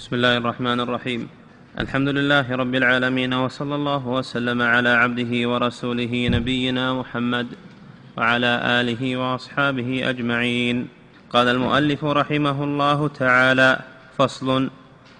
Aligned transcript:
بسم 0.00 0.16
الله 0.16 0.36
الرحمن 0.36 0.80
الرحيم. 0.80 1.28
الحمد 1.78 2.08
لله 2.08 2.56
رب 2.56 2.74
العالمين 2.74 3.34
وصلى 3.34 3.74
الله 3.74 4.06
وسلم 4.08 4.62
على 4.62 4.88
عبده 4.88 5.48
ورسوله 5.48 6.28
نبينا 6.28 6.94
محمد 6.94 7.46
وعلى 8.16 8.52
آله 8.80 9.16
وأصحابه 9.16 10.10
أجمعين. 10.10 10.88
قال 11.30 11.48
المؤلف 11.48 12.04
رحمه 12.04 12.64
الله 12.64 13.08
تعالى 13.08 13.78
فصل 14.18 14.70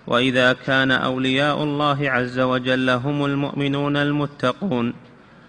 وإذا 0.07 0.53
كان 0.53 0.91
أولياء 0.91 1.63
الله 1.63 2.11
عز 2.11 2.39
وجل 2.41 2.91
هم 2.91 3.25
المؤمنون 3.25 3.97
المتقون 3.97 4.95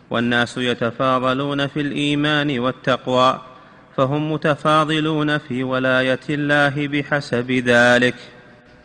والناس 0.09 0.57
يتفاضلون 0.57 1.67
في 1.67 1.81
الإيمان 1.81 2.59
والتقوى 2.59 3.41
فهم 3.97 4.31
متفاضلون 4.31 5.37
في 5.37 5.63
ولاية 5.63 6.25
الله 6.29 6.87
بحسب 6.87 7.51
ذلك. 7.51 8.15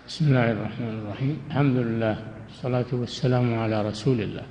بسم 0.07 0.25
الله 0.29 0.51
الرحمن 0.51 0.95
الرحيم. 1.03 1.37
الحمد 1.51 1.77
لله 1.77 2.17
والصلاة 2.47 2.91
والسلام 2.93 3.59
على 3.59 3.89
رسول 3.89 4.21
الله. 4.21 4.43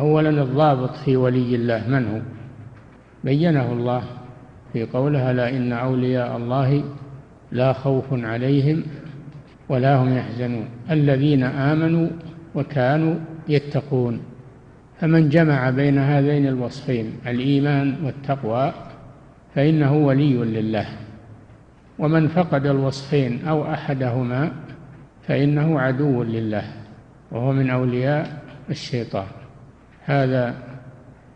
أولا 0.00 0.30
الضابط 0.30 0.96
في 0.96 1.16
ولي 1.16 1.54
الله 1.54 1.88
من 1.88 2.06
هو؟ 2.06 2.20
بينه 3.24 3.72
الله 3.72 4.02
في 4.72 4.86
قوله 4.86 5.32
لا 5.32 5.50
إن 5.50 5.72
أولياء 5.72 6.36
الله 6.36 6.84
لا 7.52 7.72
خوف 7.72 8.04
عليهم 8.12 8.82
ولا 9.68 9.96
هم 9.96 10.16
يحزنون. 10.16 10.68
الذين 10.90 11.42
آمنوا 11.42 12.08
وكانوا 12.54 13.14
يتقون. 13.48 14.20
فمن 15.00 15.28
جمع 15.28 15.70
بين 15.70 15.98
هذين 15.98 16.46
الوصفين 16.46 17.12
الإيمان 17.26 17.96
والتقوى 18.04 18.72
فإنه 19.54 19.96
ولي 19.96 20.34
لله. 20.34 20.86
ومن 21.98 22.28
فقد 22.28 22.66
الوصفين 22.66 23.44
أو 23.48 23.72
أحدهما 23.72 24.52
فإنه 25.26 25.80
عدو 25.80 26.22
لله 26.22 26.64
وهو 27.30 27.52
من 27.52 27.70
أولياء 27.70 28.42
الشيطان. 28.70 29.26
هذا 30.04 30.54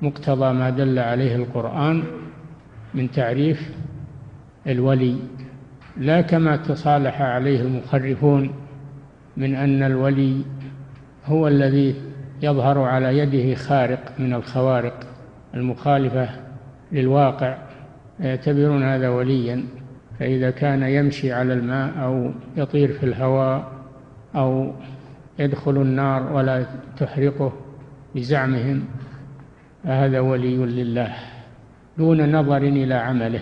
مقتضى 0.03 0.53
ما 0.53 0.71
دل 0.71 0.99
عليه 0.99 1.37
القرآن 1.37 2.03
من 2.95 3.11
تعريف 3.11 3.71
الولي. 4.67 5.17
لا 5.97 6.21
كما 6.21 6.57
تصالح 6.57 7.23
عليه 7.23 7.61
المخرفون 7.61 8.51
من 9.37 9.55
أن 9.55 9.83
الولي 9.83 10.43
هو 11.27 11.49
الذي 11.49 11.95
يظهر 12.43 12.79
على 12.79 13.19
يده 13.19 13.55
خارق 13.55 14.13
من 14.19 14.35
الخوارق 14.35 15.07
المخالفة 15.55 16.29
للواقع 16.93 17.59
يعتبرون 18.21 18.83
هذا 18.83 19.09
وليا. 19.09 19.65
فإذا 20.19 20.51
كان 20.51 20.83
يمشي 20.83 21.33
على 21.33 21.53
الماء 21.53 22.05
أو 22.05 22.31
يطير 22.57 22.93
في 22.93 23.07
الهواء 23.07 23.80
أو 24.37 24.73
يدخل 25.39 25.77
النار 25.77 26.33
ولا 26.33 26.67
تحرقه 26.97 27.53
بزعمهم 28.15 28.85
فهذا 29.85 30.21
ولي 30.21 30.57
لله 30.57 31.15
دون 31.99 32.37
نظر 32.37 32.57
إلى 32.57 32.95
عمله. 32.95 33.41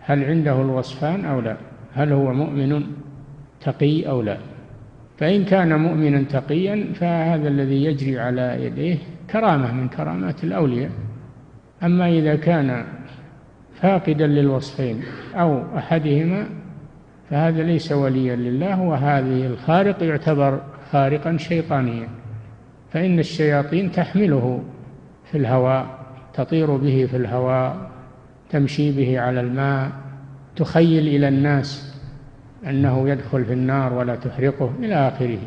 هل 0.00 0.24
عنده 0.24 0.60
الوصفان 0.60 1.24
أو 1.24 1.40
لا؟ 1.40 1.56
هل 1.94 2.12
هو 2.12 2.32
مؤمن 2.32 2.86
تقي 3.60 4.08
أو 4.08 4.22
لا؟ 4.22 4.36
فإن 5.18 5.44
كان 5.44 5.80
مؤمنا 5.80 6.22
تقيا 6.22 6.92
فهذا 6.94 7.48
الذي 7.48 7.84
يجري 7.84 8.20
على 8.20 8.64
يديه 8.64 8.98
كرامة 9.30 9.72
من 9.72 9.88
كرامات 9.88 10.44
الأولياء. 10.44 10.90
أما 11.82 12.08
إذا 12.08 12.36
كان 12.36 12.84
فاقدا 13.74 14.26
للوصفين 14.26 15.02
أو 15.34 15.78
أحدهما 15.78 16.46
فهذا 17.30 17.62
ليس 17.62 17.92
وليا 17.92 18.36
لله 18.36 18.80
وهذه 18.80 19.46
الخارق 19.46 20.02
يعتبر 20.02 20.60
خارقا 20.92 21.36
شيطانيا. 21.36 22.08
فإن 22.92 23.18
الشياطين 23.18 23.92
تحمله 23.92 24.62
في 25.30 25.38
الهواء 25.38 25.86
تطير 26.34 26.76
به 26.76 27.06
في 27.10 27.16
الهواء 27.16 27.90
تمشي 28.50 28.92
به 28.92 29.20
على 29.20 29.40
الماء 29.40 29.90
تخيل 30.56 31.08
إلى 31.08 31.28
الناس 31.28 31.94
أنه 32.66 33.08
يدخل 33.08 33.44
في 33.44 33.52
النار 33.52 33.92
ولا 33.92 34.16
تحرقه 34.16 34.70
إلى 34.78 34.94
آخره. 34.94 35.38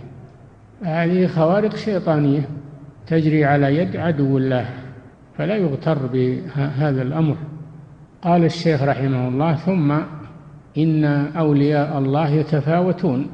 هذه 0.83 1.27
خوارق 1.27 1.75
شيطانية 1.75 2.41
تجري 3.07 3.45
على 3.45 3.77
يد 3.77 3.95
عدو 3.95 4.37
الله 4.37 4.69
فلا 5.37 5.55
يغتر 5.55 6.05
بهذا 6.07 7.01
الأمر. 7.01 7.35
قال 8.21 8.45
الشيخ 8.45 8.83
رحمه 8.83 9.27
الله 9.27 9.55
ثم 9.55 9.97
إن 10.77 11.05
أولياء 11.37 11.97
الله 11.97 12.29
يتفاوتون. 12.29 13.27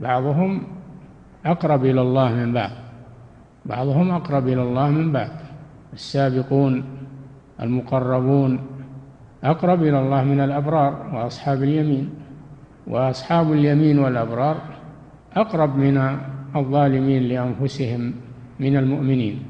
بعضهم 0.00 0.62
أقرب 1.46 1.84
إلى 1.84 2.00
الله 2.00 2.34
من 2.34 2.52
بعض 2.52 2.70
بعضهم 3.66 4.10
أقرب 4.10 4.48
إلى 4.48 4.62
الله 4.62 4.88
من 4.90 5.12
بعض. 5.12 5.30
السابقون 5.92 6.84
المقربون 7.62 8.60
أقرب 9.44 9.82
إلى 9.82 9.98
الله 10.00 10.24
من 10.24 10.40
الأبرار 10.40 11.10
وأصحاب 11.14 11.62
اليمين. 11.62 12.10
وأصحاب 12.86 13.52
اليمين 13.52 13.98
والأبرار 13.98 14.56
أقرب 15.36 15.76
من 15.76 16.18
الظالمين 16.56 17.22
لأنفسهم 17.22 18.14
من 18.60 18.76
المؤمنين 18.76 19.42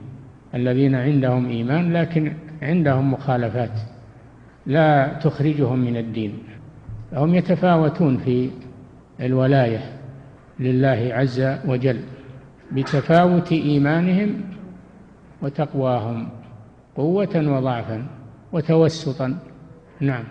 الذين 0.55 0.95
عندهم 0.95 1.47
إيمان 1.47 1.93
لكن 1.93 2.33
عندهم 2.63 3.13
مخالفات 3.13 3.81
لا 4.67 5.19
تخرجهم 5.23 5.79
من 5.79 5.97
الدين. 5.97 6.33
فهم 7.17 7.35
يتفاوتون 7.35 8.19
في 8.19 8.51
الولاية 9.21 9.99
لله 10.61 11.09
عز 11.13 11.41
وجل 11.67 12.01
بتفاوت 12.73 13.53
إيمانهم 13.53 14.41
وتقواهم 15.43 16.29
قوة 16.97 17.37
وضعفا 17.37 18.07
وتوسطا. 18.53 19.39
نعم. 20.01 20.25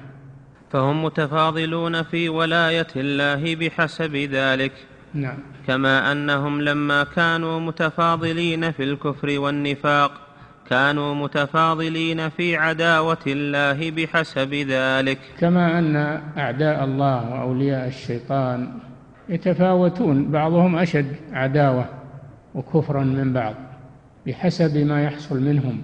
فهم 0.72 1.03
متفاضلون 1.03 2.03
في 2.03 2.29
ولاية 2.29 2.88
الله 2.95 3.56
بحسب 3.56 4.16
ذلك. 4.16 4.72
نعم. 5.13 5.38
كما 5.68 6.12
أنهم 6.12 6.62
لما 6.62 7.03
كانوا 7.03 7.59
متفاضلين 7.59 8.72
في 8.72 8.84
الكفر 8.84 9.40
والنفاق 9.40 10.12
كانوا 10.69 11.15
متفاضلين 11.15 12.29
في 12.29 12.55
عداوة 12.57 13.17
الله 13.27 13.91
بحسب 13.91 14.53
ذلك. 14.53 15.19
كما 15.39 15.79
أن 15.79 15.95
أعداء 16.37 16.83
الله 16.83 17.33
وأولياء 17.33 17.87
الشيطان 17.87 18.67
يتفاوتون 19.29 20.31
بعضهم 20.31 20.75
أشد 20.75 21.15
عداوة 21.31 21.85
وكفرا 22.55 23.03
من 23.03 23.33
بعض 23.33 23.55
بحسب 24.27 24.77
ما 24.77 25.03
يحصل 25.03 25.41
منهم 25.41 25.81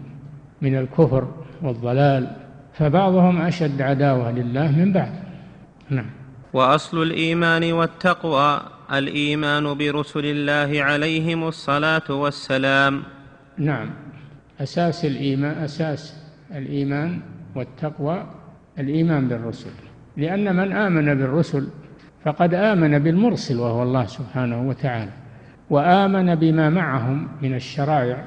من 0.62 0.78
الكفر 0.78 1.28
والضلال 1.62 2.28
فبعضهم 2.74 3.42
أشد 3.42 3.82
عداوة 3.82 4.32
لله 4.32 4.72
من 4.72 4.94
بعض 4.94 5.12
نعم. 5.90 6.10
وأصل 6.54 7.02
الإيمان 7.02 7.74
والتقوى 7.74 8.62
الإيمان 8.94 9.74
برسل 9.74 10.26
الله 10.26 10.84
عليهم 10.84 11.48
الصلاة 11.48 12.10
والسلام. 12.10 13.04
نعم. 13.58 13.90
أساس 14.62 15.06
الإيمان 15.06 15.58
أساس 15.64 16.16
الإيمان 16.56 17.20
والتقوى 17.56 18.26
الإيمان 18.80 19.28
بالرسل. 19.28 19.70
لأن 20.18 20.56
من 20.56 20.72
آمن 20.72 21.06
بالرسل 21.16 21.68
فقد 22.24 22.54
آمن 22.54 23.00
بالمرسل 23.00 23.60
وهو 23.60 23.84
الله 23.84 24.06
سبحانه 24.06 24.70
وتعالى 24.70 25.12
وآمن 25.70 26.36
بما 26.36 26.70
معهم 26.70 27.28
من 27.42 27.56
الشرائع 27.56 28.24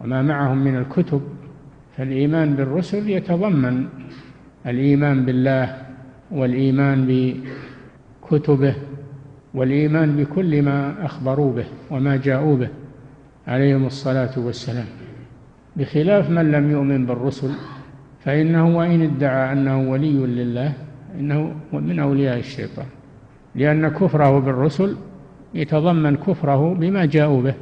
وما 0.00 0.22
معهم 0.22 0.58
من 0.58 0.76
الكتب. 0.76 1.22
فالإيمان 1.96 2.54
بالرسل 2.54 3.10
يتضمن 3.10 3.86
الإيمان 4.66 5.24
بالله 5.24 5.76
والإيمان 6.30 7.06
بكتبه 8.22 8.74
والإيمان 9.54 10.16
بكل 10.16 10.62
ما 10.62 11.04
أخبروا 11.04 11.52
به 11.52 11.66
وما 11.90 12.16
جاءوا 12.16 12.56
به 12.56 12.68
عليهم 13.46 13.86
الصلاة 13.86 14.38
والسلام. 14.38 14.86
بخلاف 15.78 16.30
من 16.30 16.52
لم 16.52 16.70
يؤمن 16.70 17.06
بالرسل 17.06 17.50
فإنه 18.24 18.76
وإن 18.76 19.02
ادعى 19.02 19.52
أنه 19.52 19.90
ولي 19.90 20.26
لله 20.26 20.72
إنه 21.20 21.54
من 21.72 21.98
أولياء 21.98 22.38
الشيطان. 22.38 22.86
لأن 23.54 23.88
كفره 23.88 24.38
بالرسل 24.38 24.96
يتضمن 25.54 26.16
كفره 26.16 26.74
بما 26.74 27.04
جاءوا 27.04 27.42
به. 27.42 27.54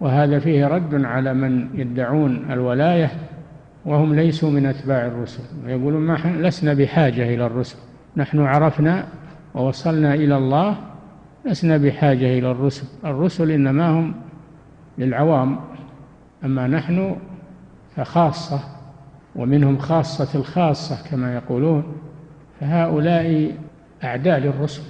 وهذا 0.00 0.38
فيه 0.38 0.66
رد 0.66 1.04
على 1.04 1.34
من 1.34 1.68
يدعون 1.74 2.46
الولاية 2.50 3.10
وهم 3.84 4.14
ليسوا 4.14 4.50
من 4.50 4.66
أتباع 4.66 5.06
الرسل. 5.06 5.42
ويقولون 5.66 6.02
ما 6.02 6.18
لسنا 6.40 6.74
بحاجة 6.74 7.34
إلى 7.34 7.46
الرسل. 7.46 7.78
نحن 8.16 8.40
عرفنا 8.40 9.06
ووصلنا 9.54 10.14
إلى 10.14 10.36
الله 10.36 10.76
لسنا 11.46 11.76
بحاجة 11.76 12.38
إلى 12.38 12.50
الرسل. 12.50 12.86
الرسل 13.04 13.50
إنما 13.50 13.90
هم 13.90 14.14
للعوام. 14.98 15.56
أما 16.44 16.66
نحن 16.66 17.16
فخاصة 17.96 18.60
ومنهم 19.36 19.78
خاصة 19.78 20.38
الخاصة 20.38 21.10
كما 21.10 21.34
يقولون 21.34 21.96
فهؤلاء 22.60 23.56
أعداء 24.04 24.38
للرسل. 24.38 24.82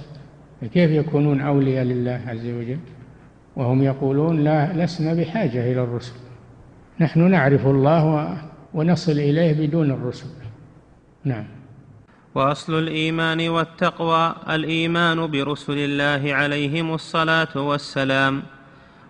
كيف 0.73 0.91
يكونون 0.91 1.41
أولياء 1.41 1.83
لله 1.83 2.21
عز 2.27 2.45
وجل؟ 2.45 2.79
وهم 3.55 3.83
يقولون 3.83 4.43
لا 4.43 4.85
لسنا 4.85 5.13
بحاجة 5.13 5.71
إلى 5.71 5.83
الرسل. 5.83 6.13
نحن 6.99 7.31
نعرف 7.31 7.67
الله 7.67 8.37
ونصل 8.73 9.11
إليه 9.11 9.67
بدون 9.67 9.91
الرسل. 9.91 10.27
نعم. 11.23 11.45
وأصل 12.35 12.79
الإيمان 12.79 13.49
والتقوى 13.49 14.35
الإيمان 14.49 15.27
برسل 15.27 15.77
الله 15.77 16.33
عليهم 16.33 16.93
الصلاة 16.93 17.57
والسلام. 17.57 18.43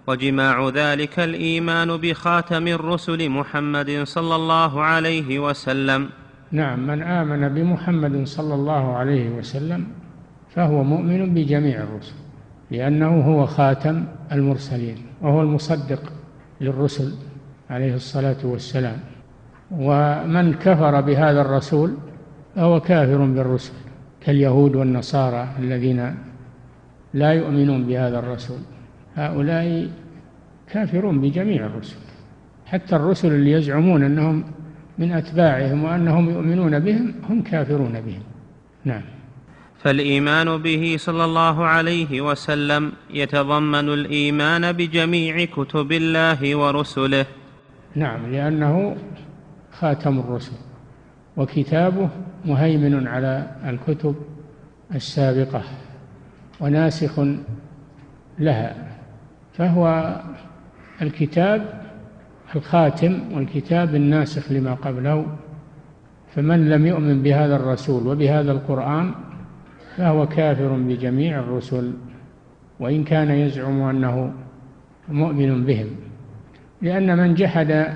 وجماع 0.09 0.69
ذلك 0.69 1.19
الإيمان 1.19 1.97
بخاتم 1.97 2.67
الرسل 2.67 3.29
محمد 3.29 3.89
صلى 4.03 4.35
الله 4.35 4.81
عليه 4.81 5.39
وسلم. 5.39 6.09
نعم 6.51 6.88
من 6.88 7.01
آمن 7.01 7.50
بمحمد 7.56 8.27
صلى 8.27 8.53
الله 8.56 8.97
عليه 8.97 9.29
وسلم 9.29 9.88
فهو 10.56 10.83
مؤمن 10.83 11.33
بجميع 11.33 11.77
الرسل 11.83 12.17
لأنه 12.71 13.21
هو 13.21 13.45
خاتم 13.45 14.03
المرسلين 14.31 14.97
وهو 15.21 15.41
المصدق 15.41 16.13
للرسل 16.61 17.13
عليه 17.69 17.95
الصلاة 17.95 18.41
والسلام. 18.44 19.00
ومن 19.71 20.53
كفر 20.53 21.01
بهذا 21.01 21.41
الرسول 21.41 21.89
فهو 22.56 22.79
كافر 22.79 23.17
بالرسل 23.17 23.73
كاليهود 24.21 24.75
والنصارى 24.75 25.47
الذين 25.59 26.15
لا 27.13 27.33
يؤمنون 27.33 27.83
بهذا 27.88 28.19
الرسول. 28.19 28.57
هؤلاء 29.19 29.89
كافرون 30.71 31.21
بجميع 31.21 31.66
الرسل 31.66 31.95
حتى 32.66 32.95
الرسل 32.95 33.31
اللي 33.31 33.51
يزعمون 33.51 34.04
أنهم 34.04 34.44
من 34.98 35.12
أتباعهم 35.12 35.83
وأنهم 35.83 36.30
يؤمنون 36.30 36.80
بهم 36.80 37.13
هم 37.30 37.42
كافرون 37.42 38.01
بهم. 38.01 38.21
نعم. 38.86 39.01
فالإيمان 39.80 40.57
به 40.57 40.95
صلى 41.00 41.25
الله 41.25 41.66
عليه 41.66 42.21
وسلم 42.21 42.92
يتضمن 43.10 43.89
الإيمان 43.89 44.71
بجميع 44.71 45.45
كتب 45.45 45.92
الله 45.92 46.56
ورسله. 46.56 47.25
نعم 47.95 48.31
لأنه 48.31 48.95
خاتم 49.71 50.19
الرسل 50.19 50.57
وكتابه 51.38 52.10
مهيمن 52.45 53.07
على 53.07 53.51
الكتب 53.66 54.16
السابقة 54.95 55.63
وناسخ 56.60 57.19
لها. 58.39 58.88
فهو 59.53 60.15
الكتاب 61.01 61.81
الخاتم 62.55 63.19
والكتاب 63.33 63.95
الناسخ 63.95 64.51
لما 64.51 64.73
قبله 64.73 65.25
فمن 66.35 66.69
لم 66.69 66.87
يؤمن 66.87 67.21
بهذا 67.21 67.55
الرسول 67.55 68.07
وبهذا 68.07 68.51
القرآن 68.51 69.11
فهو 69.97 70.27
كافر 70.27 70.73
بجميع 70.73 71.39
الرسل 71.39 71.93
وإن 72.79 73.03
كان 73.03 73.31
يزعم 73.31 73.81
أنه 73.81 74.33
مؤمن 75.09 75.65
بهم. 75.65 75.87
لأن 76.81 77.17
من 77.17 77.33
جحد 77.33 77.87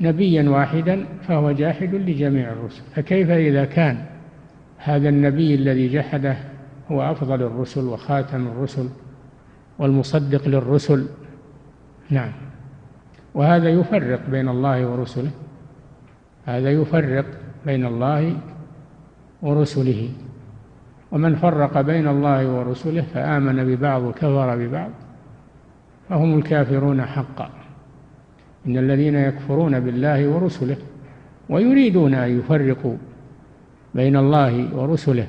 نبيا 0.00 0.50
واحدا 0.50 1.04
فهو 1.22 1.52
جاحد 1.52 1.94
لجميع 1.94 2.52
الرسل. 2.52 2.82
فكيف 2.94 3.30
إذا 3.30 3.64
كان 3.64 4.04
هذا 4.78 5.08
النبي 5.08 5.54
الذي 5.54 5.88
جحده 5.88 6.36
هو 6.90 7.02
أفضل 7.02 7.42
الرسل 7.42 7.84
وخاتم 7.84 8.46
الرسل؟ 8.46 8.88
والمصدق 9.80 10.48
للرسل. 10.48 11.06
نعم. 12.10 12.32
وهذا 13.34 13.68
يفرق 13.68 14.20
بين 14.30 14.48
الله 14.48 14.86
ورسله. 14.86 15.30
هذا 16.46 16.70
يفرق 16.70 17.24
بين 17.66 17.86
الله 17.86 18.36
ورسله. 19.42 20.08
ومن 21.12 21.34
فرق 21.36 21.80
بين 21.80 22.08
الله 22.08 22.54
ورسله 22.54 23.02
فآمن 23.14 23.64
ببعض 23.64 24.02
وكفر 24.02 24.56
ببعض 24.56 24.90
فهم 26.08 26.38
الكافرون 26.38 27.02
حقا. 27.02 27.50
إن 28.66 28.76
الذين 28.76 29.14
يكفرون 29.14 29.80
بالله 29.80 30.28
ورسله 30.28 30.76
ويريدون 31.48 32.14
أن 32.14 32.38
يفرقوا 32.38 32.96
بين 33.94 34.16
الله 34.16 34.76
ورسله 34.76 35.26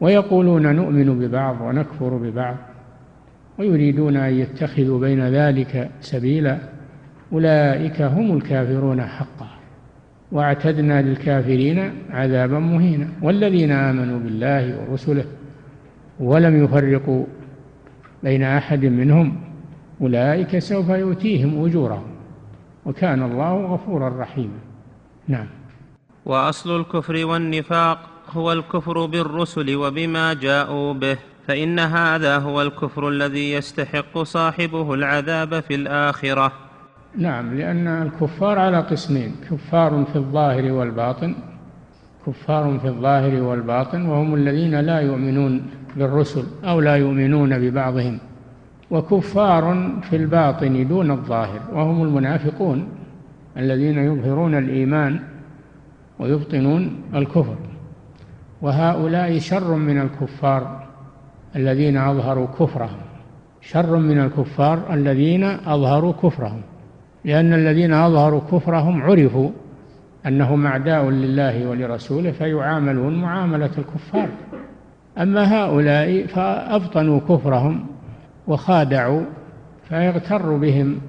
ويقولون 0.00 0.76
نؤمن 0.76 1.18
ببعض 1.18 1.60
ونكفر 1.60 2.08
ببعض 2.08 2.56
ويريدون 3.58 4.16
أن 4.16 4.34
يتخذوا 4.34 5.00
بين 5.00 5.28
ذلك 5.28 5.90
سبيلا 6.00 6.58
أولئك 7.32 8.02
هم 8.02 8.36
الكافرون 8.36 9.02
حقا. 9.02 9.48
وأعتدنا 10.32 11.02
للكافرين 11.02 11.92
عذابا 12.10 12.58
مهينا. 12.58 13.08
والذين 13.22 13.70
آمنوا 13.70 14.18
بالله 14.18 14.90
ورسله 14.90 15.24
ولم 16.20 16.64
يفرقوا 16.64 17.24
بين 18.22 18.42
أحد 18.42 18.84
منهم 18.84 19.40
أولئك 20.00 20.58
سوف 20.58 20.88
يؤتيهم 20.88 21.64
أجورهم. 21.64 22.06
وكان 22.86 23.22
الله 23.22 23.64
غفورا 23.64 24.20
رحيما. 24.20 24.58
نعم. 25.28 25.46
وأصل 26.26 26.80
الكفر 26.80 27.26
والنفاق 27.26 27.98
هو 28.30 28.52
الكفر 28.52 29.06
بالرسل 29.06 29.76
وبما 29.76 30.34
جاءوا 30.34 30.92
به. 30.92 31.33
فإن 31.46 31.78
هذا 31.78 32.38
هو 32.38 32.62
الكفر 32.62 33.08
الذي 33.08 33.52
يستحق 33.52 34.22
صاحبه 34.22 34.94
العذاب 34.94 35.60
في 35.60 35.74
الآخرة. 35.74 36.52
نعم 37.18 37.54
لأن 37.54 37.86
الكفار 37.86 38.58
على 38.58 38.80
قسمين 38.80 39.34
كفار 39.50 40.04
في 40.12 40.16
الظاهر 40.16 40.72
والباطن 40.72 41.34
كفار 42.26 42.78
في 42.78 42.88
الظاهر 42.88 43.42
والباطن 43.42 44.06
وهم 44.06 44.34
الذين 44.34 44.80
لا 44.80 45.00
يؤمنون 45.00 45.66
بالرسل 45.96 46.44
أو 46.64 46.80
لا 46.80 46.96
يؤمنون 46.96 47.58
ببعضهم 47.58 48.18
وكفار 48.90 49.92
في 50.10 50.16
الباطن 50.16 50.88
دون 50.88 51.10
الظاهر 51.10 51.60
وهم 51.72 52.02
المنافقون 52.02 52.88
الذين 53.56 53.98
يظهرون 53.98 54.54
الإيمان 54.54 55.20
ويبطنون 56.18 57.02
الكفر. 57.14 57.56
وهؤلاء 58.62 59.38
شر 59.38 59.74
من 59.74 60.00
الكفار. 60.00 60.83
الذين 61.56 61.96
أظهروا 61.96 62.46
كفرهم. 62.46 62.98
شر 63.60 63.96
من 63.96 64.20
الكفار 64.20 64.94
الذين 64.94 65.44
أظهروا 65.44 66.12
كفرهم. 66.12 66.60
لأن 67.24 67.52
الذين 67.52 67.92
أظهروا 67.92 68.40
كفرهم 68.40 69.02
عرفوا 69.02 69.50
أنهم 70.26 70.66
أعداء 70.66 71.10
لله 71.10 71.68
ولرسوله 71.68 72.30
فيعاملون 72.30 73.20
معاملة 73.20 73.70
الكفار. 73.78 74.28
أما 75.18 75.54
هؤلاء 75.54 76.26
فأبطنوا 76.26 77.20
كفرهم 77.20 77.86
وخادعوا 78.46 79.22
فيغتر 79.88 80.56
بهم 80.56 81.00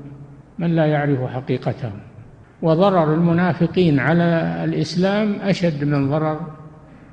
من 0.59 0.75
لا 0.75 0.85
يعرف 0.85 1.19
حقيقتهم. 1.21 1.99
وضرر 2.61 3.13
المنافقين 3.13 3.99
على 3.99 4.61
الإسلام 4.63 5.35
أشد 5.41 5.83
من 5.83 6.09
ضرر 6.09 6.39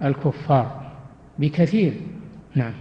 الكفار 0.05 0.81
بكثير. 1.39 1.93
نعم. 2.55 2.73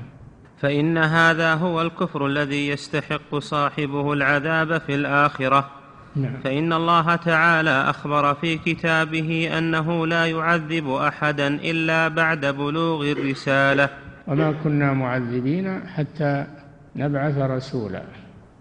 فإن 0.62 0.98
هذا 0.98 1.54
هو 1.54 1.82
الكفر 1.82 2.26
الذي 2.26 2.68
يستحق 2.68 3.36
صاحبه 3.38 4.14
العذاب 4.14 4.78
في 4.78 4.96
الآخرة. 4.96 5.70
نعم. 6.16 6.34
فإن 6.44 6.74
الله 6.74 7.16
تعالى 7.16 7.70
أخبر 7.70 8.34
في 8.34 8.58
كتابه 8.58 9.58
أنه 9.58 10.08
لا 10.08 10.26
يعذب 10.26 10.90
أحدا 10.90 11.48
إلا 11.48 12.08
بعد 12.08 12.46
بلوغ 12.46 13.12
الرسالة. 13.12 13.90
وما 14.28 14.52
كنا 14.64 14.94
معذبين 14.94 15.88
حتى 15.88 16.46
نبعث 16.96 17.38
رسولا. 17.38 18.02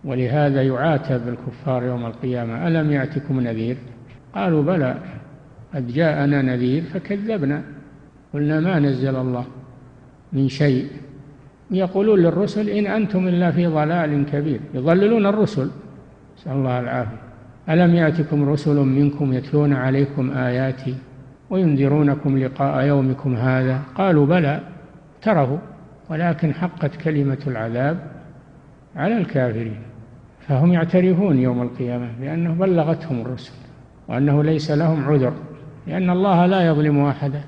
ولهذا 0.05 0.63
يعاتب 0.63 1.29
الكفار 1.29 1.83
يوم 1.83 2.07
القيامة 2.07 2.69
ألم 2.69 2.93
يأتكم 2.93 3.41
نذير؟ 3.41 3.77
قالوا 4.35 4.63
بلى 4.63 4.95
قد 5.75 5.93
جاءنا 5.93 6.43
نذير 6.43 6.83
فكذبنا. 6.83 7.63
قلنا 8.35 8.61
ما 8.61 8.79
نزل 8.79 9.17
الله 9.17 9.47
من 10.33 10.49
شيء 10.49 10.91
يقولون 11.71 12.19
للرسل 12.19 12.69
إن 12.69 12.87
أنتم 12.87 13.29
إلا 13.29 13.51
في 13.51 13.67
ضلال 13.67 14.27
كبير. 14.33 14.61
يضللون 14.75 15.27
الرسل. 15.27 15.71
نسأل 16.39 16.53
الله 16.53 16.81
العافية. 16.81 17.21
ألم 17.69 17.95
يأتكم 17.95 18.49
رسل 18.49 18.77
منكم 18.77 19.33
يتلون 19.33 19.73
عليكم 19.73 20.31
آياتي 20.31 20.95
وينذرونكم 21.51 22.39
لقاء 22.39 22.85
يومكم 22.85 23.35
هذا؟ 23.35 23.81
قالوا 23.95 24.27
بلى 24.27 24.61
ترهوا 25.23 25.59
ولكن 26.11 26.55
حقت 26.55 26.97
كلمة 26.97 27.39
العذاب 27.47 27.99
على 28.97 29.19
الكافرين. 29.19 29.81
فهم 30.49 30.73
يعترفون 30.73 31.39
يوم 31.39 31.63
القيامة 31.63 32.09
بأنه 32.21 32.55
بلغتهم 32.55 33.21
الرسل 33.21 33.53
وأنه 34.09 34.43
ليس 34.43 34.71
لهم 34.71 35.05
عذر 35.05 35.33
لأن 35.87 36.11
الله 36.11 36.47
لا 36.47 36.67
يظلم 36.67 37.05
أحدا. 37.05 37.41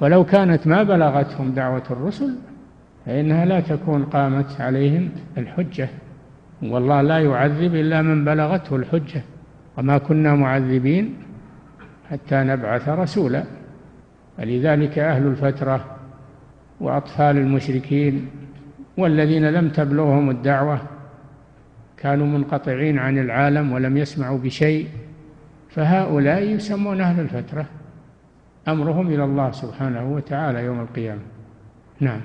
فلو 0.00 0.24
كانت 0.24 0.66
ما 0.66 0.82
بلغتهم 0.82 1.50
دعوة 1.50 1.82
الرسل 1.90 2.34
فإنها 3.06 3.44
لا 3.44 3.60
تكون 3.60 4.04
قامت 4.04 4.60
عليهم 4.60 5.10
الحجة 5.38 5.88
والله 6.62 7.02
لا 7.02 7.18
يعذب 7.18 7.74
إلا 7.74 8.02
من 8.02 8.24
بلغته 8.24 8.76
الحجة. 8.76 9.22
وما 9.78 9.98
كنا 9.98 10.34
معذبين 10.34 11.14
حتى 12.10 12.36
نبعث 12.36 12.88
رسولا. 12.88 13.44
فلذلك 14.36 14.98
أهل 14.98 15.26
الفترة 15.26 15.84
وأطفال 16.80 17.36
المشركين 17.36 18.28
والذين 18.96 19.50
لم 19.50 19.68
تبلغهم 19.68 20.30
الدعوة 20.30 20.80
كانوا 21.96 22.26
منقطعين 22.26 22.98
عن 22.98 23.18
العالم 23.18 23.72
ولم 23.72 23.96
يسمعوا 23.96 24.38
بشيء 24.38 24.88
فهؤلاء 25.70 26.42
يسمون 26.42 27.00
أهل 27.00 27.20
الفترة 27.20 27.66
أمرهم 28.68 29.06
إلى 29.06 29.24
الله 29.24 29.50
سبحانه 29.50 30.12
وتعالى 30.12 30.64
يوم 30.64 30.80
القيامة. 30.80 31.20
نعم. 32.00 32.20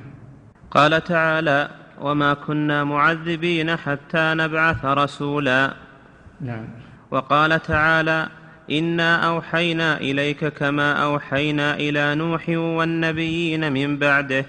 قال 0.72 1.04
تعالى 1.04 1.70
وما 2.02 2.34
كنا 2.34 2.84
معذبين 2.84 3.76
حتى 3.76 4.34
نبعث 4.34 4.86
رسولا 4.86 5.74
نعم. 6.42 6.68
وقال 7.12 7.62
تعالى 7.62 8.28
إنا 8.72 9.28
أوحينا 9.28 9.98
إليك 9.98 10.46
كما 10.46 10.94
أوحينا 10.94 11.76
إلى 11.76 12.16
نوح 12.16 12.50
والنبيين 12.50 13.72
من 13.72 13.98
بعده 13.98 14.46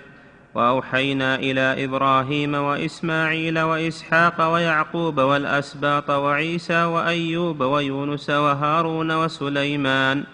وأوحينا 0.55 1.35
إلى 1.35 1.85
إبراهيم 1.85 2.55
وإسماعيل 2.55 3.59
وإسحاق 3.59 4.53
ويعقوب 4.53 5.19
والأسباط 5.19 6.11
وعيسى 6.11 6.85
وأيوب 6.85 7.61
ويونس 7.61 8.31
وهارون 8.31 9.13
وسليمان 9.13 10.25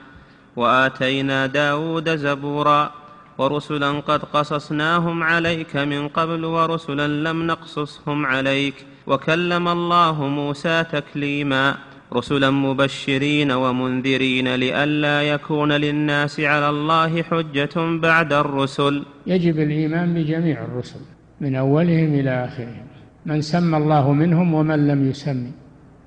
وآتينا 0.56 1.46
داود 1.46 2.16
زبورا 2.16 2.92
ورسلا 3.38 3.90
قد 3.90 4.22
قصصناهم 4.22 5.22
عليك 5.22 5.76
من 5.76 6.08
قبل 6.08 6.44
ورسلا 6.44 7.08
لم 7.08 7.46
نقصصهم 7.46 8.26
عليك 8.26 8.74
وكلم 9.06 9.68
الله 9.68 10.28
موسى 10.28 10.84
تكليما 10.92 11.74
رسلا 12.12 12.50
مبشرين 12.50 13.52
ومنذرين 13.52 14.54
لئلا 14.54 15.22
يكون 15.22 15.72
للناس 15.72 16.40
على 16.40 16.68
الله 16.68 17.22
حجة 17.22 17.76
بعد 17.76 18.32
الرسل. 18.32 19.04
يجب 19.26 19.60
الإيمان 19.60 20.14
بجميع 20.14 20.64
الرسل 20.64 21.00
من 21.40 21.56
أولهم 21.56 22.14
إلى 22.14 22.44
آخرهم. 22.44 22.86
من 23.26 23.40
سمى 23.40 23.76
الله 23.76 24.12
منهم 24.12 24.54
ومن 24.54 24.86
لم 24.88 25.10
يسمي 25.10 25.52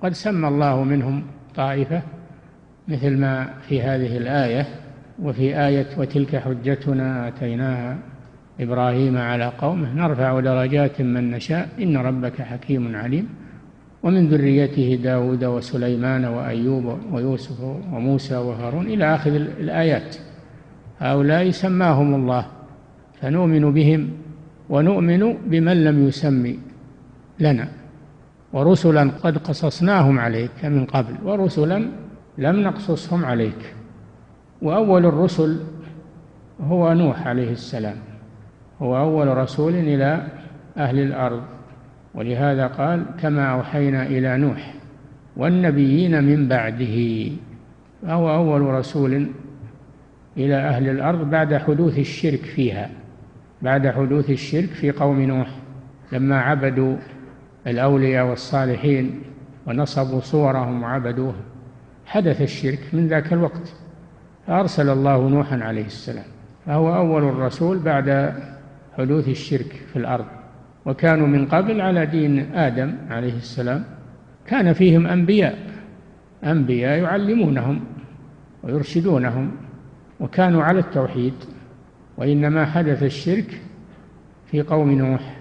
قد 0.03 0.13
سمى 0.13 0.47
الله 0.47 0.83
منهم 0.83 1.23
طائفة 1.55 2.01
مثل 2.87 3.17
ما 3.17 3.53
في 3.69 3.81
هذه 3.81 4.17
الآية 4.17 4.80
وفي 5.21 5.67
آية 5.67 5.87
وتلك 5.97 6.35
حجتنا 6.35 7.27
آتيناها 7.27 7.97
إبراهيم 8.59 9.17
على 9.17 9.51
قومه 9.57 9.93
نرفع 9.93 10.39
درجات 10.39 11.01
من 11.01 11.31
نشاء 11.31 11.69
إن 11.81 11.97
ربك 11.97 12.41
حكيم 12.41 12.95
عليم. 12.95 13.29
ومن 14.03 14.27
ذريته 14.27 14.99
داود 15.03 15.43
وسليمان 15.43 16.25
وأيوب 16.25 16.97
ويوسف 17.11 17.61
وموسى 17.93 18.35
وهارون 18.35 18.85
إلى 18.85 19.15
آخر 19.15 19.29
الآيات. 19.35 20.15
هؤلاء 20.99 21.49
سماهم 21.49 22.15
الله 22.15 22.45
فنؤمن 23.21 23.73
بهم 23.73 24.09
ونؤمن 24.69 25.33
بمن 25.33 25.83
لم 25.83 26.07
يسمي 26.07 26.59
لنا. 27.39 27.67
ورسلا 28.53 29.11
قد 29.23 29.37
قصصناهم 29.37 30.19
عليك 30.19 30.65
من 30.65 30.85
قبل 30.85 31.13
ورسلا 31.23 31.85
لم 32.37 32.55
نقصصهم 32.59 33.25
عليك. 33.25 33.80
وأول 34.61 35.05
الرسل 35.05 35.59
هو 36.61 36.93
نوح 36.93 37.27
عليه 37.27 37.51
السلام. 37.51 37.95
هو 38.81 38.97
أول 38.97 39.37
رسول 39.37 39.73
إلى 39.73 40.27
أهل 40.77 40.99
الأرض. 40.99 41.41
ولهذا 42.15 42.67
قال 42.67 43.05
كما 43.21 43.45
أوحينا 43.45 44.05
إلى 44.05 44.37
نوح 44.37 44.73
والنبيين 45.37 46.23
من 46.23 46.47
بعده. 46.47 47.31
فهو 48.01 48.35
أول 48.35 48.61
رسول 48.61 49.27
إلى 50.37 50.55
أهل 50.55 50.89
الأرض 50.89 51.29
بعد 51.29 51.55
حدوث 51.55 51.99
الشرك 51.99 52.39
فيها 52.39 52.89
بعد 53.61 53.87
حدوث 53.87 54.29
الشرك 54.29 54.69
في 54.69 54.91
قوم 54.91 55.21
نوح 55.21 55.49
لما 56.11 56.39
عبدوا 56.39 56.95
الأولياء 57.67 58.25
والصالحين 58.25 59.21
ونصبوا 59.67 60.19
صورهم 60.19 60.83
وعبدوهم 60.83 61.41
حدث 62.05 62.41
الشرك 62.41 62.79
من 62.93 63.07
ذاك 63.07 63.33
الوقت. 63.33 63.73
فأرسل 64.51 64.89
الله 64.89 65.29
نوحا 65.29 65.59
عليه 65.63 65.85
السلام 65.85 66.25
فهو 66.65 66.95
أول 66.95 67.23
الرسول 67.23 67.79
بعد 67.79 68.33
حدوث 68.97 69.27
الشرك 69.27 69.83
في 69.93 69.99
الأرض. 69.99 70.25
وكانوا 70.85 71.27
من 71.27 71.45
قبل 71.45 71.81
على 71.81 72.05
دين 72.05 72.55
آدم 72.55 72.95
عليه 73.09 73.37
السلام 73.37 73.83
كان 74.47 74.73
فيهم 74.73 75.07
أنبياء 75.07 75.57
أنبياء 76.43 76.99
يعلمونهم 76.99 77.79
ويرشدونهم 78.63 79.51
وكانوا 80.19 80.63
على 80.63 80.79
التوحيد 80.79 81.33
وإنما 82.17 82.65
حدث 82.65 83.03
الشرك 83.03 83.61
في 84.45 84.61
قوم 84.61 84.91
نوح. 84.91 85.39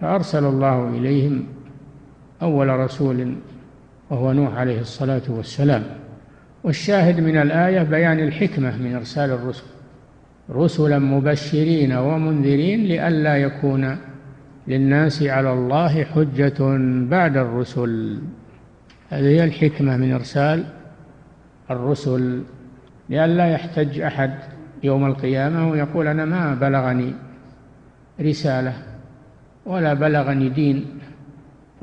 فأرسل 0.00 0.44
الله 0.44 0.88
إليهم 0.88 1.44
أول 2.42 2.68
رسول 2.68 3.34
وهو 4.10 4.32
نوح 4.32 4.54
عليه 4.54 4.80
الصلاة 4.80 5.22
والسلام. 5.28 6.01
والشاهد 6.64 7.20
من 7.20 7.36
الآية 7.36 7.82
بيان 7.82 8.20
الحكمة 8.20 8.76
من 8.76 8.94
إرسال 8.94 9.30
الرسل. 9.30 9.64
رسلا 10.50 10.98
مبشرين 10.98 11.92
ومنذرين 11.92 12.84
لئلا 12.84 13.36
يكون 13.36 13.98
للناس 14.68 15.22
على 15.22 15.52
الله 15.52 16.04
حجة 16.04 16.78
بعد 17.08 17.36
الرسل. 17.36 18.18
هذه 19.10 19.24
هي 19.24 19.44
الحكمة 19.44 19.96
من 19.96 20.12
إرسال 20.12 20.64
الرسل. 21.70 22.42
لئلا 23.10 23.46
يحتج 23.46 24.00
أحد 24.00 24.34
يوم 24.82 25.06
القيامة 25.06 25.70
ويقول 25.70 26.06
أنا 26.06 26.24
ما 26.24 26.54
بلغني 26.54 27.14
رسالة 28.20 28.72
ولا 29.66 29.94
بلغني 29.94 30.48
دين. 30.48 30.86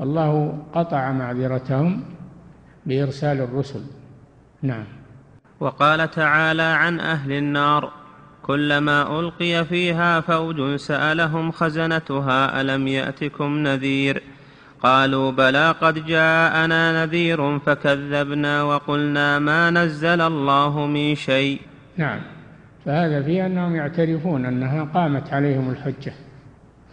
الله 0.00 0.58
قطع 0.72 1.12
معذرتهم 1.12 2.00
بإرسال 2.86 3.40
الرسل. 3.40 3.80
نعم. 4.62 4.84
وقال 5.60 6.10
تعالى 6.10 6.62
عن 6.62 7.00
أهل 7.00 7.32
النار 7.32 7.92
كلما 8.42 9.20
ألقي 9.20 9.64
فيها 9.64 10.20
فوج 10.20 10.76
سألهم 10.76 11.50
خزنتها 11.50 12.60
ألم 12.60 12.88
يأتكم 12.88 13.58
نذير؟ 13.58 14.22
قالوا 14.82 15.30
بلى 15.30 15.70
قد 15.70 16.06
جاءنا 16.06 17.04
نذير 17.04 17.58
فكذبنا 17.58 18.62
وقلنا 18.62 19.38
ما 19.38 19.70
نزل 19.70 20.20
الله 20.20 20.86
من 20.86 21.14
شيء. 21.14 21.60
نعم. 21.96 22.20
فهذا 22.84 23.22
في 23.22 23.46
أنهم 23.46 23.76
يعترفون 23.76 24.46
أنها 24.46 24.84
قامت 24.84 25.32
عليهم 25.32 25.70
الحجة 25.70 26.12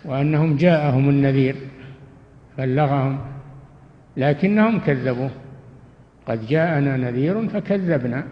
وأنهم 0.05 0.57
جاءهم 0.57 1.09
النذير 1.09 1.55
بلغهم 2.57 3.19
لكنهم 4.17 4.79
كذبوا. 4.79 5.29
قد 6.27 6.47
جاءنا 6.47 6.97
نذير 6.97 7.49
فكذبنا. 7.49 8.23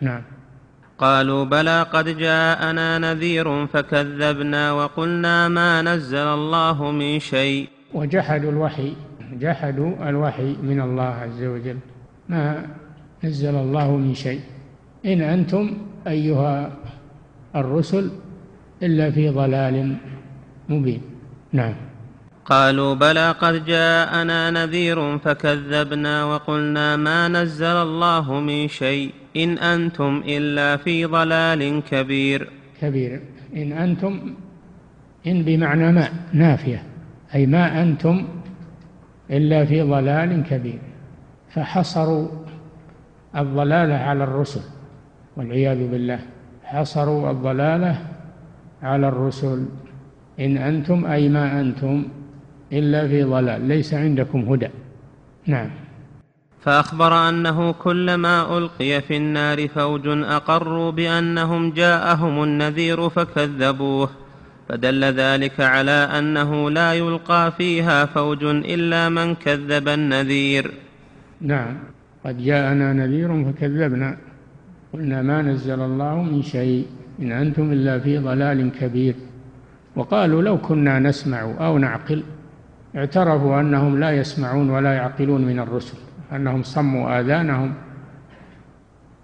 نعم. 0.00 0.22
قالوا 0.98 1.44
بلى 1.44 1.82
قد 1.82 2.08
جاءنا 2.18 2.98
نذير 2.98 3.66
فكذبنا 3.66 4.72
وقلنا 4.72 5.48
ما 5.48 5.82
نزل 5.82 6.26
الله 6.26 6.90
من 6.90 7.18
شيء. 7.18 7.68
وجحدوا 7.94 8.50
الوحي 8.50 8.92
جحدوا 9.32 10.08
الوحي 10.08 10.56
من 10.62 10.80
الله 10.80 11.02
عز 11.02 11.42
وجل. 11.42 11.78
ما 12.28 12.66
نزل 13.24 13.54
الله 13.54 13.96
من 13.96 14.14
شيء. 14.14 14.40
إن 15.06 15.20
أنتم 15.20 15.76
أيها 16.06 16.72
الرسل 17.56 18.10
إلا 18.82 19.10
في 19.10 19.28
ضلال 19.28 19.96
مبين. 20.68 21.02
نعم. 21.52 21.91
قالوا 22.44 22.94
بلى 22.94 23.30
قد 23.30 23.64
جاءنا 23.64 24.50
نذير 24.50 25.18
فكذبنا 25.18 26.24
وقلنا 26.24 26.96
ما 26.96 27.28
نزل 27.28 27.66
الله 27.66 28.40
من 28.40 28.68
شيء 28.68 29.10
إن 29.36 29.58
أنتم 29.58 30.22
إلا 30.26 30.76
في 30.76 31.04
ضلال 31.04 31.82
كبير. 31.90 32.48
كبير. 32.80 33.20
إن 33.56 33.72
أنتم 33.72 34.34
إن 35.26 35.42
بمعنى 35.42 35.92
ما 35.92 36.08
نافية. 36.32 36.82
أي 37.34 37.46
ما 37.46 37.82
أنتم 37.82 38.28
إلا 39.30 39.64
في 39.64 39.82
ضلال 39.82 40.44
كبير. 40.50 40.78
فحصروا 41.54 42.28
الضلالة 43.36 43.94
على 43.94 44.24
الرسل 44.24 44.60
والعياذ 45.36 45.90
بالله. 45.90 46.18
حصروا 46.64 47.30
الضلالة 47.30 48.06
على 48.82 49.08
الرسل. 49.08 49.66
إن 50.40 50.56
أنتم 50.56 51.06
أي 51.06 51.28
ما 51.28 51.60
أنتم 51.60 52.04
إلا 52.72 53.08
في 53.08 53.22
ضلال 53.22 53.68
ليس 53.68 53.94
عندكم 53.94 54.40
هدى. 54.40 54.68
نعم. 55.46 55.70
فأخبر 56.62 57.28
أنه 57.28 57.72
كلما 57.72 58.58
ألقي 58.58 59.00
في 59.00 59.16
النار 59.16 59.68
فوج 59.68 60.02
أقروا 60.06 60.90
بأنهم 60.90 61.70
جاءهم 61.70 62.42
النذير 62.42 63.08
فكذبوه 63.08 64.08
فدل 64.68 65.04
ذلك 65.04 65.60
على 65.60 65.90
أنه 65.90 66.70
لا 66.70 66.94
يلقى 66.94 67.52
فيها 67.58 68.04
فوج 68.04 68.44
إلا 68.44 69.08
من 69.08 69.34
كذب 69.34 69.88
النذير. 69.88 70.70
نعم. 71.40 71.76
قد 72.24 72.44
جاءنا 72.44 72.92
نذير 72.92 73.44
فكذبنا 73.44 74.16
قلنا 74.92 75.22
ما 75.22 75.42
نزل 75.42 75.80
الله 75.80 76.22
من 76.22 76.42
شيء 76.42 76.86
إن 77.20 77.32
أنتم 77.32 77.72
إلا 77.72 77.98
في 77.98 78.18
ضلال 78.18 78.70
كبير. 78.80 79.14
وقالوا 79.96 80.42
لو 80.42 80.58
كنا 80.58 80.98
نسمع 80.98 81.54
أو 81.60 81.78
نعقل 81.78 82.22
اعترفوا 82.96 83.60
أنهم 83.60 84.00
لا 84.00 84.10
يسمعون 84.10 84.70
ولا 84.70 84.92
يعقلون 84.94 85.44
من 85.44 85.58
الرسل 85.58 85.96
أنهم 86.32 86.62
صموا 86.62 87.20
آذانهم 87.20 87.74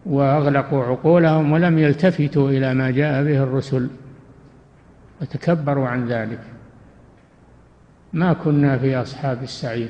وأغلقوا 0.06 0.84
عقولهم 0.84 1.52
ولم 1.52 1.78
يلتفتوا 1.78 2.50
إلى 2.50 2.74
ما 2.74 2.90
جاء 2.90 3.24
به 3.24 3.42
الرسل 3.42 3.88
وتكبروا 5.20 5.88
عن 5.88 6.06
ذلك. 6.06 6.40
ما 8.12 8.32
كنا 8.32 8.78
في 8.78 8.96
أصحاب 8.96 9.42
السعير 9.42 9.88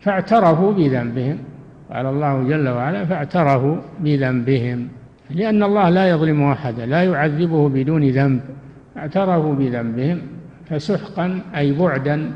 فاعترفوا 0.00 0.72
بذنبهم. 0.72 1.38
قال 1.92 2.06
الله 2.06 2.42
جل 2.48 2.68
وعلا 2.68 3.04
فاعترفوا 3.04 3.76
بذنبهم 4.00 4.88
لأن 5.30 5.62
الله 5.62 5.88
لا 5.88 6.10
يظلم 6.10 6.42
أحدا 6.42 6.86
لا 6.86 7.02
يعذبه 7.02 7.68
بدون 7.68 8.10
ذنب. 8.10 8.40
اعترفوا 8.96 9.54
بذنبهم 9.54 10.20
فسحقا 10.70 11.40
أي 11.56 11.72
بعدا. 11.72 12.32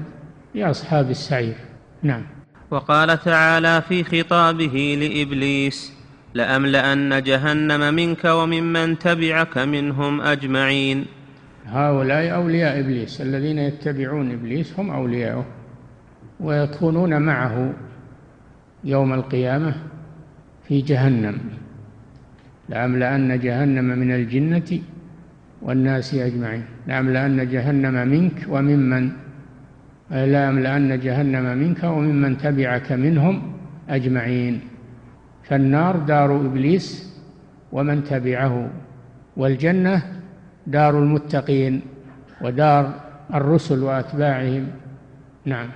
لأصحاب 0.57 1.11
السعير. 1.11 1.55
نعم. 2.03 2.23
وقال 2.71 3.23
تعالى 3.23 3.83
في 3.89 4.05
خطابه 4.05 4.99
لإبليس 5.01 5.93
لأملأن 6.35 7.23
جهنم 7.23 7.95
منك 7.95 8.25
وممن 8.25 8.99
تبعك 8.99 9.59
منهم 9.59 10.21
أجمعين. 10.21 11.05
هؤلاء 11.67 12.35
أولياء 12.35 12.81
إبليس. 12.81 13.21
الذين 13.21 13.59
يتبعون 13.59 14.33
إبليس 14.33 14.81
هم 14.81 14.91
أولياؤه 14.91 15.45
ويكونون 16.41 17.23
معه 17.23 17.73
يوم 18.85 19.13
القيامة 19.13 19.75
في 20.69 20.81
جهنم. 20.81 21.39
لأملأن 22.69 23.41
جهنم 23.41 23.85
من 23.85 24.15
الجنة 24.15 24.81
والناس 25.63 26.15
أجمعين. 26.15 26.65
لأملأن 26.87 27.49
جهنم 27.51 28.09
منك 28.09 28.47
وممن 28.49 29.26
لأملأن 30.11 31.01
جهنم 31.01 31.59
منك 31.59 31.85
وممن 31.85 32.39
تبعك 32.39 32.93
منهم 32.93 33.53
أجمعين. 33.89 34.61
فالنار 35.49 35.97
دار 35.97 36.37
إبليس 36.37 37.17
ومن 37.73 38.05
تبعه 38.05 38.71
والجنة 39.37 40.03
دار 40.67 40.99
المتقين 40.99 41.81
ودار 42.41 42.93
الرسل 43.35 43.83
وأتباعهم. 43.83 44.67
نعم. 45.45 45.69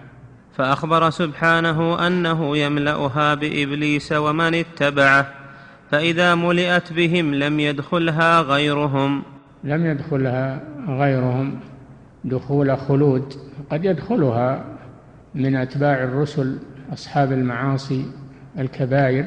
فأخبر 0.56 1.10
سبحانه 1.10 2.06
أنه 2.06 2.56
يملأها 2.56 3.34
بإبليس 3.34 4.12
ومن 4.12 4.54
اتبعه 4.54 5.26
فإذا 5.90 6.34
ملئت 6.34 6.92
بهم 6.92 7.34
لم 7.34 7.60
يدخلها 7.60 8.40
غيرهم. 8.40 9.22
لم 9.64 9.87
يدخلها 9.87 10.60
غيرهم. 10.88 11.60
دخول 12.25 12.76
خلود. 12.78 13.50
قد 13.70 13.84
يدخلها 13.84 14.64
من 15.34 15.56
أتباع 15.56 16.04
الرسل 16.04 16.58
أصحاب 16.92 17.32
المعاصي 17.32 18.06
الكبائر 18.58 19.24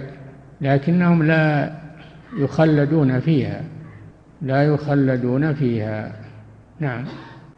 لكنهم 0.61 1.23
لا 1.23 1.73
يخلدون 2.37 3.19
فيها 3.19 3.63
لا 4.43 4.63
يخلدون 4.63 5.53
فيها. 5.53 6.13
نعم. 6.79 7.05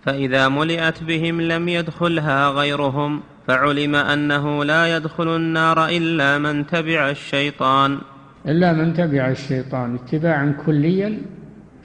فإذا 0.01 0.49
ملئت 0.49 1.03
بهم 1.03 1.41
لم 1.41 1.69
يدخلها 1.69 2.49
غيرهم 2.49 3.21
فعلم 3.47 3.95
أنه 3.95 4.65
لا 4.65 4.97
يدخل 4.97 5.35
النار 5.35 5.87
إلا 5.87 6.37
من 6.37 6.67
تبع 6.67 7.09
الشيطان. 7.09 7.97
إلا 8.45 8.73
من 8.73 8.93
تبع 8.93 9.29
الشيطان. 9.29 9.95
اتباعا 9.95 10.55
كليا 10.65 11.17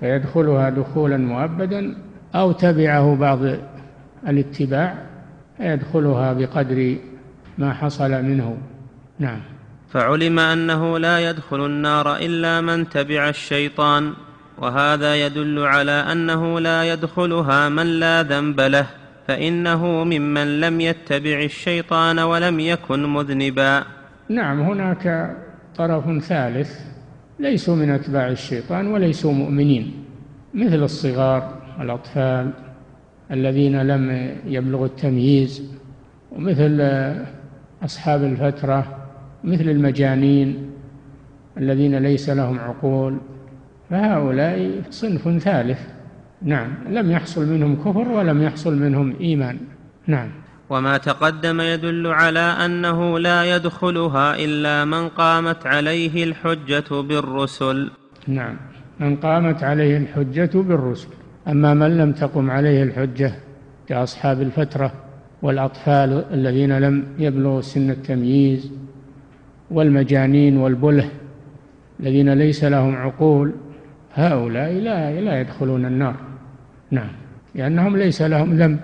فيدخلها 0.00 0.70
دخولا 0.70 1.16
مؤبدا 1.16 1.96
أو 2.34 2.52
تبعه 2.52 3.16
بعض 3.16 3.38
الاتباع 4.28 4.94
فيدخلها 5.56 6.32
بقدر 6.32 6.96
ما 7.58 7.72
حصل 7.72 8.10
منه. 8.10 8.58
نعم. 9.18 9.40
فعلم 9.90 10.38
أنه 10.38 10.98
لا 10.98 11.30
يدخل 11.30 11.66
النار 11.66 12.16
إلا 12.16 12.60
من 12.60 12.88
تبع 12.88 13.28
الشيطان 13.28 14.12
وهذا 14.58 15.26
يدل 15.26 15.58
على 15.58 15.92
أنه 15.92 16.60
لا 16.60 16.92
يدخلها 16.92 17.68
من 17.68 17.86
لا 17.86 18.22
ذنب 18.22 18.60
له 18.60 18.86
فإنه 19.28 19.86
ممن 19.86 20.60
لم 20.60 20.80
يتبع 20.80 21.42
الشيطان 21.42 22.18
ولم 22.18 22.60
يكن 22.60 23.06
مذنبا. 23.06 23.84
نعم 24.28 24.60
هناك 24.60 25.36
طرف 25.76 26.18
ثالث 26.22 26.80
ليسوا 27.38 27.76
من 27.76 27.90
أتباع 27.90 28.28
الشيطان 28.28 28.86
وليسوا 28.86 29.32
مؤمنين 29.32 30.04
مثل 30.54 30.82
الصغار 30.82 31.54
الأطفال 31.80 32.50
الذين 33.32 33.82
لم 33.82 34.30
يبلغوا 34.46 34.86
التمييز 34.86 35.72
ومثل 36.32 36.80
أصحاب 37.84 38.24
الفترة 38.24 39.06
مثل 39.44 39.68
المجانين 39.68 40.70
الذين 41.58 41.98
ليس 41.98 42.30
لهم 42.30 42.58
عقول 42.58 43.18
فهؤلاء 43.90 44.80
صنف 44.90 45.38
ثالث. 45.38 45.78
نعم 46.42 46.74
لم 46.88 47.10
يحصل 47.10 47.46
منهم 47.52 47.76
كفر 47.76 48.08
ولم 48.08 48.42
يحصل 48.42 48.78
منهم 48.78 49.14
إيمان. 49.20 49.58
نعم. 50.06 50.28
وما 50.70 50.96
تقدم 50.98 51.60
يدل 51.60 52.06
على 52.06 52.40
أنه 52.64 53.18
لا 53.18 53.56
يدخلها 53.56 54.36
إلا 54.44 54.84
من 54.84 55.08
قامت 55.08 55.66
عليه 55.66 56.24
الحجة 56.24 56.90
بالرسل. 56.90 57.90
نعم 58.28 58.56
من 59.00 59.16
قامت 59.16 59.62
عليه 59.62 59.96
الحجة 59.96 60.50
بالرسل. 60.54 61.08
أما 61.48 61.74
من 61.74 61.98
لم 61.98 62.12
تقم 62.12 62.50
عليه 62.50 62.82
الحجة 62.82 63.32
كأصحاب 63.88 64.42
الفترة 64.42 64.92
والأطفال 65.42 66.24
الذين 66.32 66.78
لم 66.78 67.04
يبلغوا 67.18 67.60
سن 67.60 67.90
التمييز 67.90 68.72
والمجانين 69.70 70.56
والبله 70.56 71.08
الذين 72.00 72.32
ليس 72.32 72.64
لهم 72.64 72.96
عقول 72.96 73.52
هؤلاء 74.14 74.72
لا 74.72 75.20
لا 75.20 75.40
يدخلون 75.40 75.86
النار. 75.86 76.16
نعم 76.90 77.10
لأنهم 77.54 77.96
ليس 77.96 78.22
لهم 78.22 78.56
ذنب. 78.56 78.80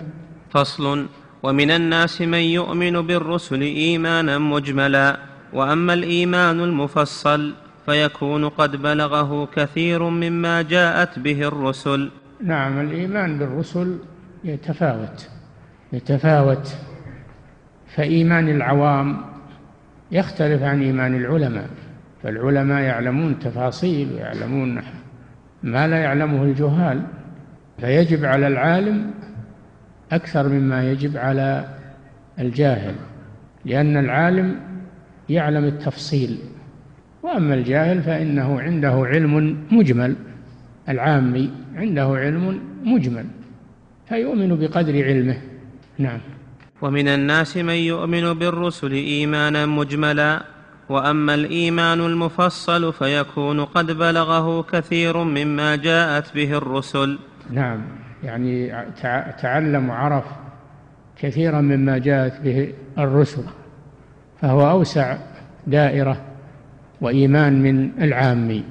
فصل 0.49 1.05
ومن 1.43 1.71
الناس 1.71 2.21
من 2.21 2.37
يؤمن 2.37 3.01
بالرسل 3.01 3.61
إيمانا 3.61 4.37
مجملا 4.37 5.17
وأما 5.53 5.93
الإيمان 5.93 6.59
المفصل 6.59 7.53
فيكون 7.85 8.49
قد 8.49 8.75
بلغه 8.75 9.45
كثير 9.55 10.03
مما 10.03 10.61
جاءت 10.61 11.19
به 11.19 11.47
الرسل. 11.47 12.09
نعم 12.43 12.79
الإيمان 12.79 13.37
بالرسل 13.37 13.97
يتفاوت 14.43 15.29
يتفاوت. 15.93 16.75
فإيمان 17.87 18.49
العوام 18.49 19.17
يختلف 20.11 20.63
عن 20.63 20.81
إيمان 20.81 21.15
العلماء 21.15 21.69
فالعلماء 22.23 22.81
يعلمون 22.81 23.39
تفاصيل 23.39 24.13
ويعلمون 24.13 24.81
ما 25.63 25.87
لا 25.87 25.97
يعلمه 25.97 26.43
الجهال. 26.43 27.01
فيجب 27.79 28.25
على 28.25 28.47
العالم 28.47 29.11
أكثر 30.11 30.49
مما 30.49 30.91
يجب 30.91 31.17
على 31.17 31.65
الجاهل 32.39 32.95
لأن 33.65 33.97
العالم 33.97 34.59
يعلم 35.29 35.63
التفصيل. 35.63 36.37
وأما 37.23 37.53
الجاهل 37.53 38.01
فإنه 38.01 38.61
عنده 38.61 38.89
علم 38.89 39.57
مجمل. 39.71 40.15
العامي 40.89 41.51
عنده 41.75 42.03
علم 42.03 42.59
مجمل 42.83 43.25
فيؤمن 44.09 44.55
بقدر 44.55 45.03
علمه. 45.03 45.37
نعم. 45.97 46.19
ومن 46.81 47.07
الناس 47.07 47.57
من 47.57 47.73
يؤمن 47.73 48.33
بالرسل 48.33 48.91
إيمانا 48.91 49.65
مجملا 49.65 50.43
وأما 50.89 51.33
الإيمان 51.33 51.99
المفصل 51.99 52.93
فيكون 52.93 53.65
قد 53.65 53.91
بلغه 53.91 54.61
كثير 54.61 55.17
مما 55.23 55.75
جاءت 55.75 56.35
به 56.35 56.57
الرسل. 56.57 57.19
نعم. 57.51 57.81
يعني 58.23 58.71
تعلم 59.41 59.89
وعرف 59.89 60.25
كثيرا 61.17 61.61
مما 61.61 61.97
جاءت 61.97 62.41
به 62.41 62.73
الرسل 62.97 63.43
فهو 64.41 64.69
أوسع 64.69 65.17
دائرة 65.67 66.17
وإيمان 67.01 67.61
من 67.61 67.91
العامي 68.01 68.63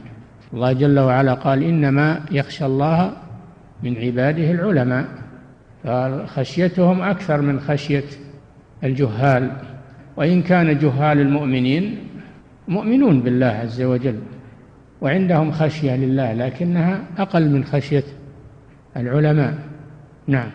الله 0.55 0.73
جل 0.73 0.99
وعلا 0.99 1.35
قال 1.35 1.63
إنما 1.63 2.21
يخشى 2.31 2.67
الله 2.67 3.13
من 3.83 3.97
عباده 3.97 4.51
العلماء 4.51 5.07
فخشيتهم 5.85 7.03
أكثر 7.03 7.41
من 7.41 7.61
خشية 7.61 8.05
الجهال. 8.85 9.51
وإن 10.17 10.43
كان 10.43 10.79
جهال 10.79 11.21
المؤمنين 11.21 11.99
مؤمنون 12.69 13.21
بالله 13.21 13.47
عز 13.47 13.83
وجل 13.83 14.19
وعندهم 15.01 15.53
خشية 15.53 15.97
لله 15.97 16.33
لكنها 16.33 17.05
أقل 17.19 17.51
من 17.51 17.65
خشية 17.65 18.05
العلماء. 18.97 19.55
نعم. 20.27 20.51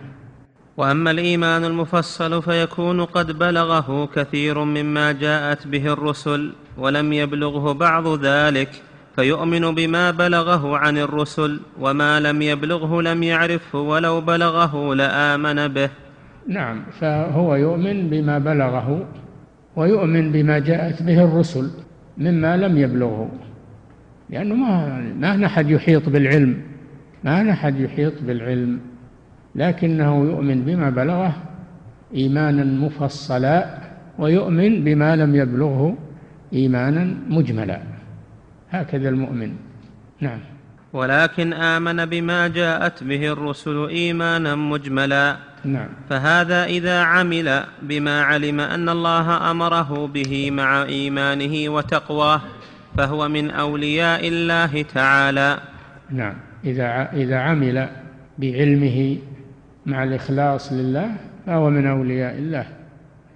وأما 0.77 1.11
الإيمان 1.11 1.65
المفصل 1.65 2.41
فيكون 2.41 3.05
قد 3.05 3.31
بلغه 3.31 4.05
كثير 4.15 4.63
مما 4.63 5.11
جاءت 5.11 5.67
به 5.67 5.93
الرسل 5.93 6.53
ولم 6.77 7.13
يبلغه 7.13 7.71
بعض 7.71 8.25
ذلك. 8.25 8.69
فيؤمن 9.15 9.75
بما 9.75 10.11
بلغه 10.11 10.77
عن 10.77 10.97
الرسل 10.97 11.59
وما 11.79 12.19
لم 12.19 12.41
يبلغه 12.41 13.01
لم 13.01 13.23
يعرفه 13.23 13.79
ولو 13.79 14.21
بلغه 14.21 14.95
لآمن 14.95 15.67
به. 15.67 15.89
نعم 16.47 16.83
فهو 16.99 17.55
يؤمن 17.55 18.09
بما 18.09 18.37
بلغه 18.39 19.05
ويؤمن 19.75 20.31
بما 20.31 20.59
جاءت 20.59 21.03
به 21.03 21.23
الرسل 21.23 21.71
مما 22.17 22.57
لم 22.57 22.77
يبلغه. 22.77 23.31
لأنه 24.29 24.55
ما 24.55 25.01
ما 25.19 25.45
أحد 25.45 25.69
يحيط 25.69 26.09
بالعلم 26.09 26.61
ما 27.23 27.51
أحد 27.51 27.79
يحيط 27.79 28.13
بالعلم 28.27 28.79
لكنه 29.55 30.25
يؤمن 30.25 30.61
بما 30.61 30.89
بلغه 30.89 31.33
إيمانا 32.15 32.63
مفصلا 32.63 33.77
ويؤمن 34.19 34.83
بما 34.83 35.15
لم 35.15 35.35
يبلغه 35.35 35.97
إيمانا 36.53 37.15
مجملا. 37.29 37.90
هكذا 38.71 39.09
المؤمن. 39.09 39.51
نعم. 40.19 40.39
ولكن 40.93 41.53
آمن 41.53 42.05
بما 42.05 42.47
جاءت 42.47 43.03
به 43.03 43.31
الرسل 43.31 43.87
إيمانا 43.89 44.55
مجملا. 44.55 45.37
نعم. 45.65 45.89
فهذا 46.09 46.65
إذا 46.65 47.01
عمل 47.01 47.63
بما 47.81 48.21
علم 48.21 48.59
أن 48.59 48.89
الله 48.89 49.51
أمره 49.51 50.07
به 50.07 50.51
مع 50.51 50.83
إيمانه 50.83 51.69
وتقواه 51.69 52.41
فهو 52.97 53.29
من 53.29 53.51
أولياء 53.51 54.27
الله 54.27 54.81
تعالى. 54.81 55.59
نعم. 56.09 56.33
إذا 56.65 57.09
إذا 57.13 57.37
عمل 57.37 57.89
بعلمه 58.37 59.17
مع 59.85 60.03
الإخلاص 60.03 60.73
لله 60.73 61.15
فهو 61.45 61.69
من 61.69 61.87
أولياء 61.87 62.37
الله. 62.37 62.65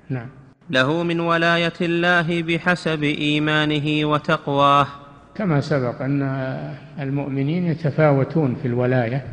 نعم. 0.09 0.27
له 0.69 1.03
من 1.03 1.19
ولاية 1.19 1.73
الله 1.81 2.41
بحسب 2.43 3.03
إيمانه 3.03 4.05
وتقواه. 4.05 4.87
كما 5.35 5.61
سبق 5.61 6.01
أن 6.01 6.21
المؤمنين 6.99 7.65
يتفاوتون 7.65 8.55
في 8.61 8.67
الولاية 8.67 9.25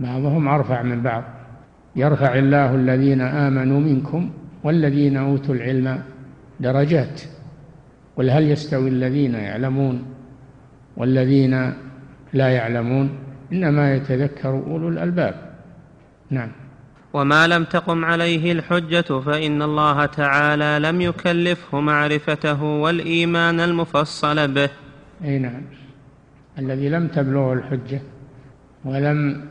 بعضهم 0.00 0.48
أرفع 0.48 0.82
من 0.82 1.02
بعض. 1.02 1.24
يرفع 1.96 2.34
الله 2.34 2.74
الذين 2.74 3.20
آمنوا 3.20 3.80
منكم 3.80 4.30
والذين 4.64 5.16
أوتوا 5.16 5.54
العلم 5.54 6.02
درجات. 6.60 7.22
قل 8.16 8.30
هل 8.30 8.50
يستوي 8.50 8.88
الذين 8.88 9.34
يعلمون 9.34 10.04
والذين 10.96 11.72
لا 12.32 12.48
يعلمون؟ 12.48 13.10
إنما 13.52 13.94
يتذكر 13.94 14.48
أولو 14.48 14.88
الألباب. 14.88 15.34
نعم. 16.30 16.50
وما 17.12 17.46
لم 17.46 17.64
تقم 17.64 18.04
عليه 18.04 18.52
الحجة 18.52 19.20
فإن 19.20 19.62
الله 19.62 20.06
تعالى 20.06 20.78
لم 20.88 21.00
يكلفه 21.00 21.80
معرفته 21.80 22.62
والإيمان 22.62 23.60
المفصل 23.60 24.48
به. 24.54 24.70
أي 25.24 25.38
نعم. 25.38 25.62
الذي 26.58 26.88
لم 26.88 27.08
تبلغه 27.08 27.52
الحجة 27.52 28.00
ولم 28.84 29.44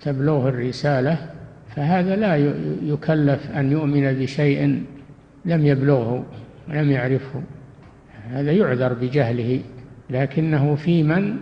تبلغه 0.00 0.48
الرسالة 0.48 1.30
فهذا 1.76 2.16
لا 2.16 2.36
يكلف 2.82 3.50
أن 3.50 3.72
يؤمن 3.72 4.12
بشيء 4.12 4.82
لم 5.44 5.66
يبلغه 5.66 6.26
ولم 6.68 6.90
يعرفه. 6.90 7.42
هذا 8.30 8.52
يعذر 8.52 8.92
بجهله 8.92 9.60
لكنه 10.10 10.74
في 10.74 11.02
من 11.02 11.36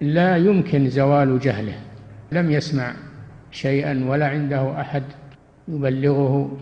لا 0.00 0.36
يمكن 0.36 0.88
زوال 0.88 1.38
جهله. 1.38 1.74
لم 2.32 2.50
يسمع 2.50 2.94
شيئا 3.50 4.04
ولا 4.08 4.26
عنده 4.28 4.80
أحد 4.80 5.02
يبلغه 5.68 6.58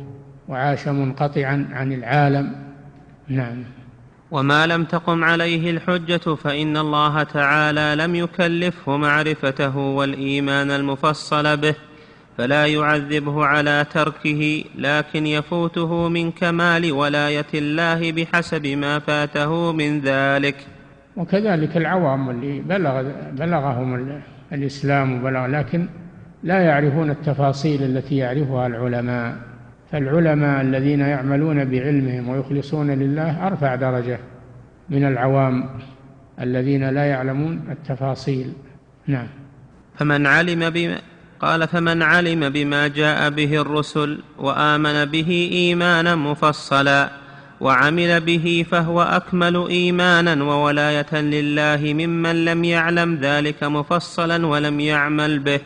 وعاش 0.49 0.89
منقطعا 0.89 1.69
عن 1.73 1.93
العالم. 1.93 2.53
نعم. 3.29 3.65
وما 4.33 4.67
لم 4.67 4.85
تقم 4.85 5.25
عليه 5.25 5.71
الحجة 5.71 6.35
فإن 6.35 6.77
الله 6.77 7.23
تعالى 7.23 7.95
لم 7.99 8.15
يكلفه 8.15 8.97
معرفته 8.97 9.77
والإيمان 9.77 10.71
المفصل 10.71 11.57
به 11.57 11.75
فلا 12.39 12.67
يعذبه 12.67 13.45
على 13.45 13.87
تركه 13.93 14.65
لكن 14.79 15.27
يفوته 15.27 16.09
من 16.09 16.31
كمال 16.31 16.93
ولاية 16.93 17.47
الله 17.55 18.13
بحسب 18.13 18.67
ما 18.67 18.99
فاته 18.99 19.73
من 19.73 20.01
ذلك. 20.01 20.57
وكذلك 21.17 21.77
العوام 21.77 22.31
اللي 22.31 22.61
بلغ 22.61 23.03
بلغهم 23.33 24.21
الإسلام 24.53 25.21
وبلغ 25.21 25.47
لكن 25.47 25.89
لا 26.43 26.61
يعرفون 26.61 27.11
التفاصيل 27.11 27.83
التي 27.83 28.17
يعرفها 28.17 28.67
العلماء. 28.67 29.52
فالعلماء 29.93 30.61
الذين 30.61 31.01
يعملون 31.01 31.65
بعلمهم 31.65 32.29
ويخلصون 32.29 32.91
لله 32.91 33.47
أرفع 33.47 33.75
درجة 33.75 34.19
من 34.91 35.05
العوام 35.05 35.69
الذين 36.41 36.89
لا 36.89 37.05
يعلمون 37.05 37.61
التفاصيل. 37.71 38.53
نعم. 39.07 39.27
فمن 39.99 40.27
علم 40.27 40.71
بما 40.71 40.99
قال 41.41 41.69
فمن 41.69 42.03
علم 42.03 42.49
بما 42.49 42.89
جاء 42.89 43.31
به 43.31 43.61
الرسل 43.61 44.23
وآمن 44.39 45.05
به 45.05 45.51
إيمانا 45.53 46.17
مفصلا 46.17 47.11
وعمل 47.61 48.21
به 48.21 48.67
فهو 48.71 49.03
أكمل 49.03 49.67
إيمانا 49.69 50.45
وولاية 50.45 51.15
لله 51.15 52.07
ممن 52.07 52.45
لم 52.45 52.65
يعلم 52.65 53.15
ذلك 53.15 53.65
مفصلا 53.65 54.47
ولم 54.47 54.81
يعمل 54.81 55.39
به. 55.39 55.61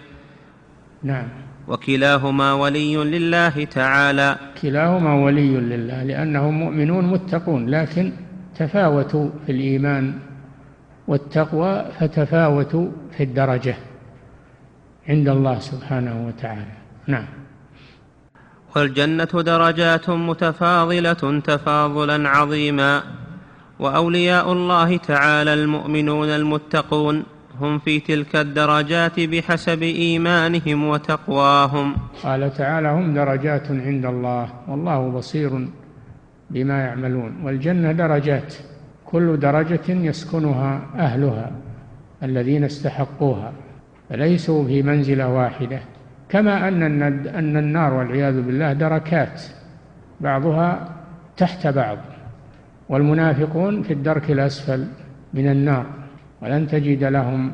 نعم. 1.03 1.46
وكلاهما 1.69 2.53
ولي 2.53 2.97
لله 2.97 3.65
تعالى. 3.65 4.37
كلاهما 4.63 5.15
ولي 5.25 5.55
لله 5.57 6.03
لأنهم 6.03 6.55
مؤمنون 6.55 7.05
متقون 7.05 7.69
لكن 7.69 8.13
تفاوتوا 8.59 9.29
في 9.47 9.53
الإيمان 9.53 10.15
والتقوى 11.09 11.85
فتفاوتوا 12.01 12.89
في 13.17 13.23
الدرجة 13.23 13.77
عند 15.09 15.29
الله 15.29 15.59
سبحانه 15.59 16.27
وتعالى. 16.27 16.77
نعم. 17.07 17.27
والجنة 18.77 19.43
درجات 19.43 20.11
متفاضلة 20.11 21.41
تفاضلا 21.45 22.29
عظيما 22.29 23.03
وأولياء 23.79 24.53
الله 24.53 24.97
تعالى 24.97 25.55
المؤمنون 25.55 26.29
المتقون. 26.29 27.36
هم 27.61 27.79
في 27.79 28.01
تلك 28.01 28.37
الدرجات 28.37 29.21
بحسب 29.21 29.83
إيمانهم 29.83 30.89
وتقواهم. 30.89 31.97
قال 32.23 32.55
تعالى 32.55 32.89
هم 32.89 33.15
درجات 33.15 33.71
عند 33.71 34.05
الله 34.05 34.49
والله 34.69 35.09
بصير 35.11 35.69
بما 36.51 36.81
يعملون. 36.81 37.33
والجنة 37.45 37.93
درجات 37.93 38.55
كل 39.05 39.37
درجة 39.37 39.89
يسكنها 39.89 40.81
أهلها 40.99 41.51
الذين 42.23 42.65
استحقوها 42.65 43.53
فليسوا 44.11 44.67
في 44.67 44.83
منزلة 44.83 45.29
واحدة. 45.29 45.81
كما 46.29 46.69
أن 46.69 47.03
أن 47.29 47.57
النار 47.57 47.95
والعياذ 47.95 48.43
بالله 48.43 48.73
دركات 48.73 49.43
بعضها 50.21 50.89
تحت 51.37 51.67
بعض 51.67 51.99
والمنافقون 52.89 53.83
في 53.83 53.93
الدرك 53.93 54.31
الأسفل 54.31 54.87
من 55.35 55.49
النار. 55.49 55.87
ولن 56.43 56.69
تجد 56.69 57.05
لهم 57.05 57.53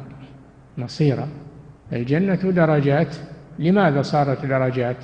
نصيرا 0.79 1.29
الجنة 1.93 2.35
درجات. 2.35 3.17
لماذا 3.59 4.03
صارت 4.03 4.47
درجات؟ 4.47 4.97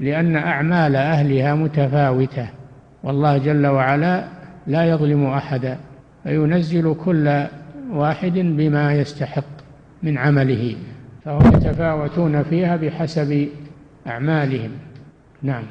لأن 0.00 0.36
أعمال 0.36 0.96
أهلها 0.96 1.54
متفاوتة. 1.54 2.48
والله 3.02 3.38
جل 3.38 3.66
وعلا 3.66 4.24
لا 4.66 4.84
يظلم 4.84 5.26
أحدا. 5.26 5.78
فينزل 6.24 6.94
كل 7.04 7.46
واحد 7.90 8.32
بما 8.32 8.94
يستحق 8.94 9.44
من 10.02 10.18
عمله. 10.18 10.76
فهم 11.24 11.46
يتفاوتون 11.54 12.42
فيها 12.42 12.76
بحسب 12.76 13.48
أعمالهم. 14.06 14.70
نعم. 15.42 15.62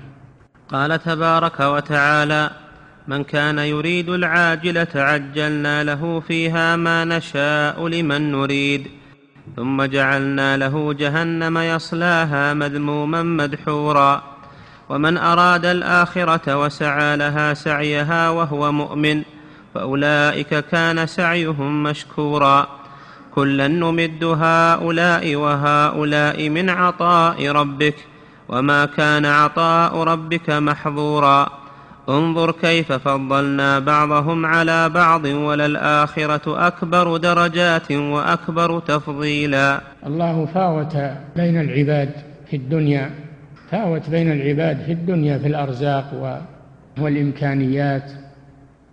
قال 0.70 1.00
تبارك 1.00 1.60
وتعالى 1.60 2.50
من 3.10 3.24
كان 3.24 3.60
يريد 3.60 4.10
العاجلة 4.10 4.88
عجلنا 4.96 5.84
له 5.84 6.20
فيها 6.28 6.76
ما 6.76 7.06
نشاء 7.06 7.88
لمن 7.88 8.32
نريد. 8.32 8.88
ثم 9.56 9.84
جعلنا 9.84 10.58
له 10.58 10.94
جهنم 10.94 11.58
يصلاها 11.58 12.54
مذموما 12.54 13.24
مدحورا. 13.24 14.24
ومن 14.90 15.18
أراد 15.18 15.66
الآخرة 15.66 16.58
وسعى 16.58 17.18
لها 17.18 17.54
سعيها 17.54 18.30
وهو 18.30 18.72
مؤمن. 18.72 19.24
فأولئك 19.76 20.66
كان 20.66 21.08
سعيهم 21.08 21.84
مشكورا. 21.84 22.68
كلا 23.36 23.68
نمد 23.68 24.24
هؤلاء 24.24 25.36
وهؤلاء 25.36 26.50
من 26.50 26.70
عطاء 26.70 27.48
ربك. 27.48 27.96
وما 28.50 28.86
كان 28.86 29.26
عطاء 29.26 30.04
ربك 30.04 30.50
محظورا. 30.50 31.59
انظر 32.10 32.52
كيف 32.52 32.92
فضلنا 32.92 33.80
بعضهم 33.80 34.46
على 34.46 34.90
بعض 34.90 35.26
وللآخرة 35.26 36.68
أكبر 36.68 37.18
درجات 37.18 37.92
وأكبر 37.92 38.80
تفضيلا. 38.80 39.82
الله 40.06 40.46
فاوت 40.46 40.98
بين 41.36 41.60
العباد 41.62 42.10
في 42.50 42.56
الدنيا 42.56 43.10
فاوت 43.72 44.10
بين 44.10 44.32
العباد 44.32 44.78
في 44.86 44.92
الدنيا 44.92 45.38
في 45.38 45.48
الأرزاق 45.48 46.40
والإمكانيات 46.98 48.12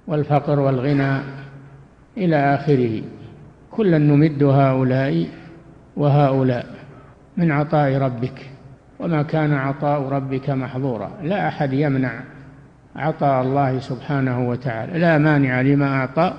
والفقر 0.07 0.61
والغنى 0.61 1.21
إلى 2.17 2.55
آخره. 2.55 3.03
كلا 3.71 3.99
نمد 3.99 4.43
هؤلاء 4.43 5.27
وهؤلاء 5.97 6.67
من 7.37 7.53
عطاء 7.53 7.97
ربك 7.97 8.51
وما 8.99 9.23
كان 9.23 9.53
عطاء 9.53 10.03
ربك 10.09 10.51
محظورا. 10.51 11.11
لا 11.23 11.49
أحد 11.49 11.73
يمنع 11.73 12.21
عطاء 12.97 13.43
الله 13.43 13.79
سبحانه 13.79 14.49
وتعالى 14.49 14.99
لا 14.99 15.19
مانع 15.19 15.61
لما 15.61 15.97
أعطى 15.97 16.35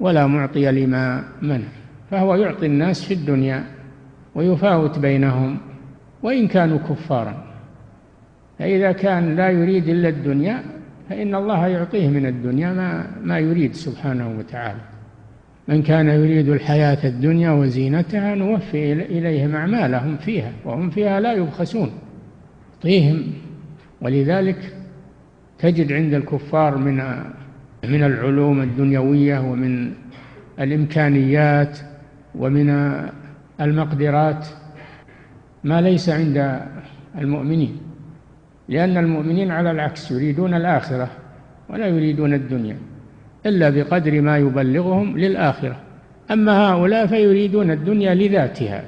ولا 0.00 0.26
معطي 0.26 0.70
لما 0.70 1.24
منع 1.42 1.68
فهو 2.10 2.34
يعطي 2.34 2.66
الناس 2.66 3.04
في 3.04 3.14
الدنيا 3.14 3.64
ويفاوت 4.34 4.98
بينهم 4.98 5.58
وإن 6.22 6.48
كانوا 6.48 6.78
كفارا 6.78 7.44
فإذا 8.58 8.92
كان 8.92 9.36
لا 9.36 9.50
يريد 9.50 9.88
إلا 9.88 10.08
الدنيا 10.08 10.62
فإن 11.08 11.34
الله 11.34 11.66
يعطيه 11.66 12.08
من 12.08 12.26
الدنيا 12.26 12.72
ما 12.72 13.06
ما 13.22 13.38
يريد 13.38 13.74
سبحانه 13.74 14.38
وتعالى 14.38 14.80
من 15.68 15.82
كان 15.82 16.08
يريد 16.08 16.48
الحياة 16.48 16.98
الدنيا 17.04 17.50
وزينتها 17.50 18.34
نوفي 18.34 18.92
إليهم 18.92 19.56
أعمالهم 19.56 20.16
فيها 20.16 20.52
وهم 20.64 20.90
فيها 20.90 21.20
لا 21.20 21.32
يبخسون 21.32 21.90
يعطيهم 22.76 23.22
ولذلك 24.02 24.76
تجد 25.58 25.92
عند 25.92 26.14
الكفار 26.14 26.76
من 26.76 26.96
من 27.84 28.02
العلوم 28.02 28.60
الدنيوية 28.62 29.38
ومن 29.38 29.92
الإمكانيات 30.60 31.78
ومن 32.34 32.98
المقدرات 33.60 34.46
ما 35.64 35.80
ليس 35.80 36.08
عند 36.08 36.60
المؤمنين 37.18 37.76
لأن 38.68 38.96
المؤمنين 38.96 39.50
على 39.50 39.70
العكس 39.70 40.10
يريدون 40.10 40.54
الآخرة 40.54 41.08
ولا 41.68 41.86
يريدون 41.86 42.34
الدنيا 42.34 42.76
إلا 43.46 43.70
بقدر 43.70 44.20
ما 44.20 44.38
يبلغهم 44.38 45.18
للآخرة. 45.18 45.76
أما 46.30 46.52
هؤلاء 46.52 47.06
فيريدون 47.06 47.70
الدنيا 47.70 48.14
لذاتها 48.14 48.84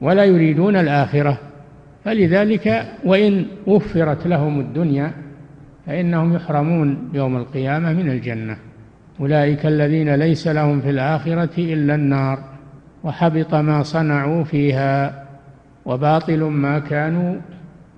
ولا 0.00 0.24
يريدون 0.24 0.76
الآخرة 0.76 1.38
فلذلك 2.04 2.84
وإن 3.04 3.46
وفرت 3.66 4.26
لهم 4.26 4.60
الدنيا 4.60 5.12
فإنهم 5.86 6.34
يحرمون 6.34 7.10
يوم 7.14 7.36
القيامة 7.36 7.92
من 7.92 8.10
الجنة. 8.10 8.56
أولئك 9.20 9.66
الذين 9.66 10.14
ليس 10.14 10.48
لهم 10.48 10.80
في 10.80 10.90
الآخرة 10.90 11.50
إلا 11.58 11.94
النار 11.94 12.38
وحبط 13.04 13.54
ما 13.54 13.82
صنعوا 13.82 14.44
فيها 14.44 15.24
وباطل 15.84 16.42
ما 16.44 16.78
كانوا 16.78 17.36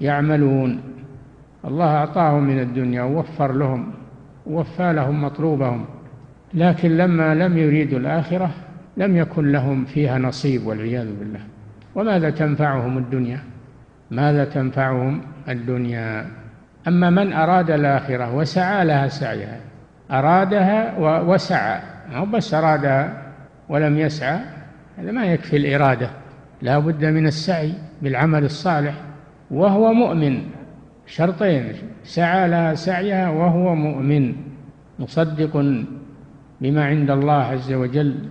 يعملون. 0.00 0.80
الله 1.64 1.86
أعطاهم 1.86 2.44
من 2.44 2.60
الدنيا 2.60 3.02
ووفر 3.02 3.52
لهم 3.52 3.92
ووفى 4.46 4.92
لهم 4.92 5.24
مطلوبهم 5.24 5.84
لكن 6.54 6.96
لما 6.96 7.34
لم 7.34 7.58
يريدوا 7.58 7.98
الآخرة 7.98 8.50
لم 8.96 9.16
يكن 9.16 9.52
لهم 9.52 9.84
فيها 9.84 10.18
نصيب 10.18 10.66
والعياذ 10.66 11.18
بالله. 11.18 11.40
وماذا 11.94 12.30
تنفعهم 12.30 12.98
الدنيا؟ 12.98 13.40
ماذا 14.10 14.44
تنفعهم 14.44 15.20
الدنيا؟ 15.48 16.26
أما 16.88 17.10
من 17.10 17.32
أراد 17.32 17.70
الآخرة 17.70 18.34
وسعى 18.34 18.84
لها 18.84 19.08
سعيها. 19.08 19.60
أرادها 20.10 20.98
وسعى. 21.20 21.80
ما 22.12 22.24
بس 22.24 22.54
أرادها 22.54 23.22
ولم 23.68 23.98
يسعى 23.98 24.38
هذا 24.98 25.10
ما 25.10 25.24
يكفي 25.24 25.56
الإرادة. 25.56 26.10
لا 26.62 26.78
بد 26.78 27.04
من 27.04 27.26
السعي 27.26 27.72
بالعمل 28.02 28.44
الصالح 28.44 28.94
وهو 29.50 29.92
مؤمن. 29.92 30.42
شرطين 31.06 31.72
سعى 32.04 32.48
لها 32.48 32.74
سعيها 32.74 33.30
وهو 33.30 33.74
مؤمن. 33.74 34.34
مصدق 34.98 35.56
بما 36.60 36.84
عند 36.84 37.10
الله 37.10 37.42
عز 37.42 37.72
وجل 37.72 38.28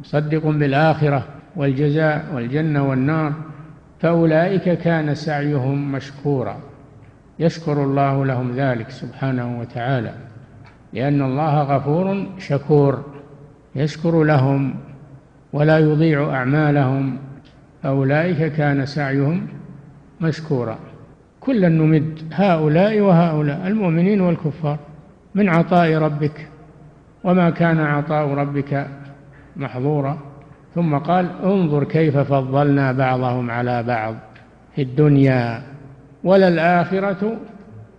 مصدق 0.00 0.46
بالآخرة 0.46 1.24
والجزاء 1.56 2.24
والجنة 2.34 2.88
والنار. 2.88 3.32
فأولئك 4.00 4.78
كان 4.78 5.14
سعيهم 5.14 5.92
مشكورا. 5.92 6.69
يشكر 7.40 7.84
الله 7.84 8.24
لهم 8.24 8.52
ذلك 8.56 8.90
سبحانه 8.90 9.60
وتعالى 9.60 10.12
لأن 10.92 11.22
الله 11.22 11.62
غفور 11.62 12.26
شكور 12.38 13.04
يشكر 13.74 14.22
لهم 14.22 14.74
ولا 15.52 15.78
يضيع 15.78 16.34
أعمالهم 16.34 17.18
فأولئك 17.82 18.52
كان 18.52 18.86
سعيهم 18.86 19.46
مشكورا. 20.20 20.78
كلا 21.40 21.68
نمد 21.68 22.18
هؤلاء 22.32 23.00
وهؤلاء 23.00 23.66
المؤمنين 23.66 24.20
والكفار 24.20 24.78
من 25.34 25.48
عطاء 25.48 25.94
ربك 25.94 26.48
وما 27.24 27.50
كان 27.50 27.80
عطاء 27.80 28.28
ربك 28.28 28.86
محظورا. 29.56 30.18
ثم 30.74 30.98
قال 30.98 31.30
انظر 31.44 31.84
كيف 31.84 32.16
فضلنا 32.16 32.92
بعضهم 32.92 33.50
على 33.50 33.82
بعض 33.82 34.14
في 34.74 34.82
الدنيا. 34.82 35.62
وللآخرة 36.24 37.36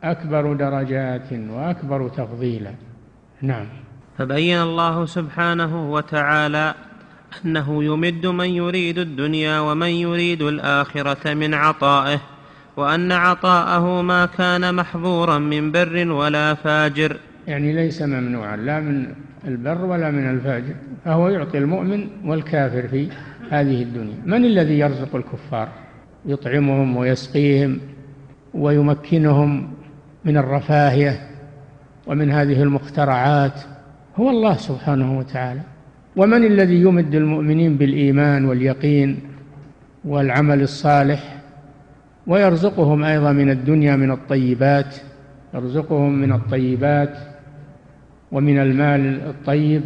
أكبر 0.04 0.54
درجات 0.54 1.34
وأكبر 1.50 2.10
تفضيلا. 2.10 2.72
نعم. 3.42 3.66
فبين 4.18 4.62
الله 4.62 5.06
سبحانه 5.06 5.92
وتعالى 5.92 6.74
أنه 7.46 7.84
يمد 7.84 8.26
من 8.26 8.50
يريد 8.50 8.98
الدنيا 8.98 9.60
ومن 9.60 9.88
يريد 9.88 10.42
الآخرة 10.42 11.34
من 11.34 11.54
عطائه 11.54 12.20
وأن 12.78 13.12
عطاءه 13.12 14.02
ما 14.02 14.26
كان 14.26 14.76
محظورا 14.76 15.38
من 15.38 15.72
بر 15.72 16.12
ولا 16.12 16.54
فاجر. 16.54 17.18
يعني 17.48 17.74
ليس 17.74 18.02
ممنوعا 18.02 18.58
لا 18.58 18.80
من 18.80 19.14
البر 19.48 19.86
ولا 19.86 20.12
من 20.12 20.30
الفاجر 20.30 20.76
فهو 21.06 21.30
يعطي 21.30 21.58
المؤمن 21.58 22.08
والكافر 22.26 22.88
في 22.88 23.10
هذه 23.50 23.84
الدنيا. 23.84 24.18
من 24.26 24.46
الذي 24.46 24.80
يرزق 24.80 25.16
الكفار؟ 25.16 25.68
يطعمهم 26.26 26.98
ويسقيهم. 26.98 27.80
ويمكنهم 28.54 29.72
من 30.26 30.38
الرفاهية 30.38 31.28
ومن 32.08 32.32
هذه 32.32 32.64
المخترعات 32.64 33.62
هو 34.16 34.30
الله 34.30 34.54
سبحانه 34.54 35.18
وتعالى. 35.18 35.62
ومن 36.16 36.46
الذي 36.46 36.82
يمد 36.82 37.16
المؤمنين 37.16 37.78
بالإيمان 37.78 38.46
واليقين 38.46 39.20
والعمل 40.06 40.62
الصالح 40.62 41.38
ويرزقهم 42.28 43.04
أيضا 43.04 43.32
من 43.32 43.50
الدنيا 43.50 43.96
من 43.96 44.12
الطيبات 44.12 44.96
يرزقهم 45.54 46.14
من 46.14 46.32
الطيبات 46.32 47.18
ومن 48.32 48.60
المال 48.60 49.22
الطيب 49.28 49.82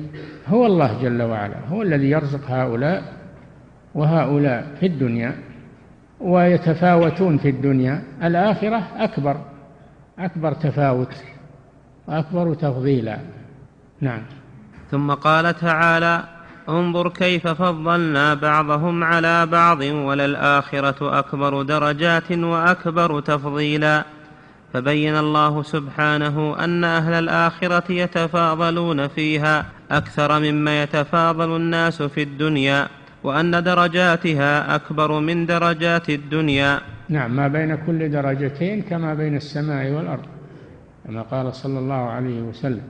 هو 0.48 0.66
الله 0.66 1.02
جل 1.04 1.22
وعلا 1.22 1.56
هو 1.68 1.82
الذي 1.82 2.10
يرزق 2.10 2.52
هؤلاء 2.52 3.04
وهؤلاء 3.96 4.68
في 4.80 4.86
الدنيا. 4.86 5.36
ويتفاوتون 6.20 7.38
في 7.38 7.50
الدنيا. 7.50 8.04
الآخرة 8.24 8.84
أكبر 8.98 9.38
أكبر 10.20 10.54
تفاوت 10.54 11.16
وأكبر 12.08 12.54
تفضيلا. 12.54 13.20
نعم. 14.02 14.22
ثم 14.92 15.12
قال 15.12 15.56
تعالى 15.56 16.24
انظر 16.70 17.10
كيف 17.10 17.48
فضلنا 17.48 18.34
بعضهم 18.34 19.04
على 19.04 19.46
بعض 19.46 19.82
وللآخرة 19.82 21.20
أكبر 21.20 21.62
درجات 21.62 22.32
وأكبر 22.32 23.20
تفضيلا. 23.20 24.04
فبين 24.74 25.18
الله 25.18 25.64
سبحانه 25.64 26.56
أن 26.64 26.84
أهل 26.84 27.14
الآخرة 27.14 27.92
يتفاضلون 27.92 29.08
فيها 29.08 29.66
أكثر 29.92 30.40
مما 30.40 30.84
يتفاضل 30.84 31.56
الناس 31.56 32.02
في 32.02 32.24
الدنيا. 32.24 32.88
وأن 33.26 33.64
درجاتها 33.64 34.76
أكبر 34.76 35.20
من 35.20 35.46
درجات 35.46 36.10
الدنيا. 36.10 36.80
نعم 37.10 37.36
ما 37.36 37.48
بين 37.48 37.76
كل 37.76 38.12
درجتين 38.12 38.82
كما 38.82 39.14
بين 39.14 39.36
السماء 39.36 39.92
والأرض 39.92 40.26
كما 41.06 41.22
قال 41.22 41.54
صلى 41.56 41.80
الله 41.80 41.96
عليه 41.96 42.42
وسلم. 42.42 42.82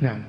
نعم. 0.00 0.22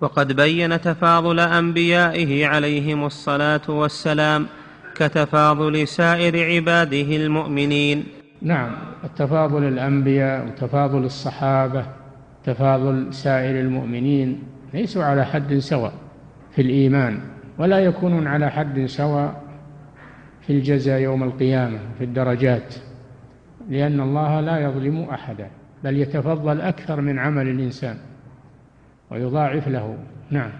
وقد 0.00 0.32
بين 0.32 0.80
تفاضل 0.80 1.40
أنبيائه 1.40 2.46
عليهم 2.46 3.04
الصلاة 3.04 3.66
والسلام 3.68 4.46
كتفاضل 4.94 5.88
سائر 5.88 6.34
عباده 6.54 7.16
المؤمنين. 7.16 8.04
نعم 8.42 8.70
التفاضل 9.04 9.64
الأنبياء 9.64 10.46
وتفاضل 10.46 11.04
الصحابة 11.04 11.86
تفاضل 12.44 13.14
سائر 13.14 13.60
المؤمنين 13.60 14.42
ليسوا 14.74 15.04
على 15.04 15.24
حد 15.24 15.58
سواء 15.58 15.92
في 16.54 16.62
الإيمان. 16.62 17.20
ولا 17.62 17.78
يكونون 17.78 18.26
على 18.26 18.50
حد 18.50 18.86
سواء 18.86 19.42
في 20.46 20.52
الجزاء 20.52 21.00
يوم 21.00 21.22
القيامة 21.22 21.78
في 21.98 22.04
الدرجات 22.04 22.74
لأن 23.68 24.00
الله 24.00 24.40
لا 24.40 24.58
يظلم 24.58 25.00
أحدا 25.00 25.50
بل 25.84 25.96
يتفضل 25.96 26.60
أكثر 26.60 27.00
من 27.00 27.18
عمل 27.18 27.48
الإنسان 27.48 27.96
ويضاعف 29.10 29.68
له. 29.68 29.96
نعم. 30.30 30.50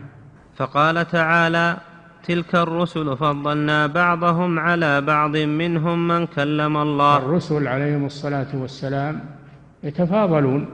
فقال 0.57 1.09
تعالى 1.09 1.77
تلك 2.25 2.55
الرسل 2.55 3.17
فضلنا 3.17 3.87
بعضهم 3.87 4.59
على 4.59 5.01
بعض 5.01 5.37
منهم 5.37 6.09
من 6.09 6.27
كلم 6.27 6.77
الله. 6.77 7.17
الرسل 7.17 7.69
عليهم 7.69 8.05
الصلاة 8.05 8.49
والسلام 8.55 9.21
يتفاضلون 9.83 10.67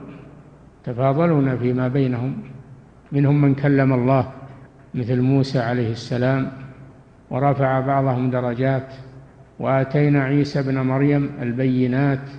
يتفاضلون 0.81 1.57
فيما 1.57 1.87
بينهم 1.87 2.37
منهم 3.11 3.41
من 3.41 3.55
كلم 3.55 3.93
الله. 3.93 4.38
مثل 4.93 5.21
موسى 5.21 5.59
عليه 5.59 5.91
السلام 5.91 6.51
ورفع 7.29 7.79
بعضهم 7.79 8.29
درجات 8.29 8.93
وآتينا 9.59 10.23
عيسى 10.23 10.59
ابن 10.59 10.79
مريم 10.79 11.29
البينات 11.41 12.29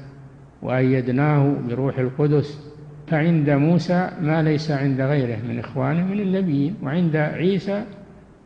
وأيدناه 0.63 1.55
بروح 1.69 1.99
القدس 1.99 2.71
فعند 3.07 3.51
موسى 3.51 4.11
ما 4.23 4.43
ليس 4.43 4.71
عند 4.71 5.01
غيره 5.01 5.39
من 5.49 5.59
إخوانه 5.59 6.05
من 6.05 6.21
النبيين 6.21 6.75
وعند 6.83 7.17
عيسى 7.17 7.85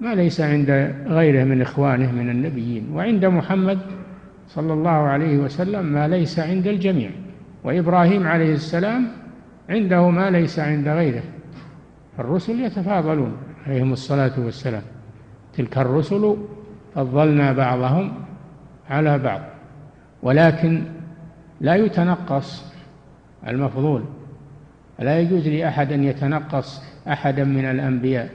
ما 0.00 0.14
ليس 0.14 0.40
عند 0.40 0.94
غيره 1.06 1.44
من 1.44 1.62
إخوانه 1.62 2.12
من 2.12 2.30
النبيين 2.30 2.86
وعند 2.92 3.24
محمد 3.24 3.78
صلى 4.48 4.72
الله 4.72 4.90
عليه 4.90 5.38
وسلم 5.38 5.86
ما 5.86 6.08
ليس 6.08 6.38
عند 6.38 6.66
الجميع 6.66 7.10
وإبراهيم 7.64 8.26
عليه 8.26 8.52
السلام 8.52 9.08
عنده 9.70 10.10
ما 10.10 10.30
ليس 10.30 10.58
عند 10.58 10.88
غيره 10.88 11.22
الرسل 12.18 12.60
يتفاضلون. 12.60 13.32
عليهم 13.66 13.92
الصلاة 13.92 14.32
والسلام. 14.38 14.82
تلك 15.56 15.78
الرسل 15.78 16.36
فضلنا 16.94 17.52
بعضهم 17.52 18.12
على 18.90 19.18
بعض 19.18 19.40
ولكن 20.22 20.82
لا 21.60 21.74
يتنقص 21.74 22.64
المفضول. 23.46 24.04
لا 24.98 25.20
يجوز 25.20 25.48
لأحد 25.48 25.92
أن 25.92 26.04
يتنقص 26.04 26.82
أحدا 27.08 27.44
من 27.44 27.64
الأنبياء 27.64 28.30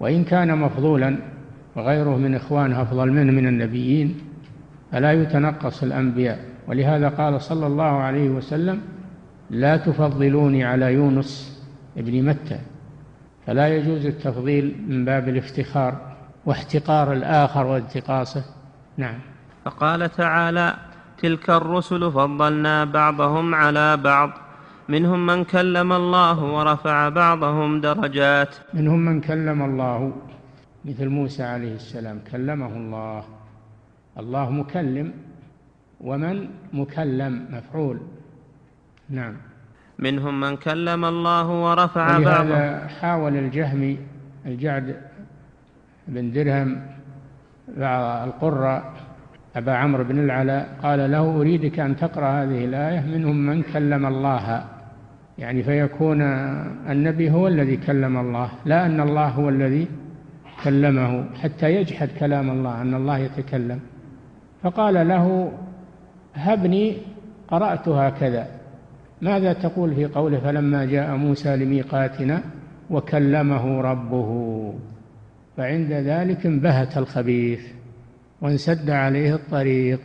وإن 0.00 0.24
كان 0.24 0.58
مفضولا 0.58 1.16
وغيره 1.76 2.16
من 2.16 2.34
إخوانه 2.34 2.82
أفضل 2.82 3.12
منه 3.12 3.32
من 3.32 3.46
النبيين 3.46 4.18
فلا 4.92 5.12
يتنقص 5.12 5.82
الأنبياء. 5.82 6.38
ولهذا 6.68 7.08
قال 7.08 7.40
صلى 7.40 7.66
الله 7.66 7.84
عليه 7.84 8.28
وسلم 8.30 8.80
لا 9.50 9.76
تفضلوني 9.76 10.64
على 10.64 10.94
يونس 10.94 11.62
ابن 11.96 12.22
متى. 12.22 12.58
فلا 13.46 13.76
يجوز 13.76 14.06
التفضيل 14.06 14.84
من 14.88 15.04
باب 15.04 15.28
الافتخار 15.28 16.16
واحتقار 16.46 17.12
الآخر 17.12 17.66
وانتقاصه. 17.66 18.44
نعم. 18.96 19.18
فقال 19.64 20.10
تعالى 20.10 20.74
تلك 21.18 21.50
الرسل 21.50 22.12
فضلنا 22.12 22.84
بعضهم 22.84 23.54
على 23.54 23.96
بعض 23.96 24.30
منهم 24.88 25.26
من 25.26 25.44
كلم 25.44 25.92
الله 25.92 26.44
ورفع 26.44 27.08
بعضهم 27.08 27.80
درجات. 27.80 28.56
منهم 28.74 28.98
من 28.98 29.20
كلم 29.20 29.62
الله 29.62 30.12
مثل 30.84 31.08
موسى 31.08 31.42
عليه 31.42 31.74
السلام 31.74 32.20
كلمه 32.32 32.66
الله. 32.76 33.24
الله 34.18 34.50
مكلم 34.50 35.12
ومن 36.00 36.48
مكلم 36.72 37.46
مفعول. 37.50 38.00
نعم. 39.10 39.36
منهم 39.98 40.40
من 40.40 40.56
كلم 40.56 41.04
الله 41.04 41.46
ورفع 41.48 42.18
بعضهم 42.18 42.88
حاول 43.00 43.36
الجهمي 43.36 43.98
الجعد 44.46 44.96
بن 46.08 46.32
درهم 46.32 46.80
القرة 48.26 48.92
أبا 49.56 49.72
عمرو 49.72 50.04
بن 50.04 50.18
العلاء 50.18 50.76
قال 50.82 51.10
له 51.10 51.36
أريدك 51.40 51.80
أن 51.80 51.96
تقرأ 51.96 52.42
هذه 52.42 52.64
الآية 52.64 53.00
منهم 53.00 53.46
من 53.46 53.62
كلم 53.62 54.06
الله. 54.06 54.64
يعني 55.38 55.62
فيكون 55.62 56.22
النبي 56.90 57.30
هو 57.30 57.48
الذي 57.48 57.76
كلم 57.76 58.16
الله 58.16 58.50
لا 58.64 58.86
أن 58.86 59.00
الله 59.00 59.28
هو 59.28 59.48
الذي 59.48 59.88
كلمه 60.64 61.24
حتى 61.42 61.74
يجحد 61.74 62.08
كلام 62.20 62.50
الله 62.50 62.82
أن 62.82 62.94
الله 62.94 63.18
يتكلم. 63.18 63.80
فقال 64.62 65.08
له 65.08 65.52
هبني 66.34 66.96
قرأت 67.48 67.88
هكذا. 67.88 68.46
ماذا 69.22 69.52
تقول 69.52 69.94
في 69.94 70.06
قوله 70.06 70.38
فلما 70.38 70.84
جاء 70.84 71.16
موسى 71.16 71.56
لميقاتنا 71.56 72.42
وكلمه 72.90 73.80
ربه؟ 73.80 74.30
فعند 75.56 75.92
ذلك 75.92 76.46
انبهت 76.46 76.98
الخبيث 76.98 77.60
وانسد 78.40 78.90
عليه 78.90 79.34
الطريق. 79.34 80.00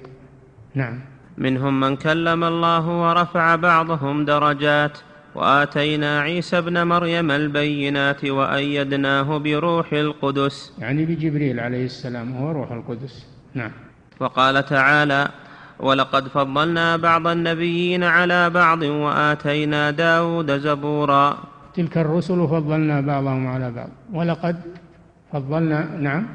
نعم. 0.75 0.99
منهم 1.37 1.79
من 1.79 1.95
كلم 1.95 2.43
الله 2.43 2.87
ورفع 3.01 3.55
بعضهم 3.55 4.25
درجات 4.25 4.97
وآتينا 5.35 6.21
عيسى 6.21 6.57
ابن 6.57 6.87
مريم 6.87 7.31
البينات 7.31 8.25
وأيدناه 8.25 9.37
بروح 9.37 9.93
القدس. 9.93 10.73
يعني 10.79 11.05
بجبريل 11.05 11.59
عليه 11.59 11.85
السلام 11.85 12.37
هو 12.37 12.51
روح 12.51 12.71
القدس. 12.71 13.25
نعم. 13.53 13.71
وقال 14.19 14.65
تعالى 14.65 15.27
ولقد 15.81 16.27
فضلنا 16.27 16.97
بعض 16.97 17.27
النبيين 17.27 18.03
على 18.03 18.49
بعض 18.49 18.81
وآتينا 18.81 19.91
داود 19.91 20.51
زبورا. 20.57 21.37
تلك 21.73 21.97
الرسل 21.97 22.47
فضلنا 22.47 23.01
بعضهم 23.01 23.47
على 23.47 23.71
بعض. 23.71 23.89
ولقد 24.13 24.55
فضلنا 25.33 25.97
نعم. 25.97 26.25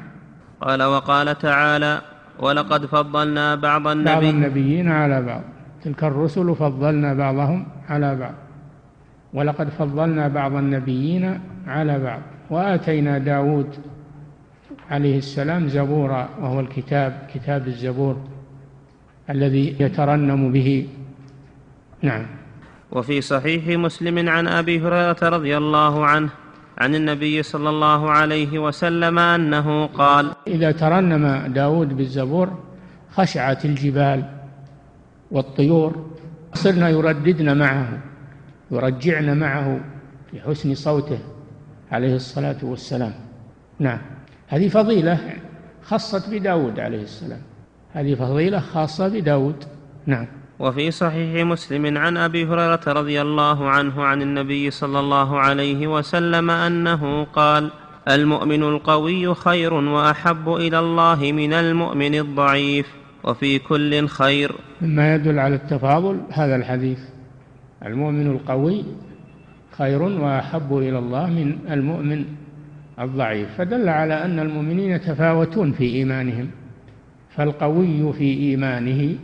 قال 0.61 0.83
وقال 0.83 1.37
تعالى 1.37 2.01
ولقد 2.39 2.85
فضلنا 2.85 3.55
بعض 3.55 3.87
النبي 3.87 4.11
بعض 4.11 4.23
النبيين 4.23 4.91
على 4.91 5.21
بعض. 5.21 5.41
تلك 5.83 6.03
الرسل 6.03 6.55
فضلنا 6.55 7.13
بعضهم 7.13 7.67
على 7.89 8.15
بعض. 8.15 8.33
ولقد 9.33 9.69
فضلنا 9.69 10.27
بعض 10.27 10.53
النبيين 10.55 11.39
على 11.67 11.99
بعض. 11.99 12.21
وآتينا 12.49 13.17
داود 13.17 13.75
عليه 14.91 15.17
السلام 15.17 15.67
زبورا 15.67 16.29
وهو 16.41 16.59
الكتاب 16.59 17.27
كتاب 17.33 17.67
الزبور. 17.67 18.17
الذي 19.29 19.75
يترنم 19.79 20.51
به. 20.51 20.87
نعم. 22.01 22.25
وفي 22.91 23.21
صحيح 23.21 23.67
مسلم 23.67 24.29
عن 24.29 24.47
أبي 24.47 24.79
هريرة 24.79 25.17
رضي 25.23 25.57
الله 25.57 26.05
عنه 26.05 26.29
عن 26.77 26.95
النبي 26.95 27.43
صلى 27.43 27.69
الله 27.69 28.11
عليه 28.11 28.59
وسلم 28.59 29.19
أنه 29.19 29.85
قال 29.85 30.31
إذا 30.47 30.71
ترنم 30.71 31.53
داود 31.53 31.97
بالزبور 31.97 32.59
خشعت 33.11 33.65
الجبال 33.65 34.23
والطيور 35.31 36.11
صرنا 36.53 36.89
يرددن 36.89 37.57
معه 37.57 37.99
يرجعن 38.71 39.37
معه 39.37 39.79
في 40.31 40.41
حسن 40.41 40.75
صوته 40.75 41.19
عليه 41.91 42.15
الصلاة 42.15 42.57
والسلام. 42.63 43.13
نعم. 43.79 43.99
هذه 44.47 44.67
فضيلة 44.69 45.19
خصت 45.83 46.29
بداود 46.29 46.79
عليه 46.79 47.01
السلام. 47.01 47.41
هذه 47.97 48.15
فضيلة 48.15 48.59
خاصة 48.59 49.07
بداود. 49.07 49.63
نعم. 50.05 50.25
وفي 50.59 50.91
صحيح 50.91 51.45
مسلم 51.45 51.97
عن 51.97 52.17
أبي 52.17 52.45
هريرة 52.45 52.79
رضي 52.87 53.21
الله 53.21 53.69
عنه 53.69 54.03
عن 54.03 54.21
النبي 54.21 54.71
صلى 54.71 54.99
الله 54.99 55.39
عليه 55.39 55.87
وسلم 55.87 56.51
أنه 56.51 57.23
قال 57.23 57.69
المؤمن 58.07 58.63
القوي 58.63 59.33
خير 59.33 59.73
وأحب 59.73 60.49
إلى 60.49 60.79
الله 60.79 61.31
من 61.31 61.53
المؤمن 61.53 62.15
الضعيف 62.15 62.87
وفي 63.23 63.59
كل 63.59 64.07
خير. 64.07 64.55
مما 64.81 65.15
يدل 65.15 65.39
على 65.39 65.55
التفاضل 65.55 66.21
هذا 66.31 66.55
الحديث. 66.55 66.99
المؤمن 67.85 68.31
القوي 68.31 68.83
خير 69.77 70.01
وأحب 70.01 70.77
إلى 70.77 70.99
الله 70.99 71.27
من 71.27 71.57
المؤمن 71.71 72.25
الضعيف. 72.99 73.49
فدل 73.57 73.89
على 73.89 74.25
أن 74.25 74.39
المؤمنين 74.39 74.91
يتفاوتون 74.91 75.71
في 75.71 75.83
إيمانهم. 75.83 76.49
فالقوي 77.37 78.13
في 78.13 78.33
إيمانه 78.33 79.15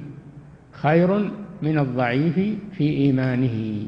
خير 0.71 1.32
من 1.62 1.80
الضعيف 1.80 2.36
في 2.71 2.89
إيمانه. 2.89 3.88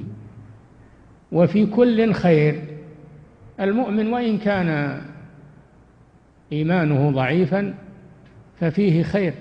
وفي 1.32 1.66
كل 1.66 2.14
خير 2.14 2.62
المؤمن 3.60 4.14
وإن 4.14 4.38
كان 4.38 5.02
إيمانه 6.52 7.12
ضعيفا 7.12 7.74
ففيه 8.60 9.04
خير 9.04 9.34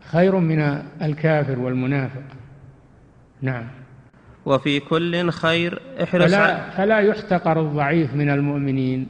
خير 0.00 0.36
من 0.36 0.60
الكافر 1.02 1.58
والمنافق. 1.58 2.22
نعم. 3.42 3.64
وفي 4.46 4.80
كل 4.80 5.30
خير 5.30 5.82
احرص 6.02 6.34
فلا, 6.34 6.70
فلا 6.70 6.98
يحتقر 6.98 7.60
الضعيف 7.60 8.14
من 8.14 8.30
المؤمنين. 8.30 9.06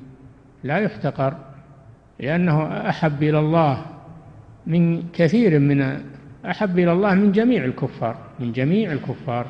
لا 0.64 0.78
يحتقر 0.78 1.34
لأنه 2.20 2.88
أحب 2.88 3.22
إلى 3.22 3.38
الله. 3.38 3.99
من 4.66 5.02
كثير 5.12 5.58
من 5.58 6.00
أحب 6.46 6.78
إلى 6.78 6.92
الله 6.92 7.14
من 7.14 7.32
جميع 7.32 7.64
الكفار 7.64 8.16
من 8.40 8.52
جميع 8.52 8.92
الكفار. 8.92 9.46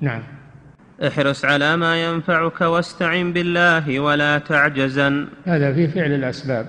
نعم. 0.00 0.22
احرص 1.06 1.44
على 1.44 1.76
ما 1.76 2.04
ينفعك 2.04 2.60
واستعن 2.60 3.32
بالله 3.32 4.00
ولا 4.00 4.38
تعجزن. 4.38 5.26
هذا 5.44 5.72
في 5.72 5.88
فعل 5.88 6.12
الأسباب 6.12 6.66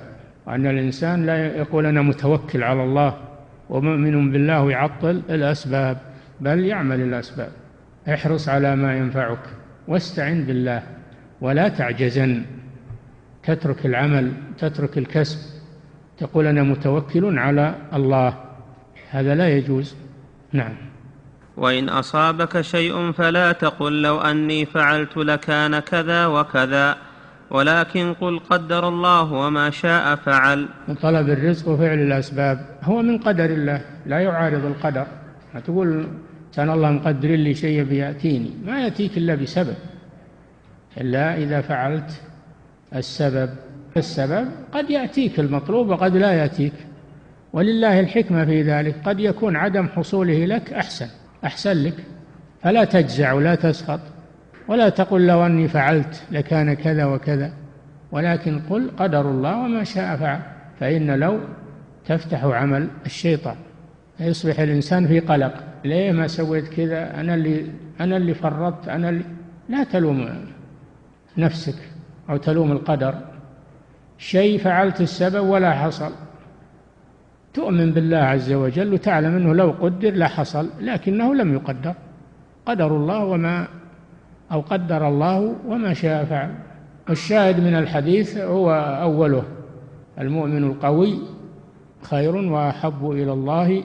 وأن 0.48 0.68
الإنسان 0.68 1.26
لا 1.26 1.58
يقول 1.58 1.86
أنا 1.86 2.02
متوكل 2.02 2.64
على 2.64 2.84
الله 2.84 3.18
ومؤمن 3.70 4.32
بالله 4.32 4.64
ويعطل 4.64 5.22
الأسباب 5.30 5.98
بل 6.42 6.66
يعمل 6.66 7.02
الأسباب. 7.02 7.52
احرص 8.10 8.50
على 8.50 8.76
ما 8.76 8.98
ينفعك 8.98 9.44
واستعن 9.88 10.44
بالله 10.44 10.84
ولا 11.42 11.68
تعجزن. 11.68 12.46
تترك 13.44 13.86
العمل 13.86 14.32
تترك 14.58 14.98
الكسب 14.98 15.51
تقول 16.18 16.48
أنا 16.48 16.64
متوكل 16.64 17.40
على 17.40 17.76
الله. 17.94 18.34
هذا 19.10 19.36
لا 19.36 19.50
يجوز. 19.50 19.96
نعم. 20.54 20.76
وإن 21.58 21.90
أصابك 21.90 22.62
شيء 22.62 23.12
فلا 23.12 23.52
تقل 23.52 24.02
لو 24.02 24.22
أني 24.22 24.66
فعلت 24.66 25.18
لكان 25.18 25.80
كذا 25.80 26.26
وكذا 26.26 26.98
ولكن 27.50 28.14
قل 28.14 28.40
قدر 28.40 28.88
الله 28.88 29.34
وما 29.34 29.70
شاء 29.70 30.16
فعل. 30.16 30.68
طلب 31.02 31.30
الرزق 31.30 31.68
وفعل 31.68 32.00
الأسباب. 32.00 32.66
هو 32.84 33.02
من 33.02 33.18
قدر 33.18 33.46
الله 33.46 33.82
لا 34.06 34.20
يعارض 34.20 34.66
القدر. 34.66 35.06
ما 35.54 35.60
تقول 35.60 36.08
كان 36.56 36.70
الله 36.70 36.92
مقدر 36.92 37.30
لي 37.30 37.54
شيء 37.54 37.84
بيأتيني 37.84 38.52
ما 38.66 38.84
يأتيك 38.84 39.18
إلا 39.18 39.36
بسبب. 39.36 39.76
إلا 40.98 41.38
إذا 41.38 41.62
فعلت 41.62 42.22
السبب. 42.96 43.50
السبب 43.98 44.48
قد 44.72 44.90
يأتيك 44.90 45.40
المطلوب 45.40 45.90
وقد 45.90 46.18
لا 46.18 46.32
يأتيك. 46.32 46.74
ولله 47.54 48.00
الحكمة 48.00 48.46
في 48.46 48.62
ذلك 48.62 48.96
قد 49.06 49.20
يكون 49.20 49.56
عدم 49.56 49.88
حصوله 49.88 50.46
لك 50.46 50.74
أحسن 50.74 51.08
أحسن 51.46 51.84
لك. 51.84 51.96
فلا 52.62 52.84
تجزع 52.84 53.34
ولا 53.34 53.56
تسخط 53.56 54.00
ولا 54.68 54.90
تقل 54.90 55.28
لو 55.28 55.46
أني 55.46 55.68
فعلت 55.68 56.24
لكان 56.32 56.74
كذا 56.74 57.06
وكذا. 57.06 57.54
ولكن 58.12 58.60
قل 58.70 58.92
قدر 58.98 59.32
الله 59.32 59.58
وما 59.58 59.84
شاء 59.84 60.18
فعل 60.18 60.40
فإن 60.80 61.12
لو 61.12 61.40
تفتح 62.06 62.44
عمل 62.44 62.88
الشيطان 63.06 63.56
يصبح 64.20 64.60
الإنسان 64.60 65.08
في 65.08 65.20
قلق. 65.20 65.54
ليه 65.86 66.12
ما 66.12 66.28
سويت 66.28 66.68
كذا؟ 66.68 67.20
أنا 67.20 67.34
اللي 67.36 67.66
أنا 68.02 68.18
اللي 68.18 68.34
فرطت 68.34 68.88
أنا 68.88 69.10
اللي 69.10 69.24
لا 69.70 69.84
تلوم 69.84 70.30
نفسك 71.38 71.76
أو 72.30 72.38
تلوم 72.38 72.72
القدر. 72.72 73.31
شيء 74.22 74.60
فعلت 74.60 75.02
السبب 75.02 75.48
ولا 75.48 75.72
حصل. 75.72 76.12
تؤمن 77.54 77.92
بالله 77.92 78.18
عز 78.18 78.54
وجل 78.54 78.94
وتعلم 78.94 79.36
أنه 79.36 79.54
لو 79.54 79.72
قدر 79.72 80.14
لحصل 80.14 80.70
لكنه 80.80 81.36
لم 81.36 81.54
يقدر. 81.54 81.94
قدر 82.66 82.96
الله 82.96 83.26
وما 83.26 83.68
أو 84.52 84.62
قدر 84.62 85.08
الله 85.08 85.56
وما 85.68 85.94
شاء 85.94 86.26
فعل. 86.26 86.56
الشاهد 87.10 87.60
من 87.60 87.76
الحديث 87.76 88.38
هو 88.38 88.72
أوله. 89.02 89.44
المؤمن 90.20 90.64
القوي 90.64 91.20
خير 92.02 92.36
وأحب 92.36 93.12
إلى 93.12 93.34
الله 93.34 93.84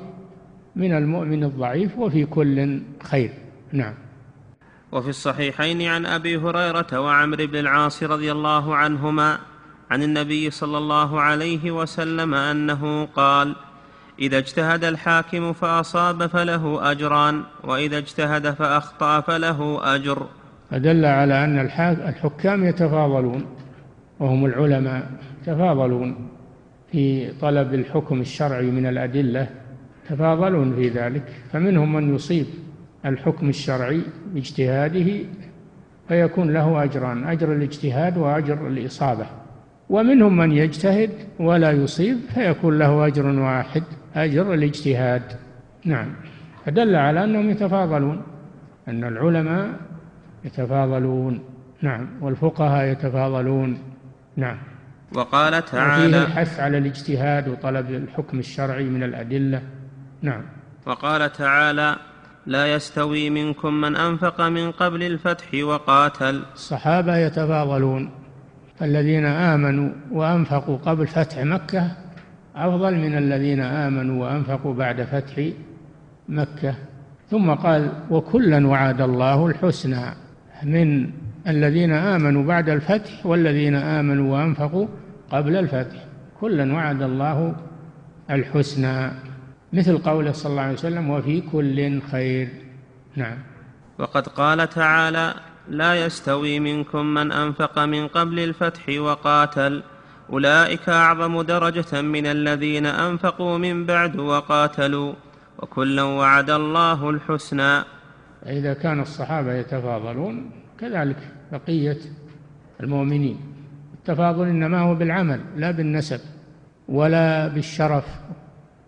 من 0.76 0.92
المؤمن 0.92 1.44
الضعيف 1.44 1.98
وفي 1.98 2.24
كل 2.24 2.80
خير. 3.02 3.30
نعم. 3.72 3.94
وفي 4.92 5.08
الصحيحين 5.08 5.82
عن 5.82 6.06
أبي 6.06 6.36
هريرة 6.36 7.00
وعمرو 7.00 7.46
بن 7.46 7.58
العاص 7.58 8.02
رضي 8.02 8.32
الله 8.32 8.74
عنهما 8.74 9.38
عن 9.90 10.02
النبي 10.02 10.50
صلى 10.50 10.78
الله 10.78 11.20
عليه 11.20 11.70
وسلم 11.70 12.34
أنه 12.34 13.04
قال 13.04 13.56
إذا 14.18 14.38
اجتهد 14.38 14.84
الحاكم 14.84 15.52
فأصاب 15.52 16.26
فله 16.26 16.90
أجران 16.90 17.42
وإذا 17.64 17.98
اجتهد 17.98 18.50
فأخطأ 18.50 19.20
فله 19.20 19.94
أجر. 19.94 20.26
فدل 20.70 21.04
على 21.04 21.44
أن 21.44 21.58
الحكام 22.08 22.64
يتفاضلون 22.64 23.46
وهم 24.20 24.46
العلماء 24.46 25.10
يتفاضلون 25.42 26.28
في 26.92 27.32
طلب 27.40 27.74
الحكم 27.74 28.20
الشرعي 28.20 28.70
من 28.70 28.86
الأدلة 28.86 29.48
يتفاضلون 30.04 30.74
في 30.74 30.88
ذلك 30.88 31.22
فمنهم 31.52 31.92
من 31.92 32.14
يصيب 32.14 32.46
الحكم 33.04 33.48
الشرعي 33.48 34.00
باجتهاده 34.34 35.12
فيكون 36.08 36.52
له 36.52 36.84
أجران 36.84 37.24
أجر 37.24 37.52
الاجتهاد 37.52 38.18
وأجر 38.18 38.66
الإصابة. 38.66 39.26
ومنهم 39.90 40.36
من 40.36 40.52
يجتهد 40.52 41.10
ولا 41.40 41.70
يصيب 41.70 42.18
فيكون 42.34 42.78
له 42.78 43.06
أجر 43.06 43.26
واحد 43.26 43.82
أجر 44.14 44.54
الاجتهاد. 44.54 45.22
نعم. 45.84 46.14
فدل 46.66 46.96
على 46.96 47.24
أنهم 47.24 47.50
يتفاضلون 47.50 48.22
أن 48.88 49.04
العلماء 49.04 49.70
يتفاضلون. 50.44 51.40
نعم. 51.82 52.08
والفقهاء 52.20 52.86
يتفاضلون. 52.86 53.78
نعم. 54.36 54.58
وقال 55.14 55.64
تعالى 55.64 56.06
وفيه 56.06 56.26
الحث 56.26 56.60
على 56.60 56.78
الاجتهاد 56.78 57.48
وطلب 57.48 57.90
الحكم 57.90 58.38
الشرعي 58.38 58.84
من 58.84 59.02
الأدلة. 59.02 59.62
نعم. 60.22 60.42
وقال 60.86 61.32
تعالى 61.32 61.96
لا 62.46 62.74
يستوي 62.74 63.30
منكم 63.30 63.74
من 63.74 63.96
أنفق 63.96 64.40
من 64.40 64.70
قبل 64.70 65.02
الفتح 65.02 65.46
وقاتل. 65.62 66.42
الصحابة 66.54 67.16
يتفاضلون. 67.16 68.25
الذين 68.82 69.24
آمنوا 69.24 69.90
وأنفقوا 70.12 70.76
قبل 70.76 71.06
فتح 71.06 71.38
مكة 71.38 71.90
أفضل 72.56 72.94
من 72.94 73.18
الذين 73.18 73.60
آمنوا 73.60 74.24
وأنفقوا 74.24 74.74
بعد 74.74 75.02
فتح 75.02 75.48
مكة. 76.28 76.74
ثم 77.30 77.50
قال 77.50 77.92
وكلا 78.10 78.66
وعد 78.66 79.00
الله 79.00 79.46
الحسنى 79.46 80.04
من 80.62 81.10
الذين 81.48 81.92
آمنوا 81.92 82.44
بعد 82.44 82.68
الفتح 82.68 83.26
والذين 83.26 83.74
آمنوا 83.74 84.32
وأنفقوا 84.32 84.86
قبل 85.30 85.56
الفتح. 85.56 86.04
كلا 86.40 86.74
وعد 86.74 87.02
الله 87.02 87.56
الحسنى. 88.30 89.10
مثل 89.72 89.98
قوله 89.98 90.32
صلى 90.32 90.50
الله 90.50 90.62
عليه 90.62 90.72
وسلم 90.72 91.10
وفي 91.10 91.40
كل 91.40 92.00
خير. 92.00 92.48
نعم. 93.16 93.38
وقد 93.98 94.28
قال 94.28 94.68
تعالى 94.68 95.34
لا 95.68 96.06
يستوي 96.06 96.60
منكم 96.60 97.06
من 97.06 97.32
أنفق 97.32 97.78
من 97.78 98.08
قبل 98.08 98.38
الفتح 98.40 98.88
وقاتل. 98.88 99.82
أولئك 100.32 100.88
أعظم 100.88 101.42
درجة 101.42 102.02
من 102.02 102.26
الذين 102.26 102.86
أنفقوا 102.86 103.58
من 103.58 103.86
بعد 103.86 104.16
وقاتلوا. 104.16 105.12
وكلا 105.58 106.02
وعد 106.02 106.50
الله 106.50 107.10
الحسنى. 107.10 107.84
إذا 108.46 108.74
كان 108.74 109.00
الصحابة 109.00 109.54
يتفاضلون 109.54 110.50
كذلك 110.78 111.16
بقية 111.52 111.98
المؤمنين. 112.80 113.40
التفاضل 113.94 114.46
إنما 114.48 114.80
هو 114.80 114.94
بالعمل 114.94 115.40
لا 115.56 115.70
بالنسب 115.70 116.20
ولا 116.88 117.48
بالشرف 117.48 118.04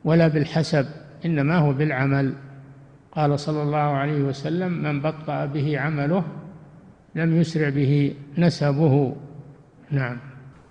ولا 0.05 0.29
بالحسب 0.29 0.87
إنما 1.25 1.59
هو 1.59 1.73
بالعمل. 1.73 2.35
قال 3.13 3.41
صلى 3.41 3.63
الله 3.63 3.79
عليه 3.79 4.21
وسلم 4.23 4.73
من 4.73 5.01
بطأ 5.01 5.47
به 5.47 5.81
عمله 5.81 6.25
لم 7.19 7.41
يسرع 7.41 7.69
به 7.69 8.15
نسبه. 8.39 9.17
نعم. 9.91 10.19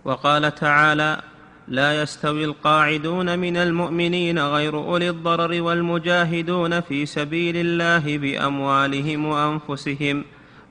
وقال 0.05 0.55
تعالى 0.55 1.21
لا 1.67 2.01
يستوي 2.01 2.45
القاعدون 2.45 3.39
من 3.39 3.57
المؤمنين 3.57 4.39
غير 4.39 4.77
أولي 4.77 5.09
الضرر 5.09 5.61
والمجاهدون 5.61 6.81
في 6.81 7.05
سبيل 7.05 7.57
الله 7.57 8.17
بأموالهم 8.17 9.25
وأنفسهم. 9.25 10.23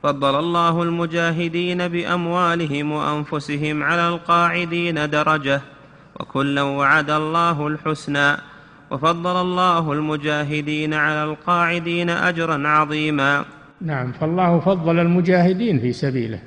فضل 0.02 0.38
الله 0.38 0.82
المجاهدين 0.82 1.88
بأموالهم 1.88 2.92
وأنفسهم 2.92 3.82
على 3.82 4.08
القاعدين 4.08 5.10
درجة 5.10 5.60
وكلا 6.20 6.62
وعد 6.62 7.10
الله 7.10 7.66
الحسنى. 7.66 8.36
وفضل 8.90 9.40
الله 9.40 9.92
المجاهدين 9.92 10.94
على 10.94 11.24
القاعدين 11.24 12.10
أجرا 12.10 12.68
عظيما. 12.68 13.44
نعم 13.80 14.12
فالله 14.12 14.58
فضل 14.58 14.98
المجاهدين 14.98 15.78
في 15.78 15.92
سبيله 15.92 16.38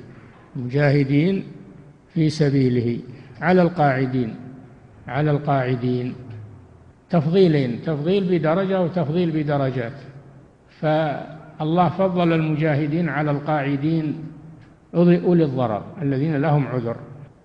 المجاهدين 0.56 1.44
في 2.14 2.30
سبيله 2.30 2.98
على 3.40 3.62
القاعدين 3.62 4.34
على 5.08 5.30
القاعدين 5.30 6.14
تفضيلين 7.10 7.82
تفضيل 7.82 8.38
بدرجة 8.38 8.80
وتفضيل 8.80 9.30
بدرجات. 9.30 9.92
فالله 10.80 11.88
فضل 11.88 12.32
المجاهدين 12.32 13.08
على 13.08 13.30
القاعدين 13.30 14.14
أولي 14.94 15.44
الضرر 15.44 15.82
الذين 16.02 16.36
لهم 16.36 16.66
عذر 16.66 16.96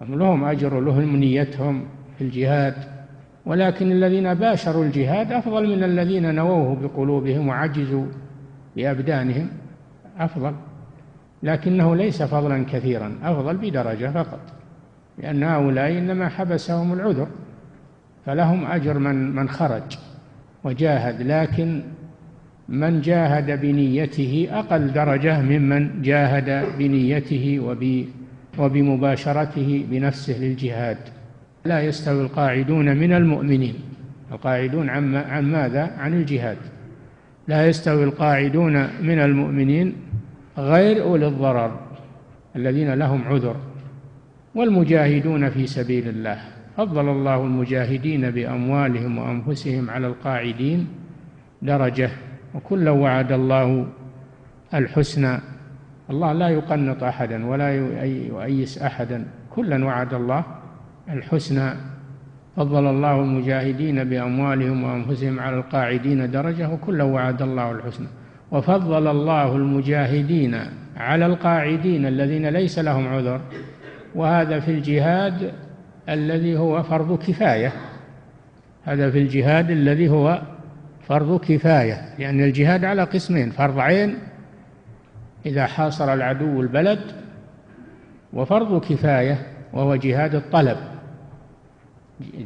لهم 0.01 0.43
أجر 0.43 0.73
ولهم 0.73 1.15
نيتهم 1.15 1.85
في 2.17 2.23
الجهاد. 2.23 2.75
ولكن 3.45 3.91
الذين 3.91 4.33
باشروا 4.33 4.83
الجهاد 4.83 5.31
أفضل 5.31 5.77
من 5.77 5.83
الذين 5.83 6.35
نووه 6.35 6.75
بقلوبهم 6.75 7.47
وعجزوا 7.47 8.05
بأبدانهم. 8.75 9.49
أفضل 10.17 10.53
لكنه 11.43 11.95
ليس 11.95 12.23
فضلا 12.23 12.65
كثيرا 12.71 13.15
أفضل 13.23 13.57
بدرجة 13.57 14.11
فقط 14.11 14.39
لأن 15.17 15.43
هؤلاء 15.43 15.97
إنما 15.97 16.29
حبسهم 16.29 16.93
العذر 16.93 17.27
فلهم 18.25 18.65
أجر 18.65 18.99
من 18.99 19.35
من 19.35 19.49
خرج 19.49 19.97
وجاهد 20.63 21.21
لكن 21.21 21.81
من 22.69 23.01
جاهد 23.01 23.61
بنيته 23.61 24.47
أقل 24.51 24.93
درجة 24.93 25.41
ممن 25.41 26.01
جاهد 26.01 26.77
بنيته 26.77 27.75
وبمباشرته 28.57 29.85
بنفسه 29.89 30.37
للجهاد. 30.39 30.97
لا 31.65 31.81
يستوي 31.81 32.21
القاعدون 32.21 32.97
من 32.97 33.13
المؤمنين. 33.13 33.75
القاعدون 34.31 34.89
عن 34.89 35.51
ماذا؟ 35.51 35.91
عن 35.97 36.13
الجهاد. 36.13 36.57
لا 37.47 37.67
يستوي 37.67 38.03
القاعدون 38.03 38.73
من 39.01 39.19
المؤمنين 39.19 39.95
غير 40.57 41.03
أولي 41.03 41.27
الضرر 41.27 41.79
الذين 42.55 42.93
لهم 42.93 43.23
عذر 43.23 43.55
والمجاهدون 44.55 45.49
في 45.49 45.67
سبيل 45.67 46.07
الله. 46.07 46.37
فضل 46.77 47.09
الله 47.09 47.43
المجاهدين 47.43 48.31
بأموالهم 48.31 49.17
وأنفسهم 49.17 49.89
على 49.89 50.07
القاعدين 50.07 50.87
درجة 51.61 52.09
وكلا 52.55 52.91
وعد 52.91 53.31
الله 53.31 53.87
الحسنى. 54.73 55.39
الله 56.09 56.33
لا 56.33 56.49
يقنط 56.49 57.03
أحدا 57.03 57.45
ولا 57.45 57.75
يؤيس 58.05 58.81
أحدا 58.81 59.25
كلا 59.49 59.85
وعد 59.85 60.13
الله 60.13 60.43
الحسنى. 61.09 61.73
فضل 62.55 62.87
الله 62.87 63.21
المجاهدين 63.21 64.03
بأموالهم 64.03 64.83
وأنفسهم 64.83 65.39
على 65.39 65.57
القاعدين 65.57 66.31
درجة 66.31 66.69
وكلا 66.69 67.03
وعد 67.03 67.41
الله 67.41 67.71
الحسنى. 67.71 68.07
وفضل 68.51 69.07
الله 69.07 69.55
المجاهدين 69.55 70.59
على 70.97 71.25
القاعدين 71.25 72.05
الذين 72.05 72.47
ليس 72.47 72.79
لهم 72.79 73.07
عذر 73.07 73.41
وهذا 74.15 74.59
في 74.59 74.71
الجهاد 74.71 75.51
الذي 76.09 76.57
هو 76.57 76.83
فرض 76.83 77.19
كفاية. 77.19 77.71
هذا 78.83 79.11
في 79.11 79.19
الجهاد 79.19 79.71
الذي 79.71 80.09
هو 80.09 80.41
فرض 81.07 81.39
كفاية 81.39 82.15
لأن 82.19 82.43
الجهاد 82.43 82.85
على 82.85 83.03
قسمين 83.03 83.51
فرض 83.51 83.79
عين 83.79 84.17
إذا 85.45 85.65
حاصر 85.65 86.13
العدو 86.13 86.61
البلد 86.61 86.99
وفرض 88.33 88.85
كفاية 88.85 89.37
وهو 89.73 89.95
جهاد 89.95 90.35
الطلب. 90.35 90.77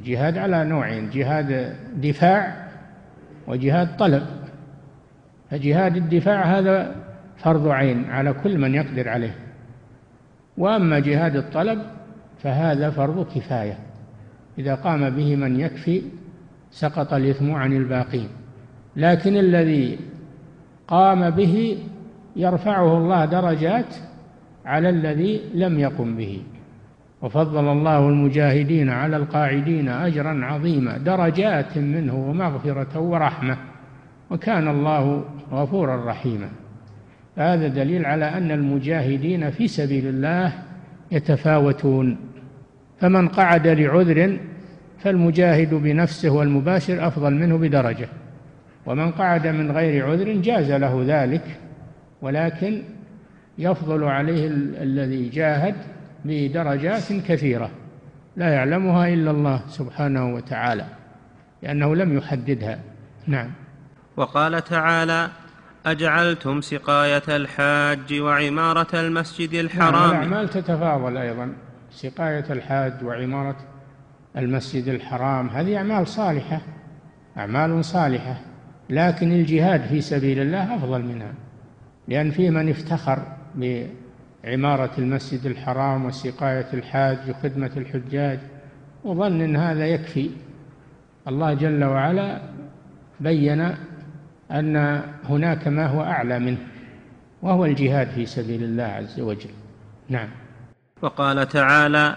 جهاد 0.06 0.38
على 0.38 0.64
نوعين 0.64 1.10
جهاد 1.10 1.76
دفاع 1.96 2.68
وجهاد 3.48 3.98
طلب. 3.98 4.26
فجهاد 5.52 5.96
الدفاع 5.96 6.60
هذا 6.60 6.96
فرض 7.38 7.68
عين 7.68 8.10
على 8.10 8.34
كل 8.34 8.58
من 8.58 8.76
يقدر 8.76 9.10
عليه. 9.10 9.36
وأما 10.58 11.00
جهاد 11.00 11.36
الطلب 11.36 11.80
فهذا 12.44 12.90
فرض 12.90 13.28
كفاية. 13.36 13.78
إذا 14.58 14.76
قام 14.76 15.10
به 15.10 15.36
من 15.36 15.60
يكفي 15.60 16.02
سقط 16.72 17.14
الإثم 17.14 17.52
عن 17.52 17.74
الباقين. 17.74 18.28
لكن 18.96 19.38
الذي 19.38 20.00
قام 20.88 21.30
به 21.30 21.78
يرفعه 22.36 22.98
الله 22.98 23.26
درجات 23.26 23.96
على 24.66 24.90
الذي 24.90 25.42
لم 25.54 25.80
يقم 25.80 26.16
به. 26.16 26.42
وفضل 27.22 27.72
الله 27.72 28.10
المجاهدين 28.10 28.90
على 28.90 29.18
القاعدين 29.18 29.90
أجرا 29.90 30.46
عظيما 30.46 30.98
درجات 30.98 31.78
منه 31.78 32.16
ومغفرة 32.16 33.00
ورحمة. 33.00 33.58
وكان 34.32 34.68
الله 34.68 35.26
غفورا 35.52 36.10
رحيما. 36.10 36.50
هذا 37.38 37.68
دليل 37.68 38.06
على 38.06 38.26
أن 38.26 38.52
المجاهدين 38.52 39.50
في 39.50 39.68
سبيل 39.68 40.08
الله 40.08 40.54
يتفاوتون. 41.12 42.18
فمن 43.00 43.28
قعد 43.28 43.68
لعذر 43.68 44.40
فالمجاهد 45.00 45.74
بنفسه 45.74 46.30
والمباشر 46.30 47.08
أفضل 47.08 47.34
منه 47.34 47.58
بدرجة. 47.58 48.08
ومن 48.86 49.12
قعد 49.12 49.48
من 49.48 49.72
غير 49.72 50.10
عذر 50.10 50.34
جاز 50.34 50.72
له 50.72 51.04
ذلك 51.08 51.44
ولكن 52.22 52.82
يفضل 53.58 54.04
عليه 54.04 54.48
الذي 54.82 55.30
جاهد 55.30 55.76
بدرجات 56.26 57.14
كثيرة. 57.28 57.70
لا 58.38 58.50
يعلمها 58.54 59.08
إلا 59.08 59.32
الله 59.32 59.62
سبحانه 59.68 60.34
وتعالى 60.34 60.86
لأنه 61.64 61.96
لم 61.96 62.18
يحددها. 62.18 62.80
نعم. 63.28 63.50
وقال 64.20 64.64
تعالى 64.64 65.30
أجعلتم 65.86 66.62
سقاية 66.62 67.24
الحاج 67.28 68.14
وعمارة 68.14 69.00
المسجد 69.00 69.54
الحرام. 69.54 69.94
نعم 69.94 70.12
الأعمال 70.12 70.50
تتفاضل 70.50 71.18
أيضا. 71.18 71.54
سقاية 71.92 72.46
الحاج 72.50 72.94
وعمارة 73.04 73.56
المسجد 74.38 74.88
الحرام 74.88 75.50
هذه 75.50 75.78
أعمال 75.78 76.08
صالحة 76.08 76.62
أعمال 77.38 77.86
صالحة 77.86 78.38
لكن 78.90 79.32
الجهاد 79.32 79.82
في 79.82 80.02
سبيل 80.02 80.40
الله 80.40 80.76
أفضل 80.76 81.02
منها 81.02 81.34
لأن 82.08 82.32
في 82.32 82.50
من 82.50 82.70
افتخر 82.70 83.20
عمارة 84.46 84.92
المسجد 84.98 85.46
الحرام 85.46 86.06
وسقاية 86.06 86.68
الحاج 86.74 87.18
وخدمة 87.30 87.72
الحجاج 87.78 88.40
وظن 89.04 89.42
أن 89.42 89.56
هذا 89.56 89.88
يكفي. 89.88 90.30
الله 91.28 91.54
جل 91.54 91.84
وعلا 91.84 92.42
بين 93.20 93.76
أن 94.52 95.02
هناك 95.30 95.68
ما 95.68 95.88
هو 95.88 96.02
أعلى 96.02 96.40
منه 96.40 96.58
وهو 97.42 97.66
الجهاد 97.66 98.10
في 98.10 98.26
سبيل 98.26 98.64
الله 98.64 98.84
عز 98.84 99.20
وجل. 99.20 99.50
نعم. 100.10 100.30
وقال 101.02 101.48
تعالى 101.48 102.16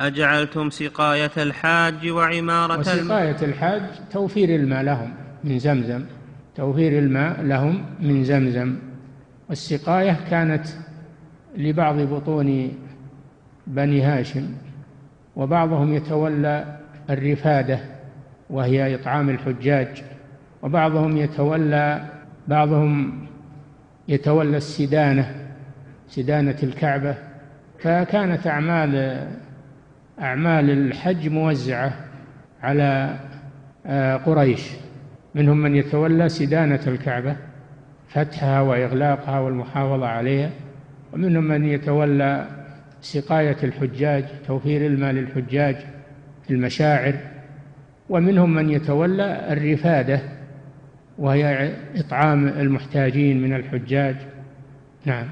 أجعلتم 0.00 0.70
سقاية 0.70 1.30
الحاج 1.36 2.08
وعمارة 2.10 2.78
وسقاية 2.78 3.36
الحاج 3.42 3.82
توفير 4.10 4.48
الماء 4.54 4.82
لهم 4.82 5.14
من 5.44 5.58
زمزم 5.58 6.04
توفير 6.56 6.98
الماء 6.98 7.42
لهم 7.42 7.84
من 8.00 8.24
زمزم. 8.24 8.76
والسقاية 9.48 10.20
كانت 10.30 10.66
لبعض 11.56 12.00
بطون 12.00 12.72
بني 13.66 14.02
هاشم 14.02 14.54
وبعضهم 15.36 15.94
يتولى 15.94 16.78
الرفادة 17.10 17.80
وهي 18.50 18.94
إطعام 18.94 19.30
الحجاج. 19.30 20.04
وبعضهم 20.64 21.16
يتولى 21.16 22.04
بعضهم 22.48 23.26
يتولى 24.08 24.56
السدانة 24.56 25.34
سدانة 26.08 26.56
الكعبة. 26.62 27.14
فكانت 27.78 28.46
أعمال 28.46 29.24
أعمال 30.20 30.70
الحج 30.70 31.28
موزعة 31.28 31.92
على 32.62 33.16
آه، 33.86 34.16
قريش. 34.16 34.70
منهم 35.34 35.56
من 35.56 35.76
يتولى 35.76 36.28
سدانة 36.28 36.80
الكعبة 36.86 37.36
فتحها 38.08 38.60
وإغلاقها 38.60 39.38
والمحافظة 39.38 40.06
عليها. 40.06 40.50
ومنهم 41.12 41.44
من 41.44 41.64
يتولى 41.64 42.46
سقاية 43.00 43.56
الحجاج 43.62 44.24
توفير 44.46 44.86
الماء 44.86 45.12
للحجاج 45.12 45.76
في 46.46 46.50
المشاعر. 46.50 47.14
ومنهم 48.08 48.54
من 48.54 48.70
يتولى 48.70 49.52
الرفادة 49.52 50.20
وهي 51.18 51.74
إطعام 51.96 52.48
المحتاجين 52.48 53.42
من 53.42 53.56
الحجاج. 53.56 54.16
نعم. 55.04 55.26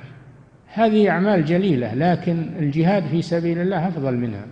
هذه 0.66 1.10
أعمال 1.10 1.44
جليلة 1.44 1.94
لكن 1.94 2.46
الجهاد 2.58 3.06
في 3.06 3.22
سبيل 3.22 3.58
الله 3.58 3.88
أفضل 3.88 4.16
منها. 4.16 4.46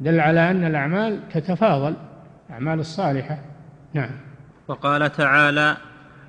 دل 0.00 0.20
على 0.20 0.50
أن 0.50 0.64
الأعمال 0.64 1.28
تتفاضل 1.28 1.94
الأعمال 2.48 2.80
الصالحة. 2.80 3.38
نعم. 3.94 4.10
وقال 4.68 5.12
تعالى 5.12 5.76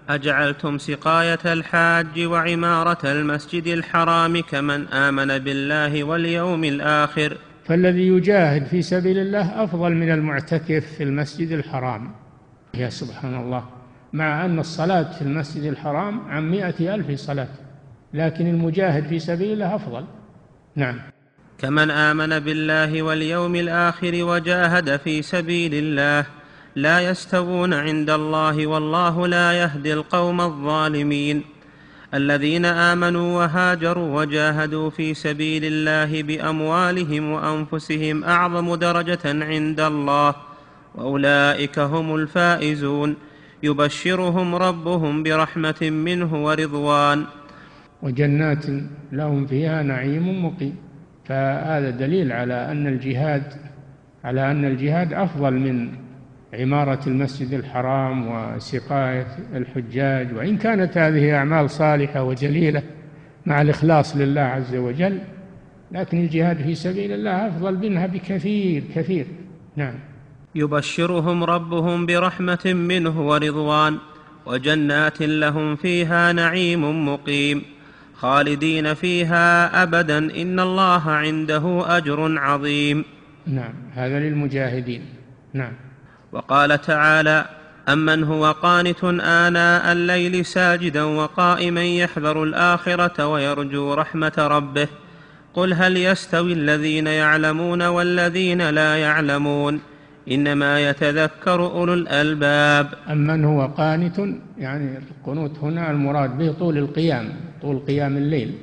أجعلتم 0.09 0.77
سقاية 0.77 1.39
الحاج 1.45 2.19
وعمارة 2.19 3.11
المسجد 3.11 3.67
الحرام 3.67 4.41
كمن 4.41 4.87
آمن 4.87 5.37
بالله 5.37 6.03
واليوم 6.03 6.63
الآخر. 6.63 7.37
فالذي 7.65 8.07
يجاهد 8.07 8.65
في 8.65 8.81
سبيل 8.81 9.17
الله 9.17 9.63
أفضل 9.63 9.93
من 9.93 10.11
المعتكف 10.11 10.85
في 10.97 11.03
المسجد 11.03 11.51
الحرام. 11.51 12.11
يا 12.73 12.89
سبحان 12.89 13.35
الله. 13.35 13.78
مع 14.13 14.45
أن 14.45 14.59
الصلاة 14.59 15.11
في 15.11 15.21
المسجد 15.21 15.63
الحرام 15.63 16.21
عن 16.29 16.51
مائه 16.51 16.95
ألف 16.95 17.19
صلاة 17.19 17.47
لكن 18.13 18.47
المجاهد 18.47 19.07
في 19.07 19.19
سبيل 19.19 19.51
الله 19.51 19.75
أفضل. 19.75 20.05
نعم. 20.75 20.99
كمن 21.57 21.91
آمن 21.91 22.39
بالله 22.39 23.01
واليوم 23.03 23.55
الآخر 23.55 24.23
وجاهد 24.23 24.97
في 24.97 25.21
سبيل 25.21 25.71
الله 25.73 26.25
لا 26.75 27.09
يستوون 27.09 27.73
عند 27.73 28.09
الله 28.09 28.67
والله 28.67 29.27
لا 29.27 29.53
يهدي 29.53 29.93
القوم 29.93 30.41
الظالمين. 30.41 31.43
الذين 32.13 32.65
آمنوا 32.65 33.37
وهاجروا 33.37 34.21
وجاهدوا 34.21 34.89
في 34.89 35.13
سبيل 35.13 35.65
الله 35.65 36.23
بأموالهم 36.23 37.31
وأنفسهم 37.31 38.23
أعظم 38.23 38.75
درجة 38.75 39.19
عند 39.25 39.79
الله 39.79 40.35
وأولئك 40.95 41.79
هم 41.79 42.15
الفائزون. 42.15 43.15
يبشرهم 43.63 44.55
ربهم 44.55 45.23
برحمة 45.23 45.81
منه 45.81 46.45
ورضوان. 46.45 47.25
وجنات 48.01 48.65
لهم 49.11 49.45
فيها 49.45 49.83
نعيم 49.83 50.45
مقيم. 50.45 50.75
فهذا 51.25 51.89
دليل 51.89 52.31
على 52.31 52.71
أن 52.71 52.87
الجهاد 52.87 53.43
على 54.23 54.51
أن 54.51 54.65
الجهاد 54.65 55.13
أفضل 55.13 55.53
من 55.53 55.89
عمارة 56.53 56.99
المسجد 57.07 57.53
الحرام 57.53 58.27
وسقاية 58.27 59.27
الحجاج. 59.53 60.33
وإن 60.33 60.57
كانت 60.57 60.97
هذه 60.97 61.35
أعمال 61.35 61.69
صالحة 61.69 62.23
وجليلة 62.23 62.83
مع 63.45 63.61
الإخلاص 63.61 64.15
لله 64.15 64.41
عز 64.41 64.75
وجل 64.75 65.19
لكن 65.91 66.17
الجهاد 66.17 66.57
في 66.57 66.75
سبيل 66.75 67.11
الله 67.11 67.47
أفضل 67.47 67.77
منها 67.77 68.07
بكثير 68.07 68.83
كثير. 68.95 69.25
نعم. 69.75 69.93
يبشرهم 70.55 71.43
ربهم 71.43 72.05
برحمة 72.05 72.59
منه 72.65 73.27
ورضوان 73.27 73.97
وجنات 74.45 75.21
لهم 75.21 75.75
فيها 75.75 76.31
نعيم 76.31 77.09
مقيم. 77.09 77.61
خالدين 78.15 78.93
فيها 78.93 79.83
أبدا 79.83 80.17
إن 80.17 80.59
الله 80.59 81.11
عنده 81.11 81.97
أجر 81.97 82.39
عظيم. 82.39 83.05
نعم 83.47 83.73
هذا 83.93 84.19
للمجاهدين. 84.19 85.05
نعم. 85.53 85.73
وقال 86.31 86.81
تعالى 86.81 87.45
أمن 87.89 88.23
هو 88.23 88.51
قانت 88.51 89.03
آناء 89.21 89.91
الليل 89.91 90.45
ساجدا 90.45 91.03
وقائما 91.03 91.83
يحذر 91.85 92.43
الآخرة 92.43 93.27
ويرجو 93.27 93.93
رحمة 93.93 94.33
ربه. 94.37 94.87
قل 95.53 95.73
هل 95.73 95.97
يستوي 95.97 96.53
الذين 96.53 97.07
يعلمون 97.07 97.81
والذين 97.81 98.69
لا 98.69 98.97
يعلمون؟ 98.97 99.79
إنما 100.31 100.79
يتذكر 100.89 101.65
أولو 101.65 101.93
الألباب. 101.93 102.87
امن 103.09 103.45
هو 103.45 103.65
قانت؟ 103.65 104.19
يعني 104.57 104.97
القنوت 104.97 105.59
هنا 105.59 105.91
المراد 105.91 106.37
به 106.37 106.51
طول 106.51 106.77
القيام 106.77 107.29
طول 107.61 107.79
قيام 107.79 108.17
الليل. 108.17 108.53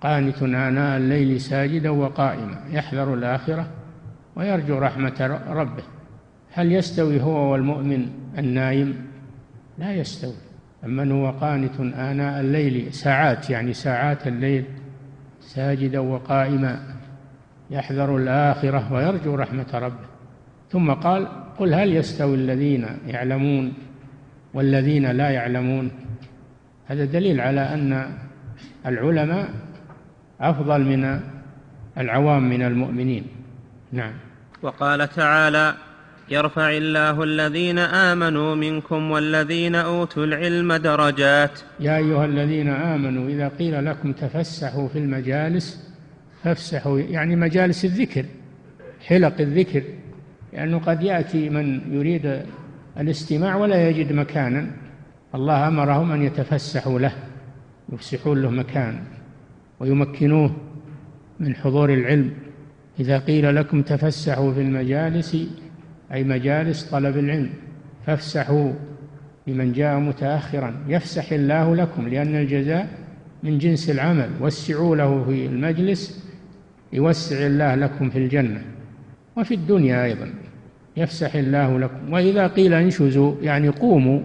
قانت 0.00 0.42
آناء 0.42 0.96
الليل 0.96 1.40
ساجدا 1.40 1.90
وقائما 1.90 2.60
يحذر 2.70 3.14
الآخرة 3.14 3.68
ويرجو 4.36 4.78
رحمة 4.78 5.40
ربه. 5.48 5.82
هل 6.52 6.72
يستوي 6.72 7.22
هو 7.22 7.52
والمؤمن 7.52 8.06
النايم؟ 8.38 9.06
لا 9.78 9.92
يستوي. 9.92 10.34
أمن 10.84 11.12
هو 11.12 11.30
قانت 11.30 11.80
آناء 11.80 12.40
الليل؟ 12.40 12.92
ساعات 12.92 13.50
يعني 13.50 13.72
ساعات 13.72 14.26
الليل 14.26 14.64
ساجدا 15.40 15.98
وقائما 15.98 16.80
يحذر 17.70 18.16
الآخرة 18.16 18.92
ويرجو 18.92 19.34
رحمة 19.34 19.66
ربه. 19.74 20.07
ثم 20.70 20.90
قال 20.90 21.28
قل 21.58 21.74
هل 21.74 21.96
يستوي 21.96 22.34
الذين 22.34 22.86
يعلمون 23.06 23.72
والذين 24.54 25.10
لا 25.10 25.30
يعلمون؟ 25.30 25.90
هذا 26.86 27.04
دليل 27.04 27.40
على 27.40 27.60
أن 27.60 28.12
العلماء 28.86 29.48
أفضل 30.40 30.80
من 30.80 31.20
العوام 31.98 32.48
من 32.48 32.62
المؤمنين. 32.62 33.26
نعم. 33.92 34.12
وقال 34.62 35.08
تعالى 35.08 35.74
يرفع 36.30 36.70
الله 36.70 37.22
الذين 37.22 37.78
آمنوا 37.78 38.54
منكم 38.54 39.10
والذين 39.10 39.74
أوتوا 39.74 40.24
العلم 40.24 40.72
درجات. 40.72 41.60
يا 41.80 41.96
أيها 41.96 42.24
الذين 42.24 42.68
آمنوا 42.68 43.28
إذا 43.28 43.48
قيل 43.48 43.84
لكم 43.84 44.12
تفسحوا 44.12 44.88
في 44.88 44.98
المجالس 44.98 45.88
فافسحوا 46.44 46.98
يعني 46.98 47.36
مجالس 47.36 47.84
الذكر 47.84 48.24
حلق 49.06 49.40
الذكر 49.40 49.82
لأنه 50.52 50.78
قد 50.78 51.02
يأتي 51.02 51.50
من 51.50 51.80
يريد 51.92 52.42
الاستماع 52.98 53.56
ولا 53.56 53.88
يجد 53.88 54.12
مكانا. 54.12 54.70
الله 55.34 55.68
أمرهم 55.68 56.12
أن 56.12 56.22
يتفسحوا 56.22 56.98
له 56.98 57.12
يفسحون 57.92 58.42
له 58.42 58.50
مكان 58.50 58.98
ويمكنوه 59.80 60.56
من 61.40 61.54
حضور 61.54 61.94
العلم. 61.94 62.30
إذا 63.00 63.18
قيل 63.18 63.56
لكم 63.56 63.82
تفسحوا 63.82 64.52
في 64.52 64.60
المجالس 64.60 65.36
أي 66.12 66.24
مجالس 66.24 66.82
طلب 66.82 67.16
العلم 67.16 67.50
فافسحوا 68.06 68.72
لمن 69.46 69.72
جاء 69.72 69.98
متأخرا. 69.98 70.74
يفسح 70.88 71.32
الله 71.32 71.76
لكم 71.76 72.08
لأن 72.08 72.36
الجزاء 72.36 72.88
من 73.42 73.58
جنس 73.58 73.90
العمل. 73.90 74.30
وسعوا 74.40 74.96
له 74.96 75.24
في 75.24 75.46
المجلس 75.46 76.28
يوسع 76.92 77.46
الله 77.46 77.74
لكم 77.74 78.10
في 78.10 78.18
الجنة. 78.18 78.62
وفي 79.38 79.54
الدنيا 79.54 80.04
أيضا. 80.04 80.28
يفسح 80.96 81.34
الله 81.34 81.78
لكم. 81.78 82.12
وإذا 82.12 82.46
قيل 82.46 82.74
انشزوا 82.74 83.34
يعني 83.42 83.68
قوموا 83.68 84.20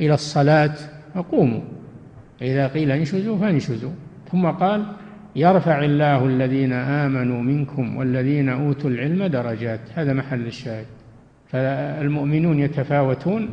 إلى 0.00 0.14
الصلاة 0.14 0.74
فقوموا. 1.14 1.60
إذا 2.42 2.66
قيل 2.66 2.90
انشزوا 2.90 3.38
فانشزوا. 3.38 3.90
ثم 4.32 4.46
قال 4.46 4.86
يرفع 5.36 5.84
الله 5.84 6.26
الذين 6.26 6.72
آمنوا 6.72 7.42
منكم 7.42 7.96
والذين 7.96 8.48
أوتوا 8.48 8.90
العلم 8.90 9.26
درجات. 9.26 9.80
هذا 9.94 10.12
محل 10.12 10.46
الشاهد. 10.46 10.86
فالمؤمنون 11.48 12.58
يتفاوتون 12.58 13.48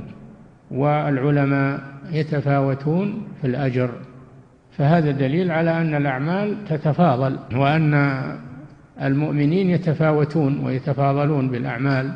والعلماء 0.71 1.79
يتفاوتون 2.11 3.23
في 3.41 3.47
الأجر. 3.47 3.89
فهذا 4.77 5.11
دليل 5.11 5.51
على 5.51 5.81
أن 5.81 5.95
الأعمال 5.95 6.55
تتفاضل 6.69 7.39
وأن 7.55 7.93
المؤمنين 9.01 9.69
يتفاوتون 9.69 10.65
ويتفاضلون 10.65 11.49
بالأعمال. 11.49 12.13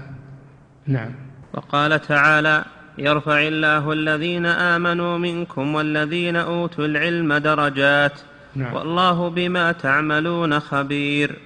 نعم. 0.87 1.11
وقال 1.53 2.01
تعالى 2.01 2.65
يرفع 2.97 3.39
الله 3.39 3.91
الذين 3.93 4.45
آمنوا 4.45 5.17
منكم 5.17 5.75
والذين 5.75 6.35
أوتوا 6.35 6.85
العلم 6.85 7.33
درجات. 7.33 8.19
نعم. 8.55 8.73
والله 8.73 9.29
بما 9.29 9.71
تعملون 9.71 10.59
خبير. 10.59 11.39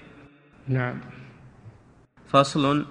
نعم. 0.67 0.99
فصل 2.29 2.85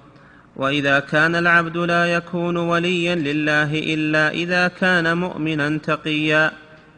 وإذا 0.56 1.00
كان 1.00 1.34
العبد 1.34 1.76
لا 1.76 2.06
يكون 2.06 2.56
وليا 2.56 3.14
لله 3.14 3.78
إلا 3.94 4.30
إذا 4.30 4.68
كان 4.68 5.16
مؤمنا 5.16 5.78
تقيا. 5.78 6.50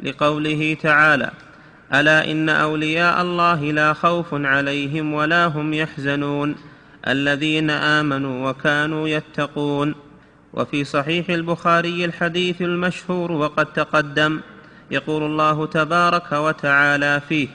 لقوله 0.02 0.76
تعالى 0.82 1.30
ألا 1.94 2.30
إن 2.30 2.48
أولياء 2.48 3.22
الله 3.22 3.72
لا 3.72 3.92
خوف 3.92 4.26
عليهم 4.34 5.14
ولا 5.14 5.46
هم 5.46 5.74
يحزنون 5.74 6.54
الذين 7.08 7.70
آمنوا 7.70 8.50
وكانوا 8.50 9.08
يتقون 9.08 9.94
وفي 10.54 10.84
صحيح 10.84 11.30
البخاري 11.30 12.04
الحديث 12.04 12.62
المشهور 12.62 13.32
وقد 13.32 13.72
تقدم 13.72 14.40
يقول 14.90 15.22
الله 15.22 15.66
تبارك 15.66 16.32
وتعالى 16.32 17.20
فيه 17.28 17.48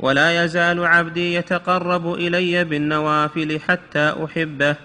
ولا 0.00 0.44
يزال 0.44 0.86
عبدي 0.86 1.34
يتقرب 1.34 2.14
إلي 2.14 2.64
بالنوافل 2.64 3.60
حتى 3.60 4.14
أحبه 4.24 4.76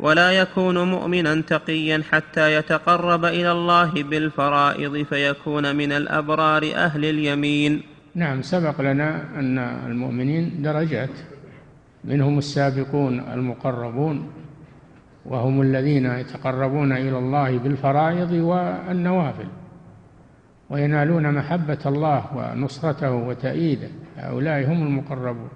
ولا 0.00 0.32
يكون 0.32 0.78
مؤمنا 0.78 1.40
تقيا 1.40 2.02
حتى 2.10 2.54
يتقرب 2.54 3.24
إلى 3.24 3.52
الله 3.52 3.90
بالفرائض 4.02 5.06
فيكون 5.10 5.76
من 5.76 5.92
الأبرار 5.92 6.70
أهل 6.74 7.04
اليمين 7.04 7.97
نعم 8.14 8.42
سبق 8.42 8.80
لنا 8.80 9.38
أن 9.38 9.58
المؤمنين 9.58 10.62
درجات 10.62 11.10
منهم 12.04 12.38
السابقون 12.38 13.20
المقربون 13.20 14.30
وهم 15.26 15.60
الذين 15.62 16.06
يتقربون 16.06 16.92
إلى 16.92 17.18
الله 17.18 17.58
بالفرائض 17.58 18.32
والنوافل 18.32 19.46
وينالون 20.70 21.34
محبة 21.34 21.78
الله 21.86 22.24
ونصرته 22.36 23.12
وتأييده. 23.12 23.88
هؤلاء 24.16 24.72
هم 24.72 24.86
المقربون. 24.86 25.48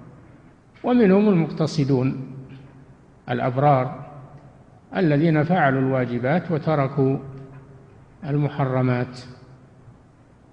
ومنهم 0.84 1.28
المقتصدون 1.28 2.34
الأبرار 3.30 4.06
الذين 4.96 5.42
فعلوا 5.42 5.80
الواجبات 5.80 6.50
وتركوا 6.50 7.18
المحرمات. 8.28 9.20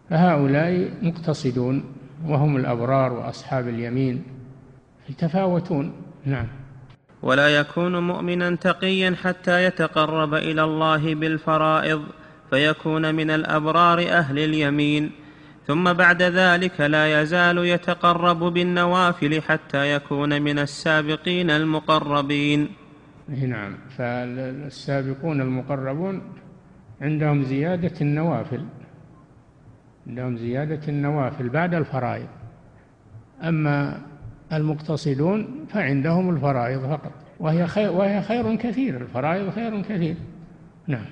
فهؤلاء 0.10 0.92
مقتصدون 1.02 1.84
وهم 2.28 2.58
الأبرار 2.58 3.14
وأصحاب 3.14 3.68
اليمين 3.68 4.24
يتفاوتون 5.10 5.94
نعم. 6.26 6.48
ولا 7.22 7.60
يكون 7.60 8.08
مؤمنا 8.08 8.56
تقيا 8.56 9.16
حتى 9.24 9.64
يتقرب 9.64 10.34
إلى 10.34 10.64
الله 10.64 11.16
بالفرائض 11.16 12.04
فيكون 12.50 13.16
من 13.16 13.32
الأبرار 13.32 14.00
أهل 14.00 14.40
اليمين. 14.40 15.12
ثم 15.68 15.94
بعد 15.94 16.22
ذلك 16.22 16.82
لا 16.82 17.22
يزال 17.22 17.58
يتقرب 17.58 18.40
بالنوافل 18.40 19.42
حتى 19.42 19.96
يكون 19.96 20.42
من 20.42 20.60
السابقين 20.60 21.50
المقربين. 21.50 22.70
نعم. 23.28 23.78
فالسابقون 23.98 25.42
المقربون 25.42 26.22
عندهم 27.02 27.44
زيادة 27.44 28.02
النوافل. 28.02 28.66
عندهم 30.10 30.38
زيادة 30.38 30.88
النوافل 30.88 31.50
بعد 31.50 31.74
الفرائض. 31.74 32.28
أما 33.44 34.02
المقتصدون 34.54 35.66
فعندهم 35.74 36.30
الفرائض 36.30 36.82
فقط. 36.82 37.12
وهي 37.40 37.68
خير 37.68 37.92
وهي 37.92 38.22
خير 38.22 38.56
كثير 38.56 39.02
الفرائض 39.02 39.50
خير 39.50 39.82
كثير. 39.82 40.16
نعم. 40.88 41.06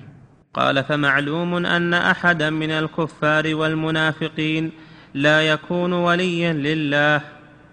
قال 0.54 0.84
فمعلوم 0.84 1.66
أن 1.66 1.94
أحدا 1.94 2.50
من 2.50 2.70
الكفار 2.70 3.54
والمنافقين 3.54 4.70
لا 5.14 5.42
يكون 5.42 5.92
وليا 5.92 6.52
لله. 6.52 7.20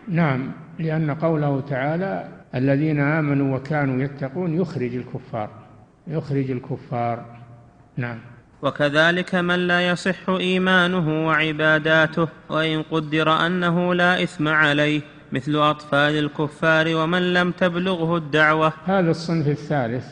نعم 0.07 0.51
لأن 0.79 1.11
قوله 1.11 1.61
تعالى 1.61 2.27
الذين 2.55 2.99
آمنوا 2.99 3.57
وكانوا 3.57 4.03
يتقون 4.03 4.61
يخرج 4.61 4.95
الكفار 4.95 5.49
يخرج 6.07 6.51
الكفار. 6.51 7.25
نعم. 7.97 8.34
وكذلك 8.65 9.35
من 9.35 9.67
لا 9.67 9.89
يصح 9.89 10.29
إيمانه 10.29 11.27
وعباداته 11.27 12.27
وإن 12.49 12.81
قدر 12.81 13.45
أنه 13.45 13.93
لا 13.95 14.23
إثم 14.23 14.47
عليه 14.47 15.01
مثل 15.31 15.55
أطفال 15.55 16.19
الكفار 16.19 16.95
ومن 16.95 17.33
لم 17.33 17.51
تبلغه 17.51 18.17
الدعوة. 18.17 18.73
هذا 18.85 19.11
الصنف 19.11 19.47
الثالث 19.47 20.05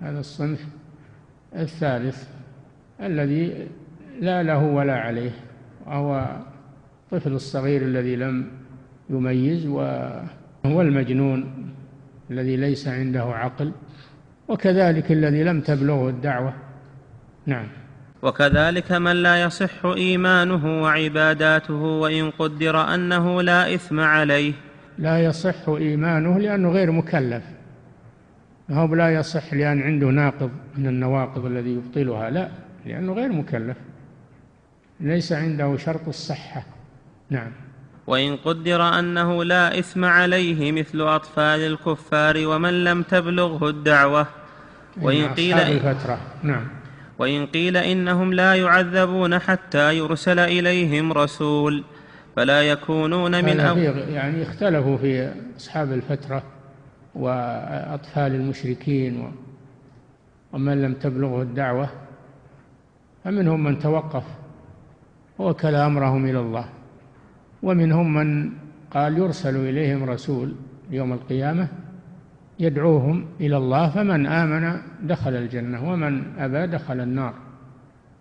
هذا 0.00 0.20
الصنف 0.20 0.60
الثالث 1.56 2.24
الذي 3.02 3.68
لا 4.20 4.42
له 4.42 4.58
ولا 4.58 4.96
عليه 4.96 5.30
وهو 5.86 6.36
الطفل 7.12 7.32
الصغير 7.32 7.82
الذي 7.82 8.16
لم 8.16 8.46
يميز 9.10 9.66
وهو 9.66 10.80
المجنون 10.80 11.68
الذي 12.30 12.56
ليس 12.56 12.88
عنده 12.88 13.22
عقل 13.22 13.72
وكذلك 14.48 15.12
الذي 15.12 15.42
لم 15.44 15.60
تبلغه 15.60 16.08
الدعوة. 16.08 16.52
نعم. 17.46 17.81
وكذلك 18.22 18.92
من 18.92 19.12
لا 19.22 19.42
يصح 19.42 19.84
إيمانه 19.84 20.82
وعباداته 20.82 21.74
وإن 21.74 22.30
قدر 22.30 22.94
أنه 22.94 23.42
لا 23.42 23.74
إثم 23.74 24.00
عليه. 24.00 24.52
لا 24.98 25.24
يصح 25.24 25.68
إيمانه 25.68 26.38
لأنه 26.38 26.70
غير 26.70 26.90
مكلف. 26.90 27.42
هو 28.70 28.94
لا 28.94 29.14
يصح 29.14 29.54
لأن 29.54 29.82
عنده 29.82 30.06
ناقض 30.06 30.50
من 30.76 30.86
النواقض 30.86 31.46
الذي 31.46 31.70
يبطلها. 31.70 32.30
لا 32.30 32.48
لأنه 32.86 33.12
غير 33.12 33.32
مكلف. 33.32 33.76
ليس 35.00 35.32
عنده 35.32 35.76
شرط 35.76 36.08
الصحة. 36.08 36.64
نعم. 37.30 37.50
وإن 38.06 38.36
قدر 38.36 38.98
أنه 38.98 39.44
لا 39.44 39.78
إثم 39.78 40.04
عليه 40.04 40.72
مثل 40.72 41.00
أطفال 41.00 41.60
الكفار 41.60 42.46
ومن 42.46 42.84
لم 42.84 43.02
تبلغه 43.02 43.68
الدعوة. 43.68 44.26
وإن 45.00 45.28
قيل 45.28 45.58
الفترة. 45.58 46.18
نعم. 46.42 46.81
وإن 47.22 47.46
قيل 47.46 47.76
إنهم 47.76 48.32
لا 48.32 48.54
يعذبون 48.54 49.38
حتى 49.38 49.98
يرسل 49.98 50.38
إليهم 50.38 51.12
رسول 51.12 51.84
فلا 52.36 52.62
يكونون 52.62 53.44
من 53.44 53.60
أو 53.60 53.76
يعني 53.78 54.42
اختلفوا 54.42 54.96
في 54.96 55.34
أصحاب 55.56 55.92
الفترة 55.92 56.42
وأطفال 57.14 58.34
المشركين 58.34 59.32
ومن 60.52 60.82
لم 60.82 60.94
تبلغه 60.94 61.42
الدعوة 61.42 61.88
فمنهم 63.24 63.64
من 63.64 63.78
توقف 63.78 64.24
وكل 65.38 65.74
أمرهم 65.74 66.24
إلى 66.24 66.40
الله 66.40 66.64
ومنهم 67.62 68.14
من 68.14 68.52
قال 68.90 69.18
يرسل 69.18 69.56
إليهم 69.56 70.04
رسول 70.10 70.54
يوم 70.90 71.12
القيامة 71.12 71.68
يدعوهم 72.62 73.24
إلى 73.40 73.56
الله 73.56 73.90
فمن 73.90 74.26
آمن 74.26 74.80
دخل 75.02 75.34
الجنة 75.34 75.90
ومن 75.90 76.22
أبى 76.38 76.66
دخل 76.66 77.00
النار. 77.00 77.34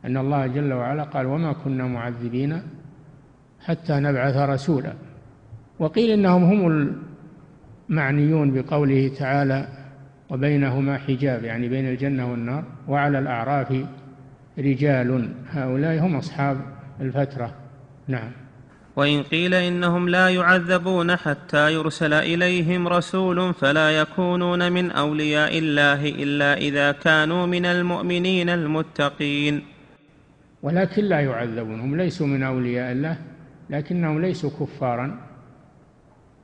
أن 0.06 0.18
الله 0.18 0.48
جل 0.48 0.74
وعلا 0.74 1.04
قال 1.04 1.26
وما 1.26 1.54
كنا 1.54 1.88
معذبين 1.88 2.62
حتى 3.66 3.94
نبعث 3.94 4.38
رسولا. 4.38 4.94
وقيل 5.80 6.10
إنهم 6.10 6.44
هم 6.44 6.96
المعنيون 7.89 8.52
بقوله 8.54 9.12
تعالى 9.20 9.68
وبينهما 10.30 10.98
حجاب 10.98 11.44
يعني 11.44 11.70
بين 11.70 11.86
الجنة 11.89 12.32
والنار. 12.32 12.64
وعلى 12.88 13.20
الأعراف 13.20 13.86
رجال 14.60 15.30
هؤلاء 15.50 16.06
هم 16.06 16.16
أصحاب 16.16 16.58
الفترة. 17.02 17.54
نعم. 18.08 18.32
وإن 18.96 19.24
قيل 19.24 19.54
إنهم 19.54 20.10
لا 20.10 20.30
يعذبون 20.30 21.16
حتى 21.16 21.74
يرسل 21.74 22.14
إليهم 22.14 22.88
رسول 22.88 23.54
فلا 23.54 24.00
يكونون 24.00 24.72
من 24.72 24.92
أولياء 24.92 25.58
الله 25.58 26.10
إلا 26.10 26.58
إذا 26.58 26.92
كانوا 26.92 27.46
من 27.46 27.66
المؤمنين 27.66 28.50
المتقين. 28.50 29.64
ولكن 30.64 31.04
لا 31.04 31.20
يعذبون 31.20 31.80
هم 31.80 31.96
ليسوا 31.96 32.28
من 32.28 32.44
أولياء 32.44 32.92
الله 32.92 33.18
لكنهم 33.70 34.22
ليسوا 34.22 34.50
كفارا 34.60 35.18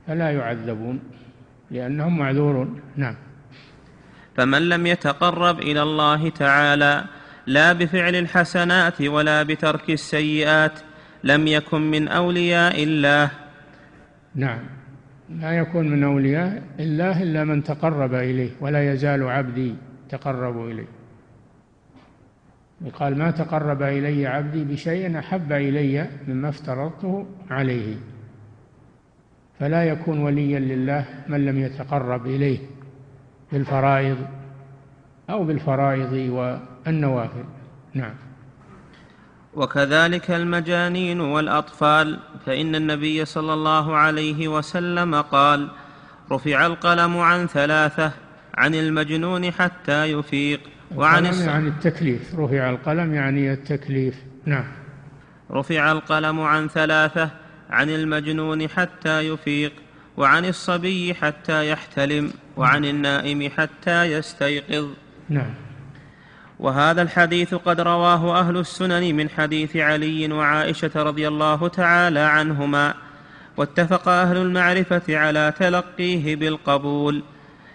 فلا 0.06 0.30
يعذبون 0.30 1.00
لأنهم 1.70 2.18
معذورون. 2.18 2.80
نعم. 2.96 3.14
فمن 4.36 4.68
لم 4.68 4.86
يتقرب 4.86 5.58
إلى 5.58 5.82
الله 5.82 6.28
تعالى 6.28 7.04
لا 7.46 7.72
بفعل 7.72 8.14
الحسنات 8.16 9.02
ولا 9.02 9.42
بترك 9.42 9.90
السيئات 9.90 10.87
لم 11.24 11.46
يكن 11.46 11.90
من 11.90 12.08
أولياء 12.08 12.82
الله. 12.82 13.30
نعم. 14.34 14.58
لا 15.28 15.52
يكون 15.52 15.88
من 15.88 16.04
أولياء 16.04 16.62
الله 16.80 17.22
إلا 17.22 17.44
من 17.44 17.64
تقرب 17.64 18.14
إليه 18.14 18.50
ولا 18.60 18.92
يزال 18.92 19.22
عبدي 19.28 19.74
تقرب 20.08 20.66
إليه. 20.66 20.86
قال 22.94 23.18
ما 23.18 23.30
تقرب 23.30 23.82
إلي 23.82 24.26
عبدي 24.26 24.64
بشيء 24.64 25.18
أحب 25.18 25.52
إلي 25.52 26.08
مما 26.28 26.48
افترضته 26.48 27.26
عليه. 27.50 27.96
فلا 29.60 29.84
يكون 29.84 30.18
وليا 30.18 30.60
لله 30.60 31.04
من 31.28 31.44
لم 31.46 31.58
يتقرب 31.58 32.26
إليه 32.26 32.58
بالفرائض 33.52 34.16
أو 35.30 35.44
بالفرائض 35.44 36.12
والنوافل. 36.12 37.44
نعم. 37.94 38.14
وكذلك 39.58 40.30
المجانين 40.30 41.20
والأطفال 41.20 42.18
فإن 42.46 42.74
النبي 42.74 43.24
صلى 43.24 43.54
الله 43.54 43.96
عليه 43.96 44.48
وسلم 44.48 45.14
قال 45.14 45.68
رفع 46.32 46.66
القلم 46.66 47.18
عن 47.18 47.46
ثلاثة 47.46 48.12
عن 48.54 48.74
المجنون 48.74 49.50
حتى 49.50 50.04
يفيق 50.04 50.60
وعن 50.94 51.26
القلم 51.26 51.48
يعني 51.48 51.68
التكليف 51.68 52.34
رفع 52.34 52.70
القلم 52.70 53.14
يعني 53.14 53.52
التكليف 53.52 54.14
نعم. 54.44 54.64
رفع 55.50 55.92
القلم 55.92 56.40
عن 56.40 56.68
ثلاثة 56.68 57.30
عن 57.70 57.90
المجنون 57.90 58.68
حتى 58.68 59.20
يفيق 59.20 59.72
وعن 60.16 60.44
الصبي 60.44 61.14
حتى 61.14 61.70
يحتلم 61.70 62.30
وعن 62.56 62.84
النائم 62.84 63.50
حتى 63.56 64.04
يستيقظ. 64.04 64.88
نعم. 65.28 65.67
وهذا 66.60 67.02
الحديث 67.02 67.54
قد 67.54 67.80
رواه 67.80 68.40
أهل 68.40 68.56
السنن 68.56 69.16
من 69.16 69.30
حديث 69.30 69.76
علي 69.76 70.32
وعائشة 70.32 70.90
رضي 70.96 71.28
الله 71.28 71.68
تعالى 71.68 72.20
عنهما 72.20 72.94
واتفق 73.56 74.08
أهل 74.08 74.36
المعرفة 74.36 75.16
على 75.16 75.52
تلقيه 75.58 76.36
بالقبول 76.36 77.22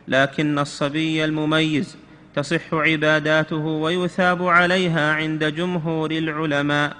لكن 0.07 0.59
الصبي 0.59 1.25
المميز 1.25 1.97
تصح 2.35 2.73
عباداته 2.73 3.65
ويثاب 3.65 4.47
عليها 4.47 5.13
عند 5.13 5.43
جمهور 5.43 6.11
العلماء. 6.11 6.93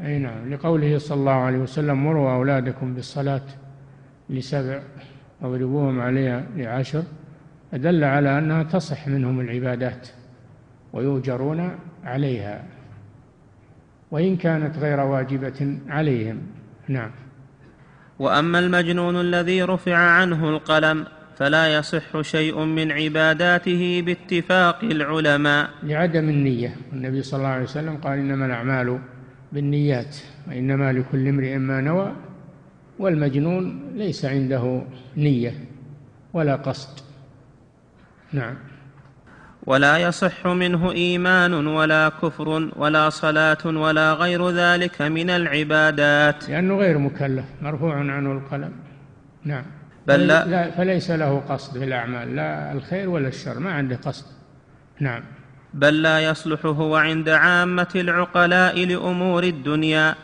أي 0.00 0.18
نعم. 0.18 0.52
لقوله 0.54 0.98
صلى 0.98 1.18
الله 1.18 1.32
عليه 1.32 1.58
وسلم 1.58 2.04
مروا 2.04 2.32
أولادكم 2.32 2.94
بالصلاة 2.94 3.42
لسبع 4.30 4.80
واضربوهم 5.40 6.00
عليها 6.00 6.46
لعشر 6.56 7.02
دل 7.72 8.04
على 8.04 8.38
أنها 8.38 8.62
تصح 8.62 9.08
منهم 9.08 9.40
العبادات. 9.40 10.08
ويؤجرون 10.92 11.78
عليها 12.04 12.64
وإن 14.10 14.36
كانت 14.36 14.78
غير 14.78 15.00
واجبة 15.00 15.78
عليهم. 15.88 16.38
نعم. 16.88 17.10
وأما 18.18 18.58
المجنون 18.58 19.20
الذي 19.20 19.62
رفع 19.62 19.96
عنه 19.96 20.48
القلم 20.48 21.06
فلا 21.36 21.78
يصح 21.78 22.20
شيء 22.20 22.64
من 22.64 22.92
عباداته 22.92 24.02
باتفاق 24.06 24.84
العلماء. 24.84 25.70
لعدم 25.82 26.28
النية. 26.28 26.76
النبي 26.92 27.22
صلى 27.22 27.38
الله 27.38 27.48
عليه 27.48 27.64
وسلم 27.64 27.96
قال 27.96 28.18
إنما 28.18 28.46
الأعمال 28.46 28.98
بالنيات 29.52 30.16
وإنما 30.48 30.92
لكل 30.92 31.28
امرئ 31.28 31.56
ما 31.56 31.80
نوى 31.80 32.12
والمجنون 32.98 33.92
ليس 33.94 34.24
عنده 34.24 34.82
نية 35.16 35.54
ولا 36.32 36.56
قصد. 36.56 37.00
نعم. 38.32 38.69
ولا 39.66 39.98
يصح 39.98 40.46
منه 40.46 40.92
إيمان 40.92 41.66
ولا 41.66 42.08
كفر 42.08 42.48
ولا 42.76 43.10
صلاة 43.10 43.66
ولا 43.66 44.12
غير 44.12 44.50
ذلك 44.50 45.02
من 45.02 45.30
العبادات. 45.30 46.48
لأنه 46.48 46.76
غير 46.76 46.98
مكلف 46.98 47.44
مرفوع 47.62 47.94
عنه 47.94 48.32
القلم. 48.32 48.72
نعم. 49.44 49.64
بل 50.06 50.26
لا, 50.26 50.46
لا 50.46 50.70
فليس 50.70 51.10
له 51.10 51.42
قصد 51.48 51.78
في 51.78 51.84
الأعمال 51.84 52.36
لا 52.36 52.72
الخير 52.72 53.08
ولا 53.08 53.28
الشر 53.28 53.58
ما 53.58 53.72
عنده 53.72 53.96
قصد. 53.96 54.24
نعم. 55.00 55.22
بل 55.74 56.02
لا 56.02 56.20
يصلح 56.20 56.66
هو 56.66 56.96
عند 56.96 57.28
عامة 57.28 57.88
العقلاء 57.94 58.84
لأمور 58.84 59.44
الدنيا 59.44 60.14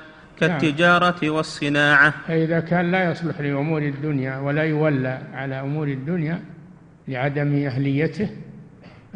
كالتجارة 0.41 1.15
نعم. 1.23 1.35
والصناعة. 1.35 2.15
فإذا 2.29 2.61
كان 2.61 2.91
لا 2.91 3.11
يصلح 3.11 3.41
لأمور 3.41 3.83
الدنيا 3.83 4.39
ولا 4.39 4.63
يولى 4.63 5.19
على 5.35 5.61
أمور 5.61 5.89
الدنيا 5.89 6.41
لعدم 7.09 7.67
أهليته 7.67 8.29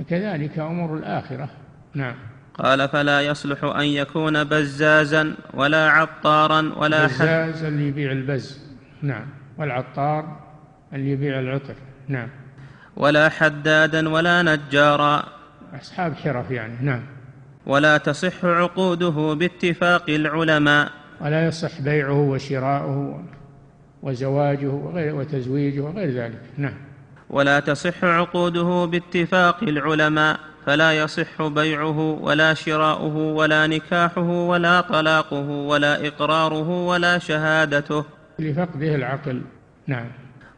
كذلك 0.08 0.58
أمور 0.58 0.96
الآخرة. 0.96 1.48
نعم. 1.94 2.14
قال 2.54 2.88
فلا 2.88 3.20
يصلح 3.20 3.64
أن 3.64 3.84
يكون 3.84 4.44
بزازا 4.44 5.34
ولا 5.54 5.90
عطارا 5.90 6.72
ولا 6.76 7.06
بزاز 7.06 7.64
اللي 7.64 7.88
يبيع 7.88 8.12
البز. 8.12 8.60
نعم. 9.02 9.26
والعطار 9.58 10.36
اللي 10.92 11.10
يبيع 11.10 11.38
العطر. 11.40 11.74
نعم. 12.08 12.28
ولا 12.96 13.28
حدادا 13.28 14.08
ولا 14.08 14.42
نجارا. 14.42 15.24
أصحاب 15.80 16.14
حرف 16.14 16.50
يعني. 16.50 16.74
نعم. 16.82 17.02
ولا 17.66 17.98
تصح 17.98 18.44
عقوده 18.44 19.34
باتفاق 19.34 20.10
العلماء. 20.10 20.90
ولا 21.20 21.46
يصح 21.46 21.80
بيعه 21.80 22.20
وشراؤه 22.20 23.24
وزواجه 24.02 24.66
وغير 24.66 25.14
وتزويجه 25.14 25.80
وغير 25.80 26.10
ذلك. 26.10 26.40
نعم. 26.56 26.89
ولا 27.30 27.60
تصح 27.60 28.04
عقوده 28.04 28.84
باتفاق 28.84 29.62
العلماء 29.62 30.40
فلا 30.66 30.92
يصح 30.92 31.42
بيعه 31.42 31.98
ولا 32.20 32.54
شراؤه 32.54 33.16
ولا 33.16 33.66
نكاحه 33.66 34.30
ولا 34.30 34.80
طلاقه 34.80 35.48
ولا 35.50 36.06
إقراره 36.06 36.86
ولا 36.86 37.18
شهادته. 37.18 38.04
لفقده 38.38 38.94
العقل. 38.94 39.42
نعم. 39.86 40.06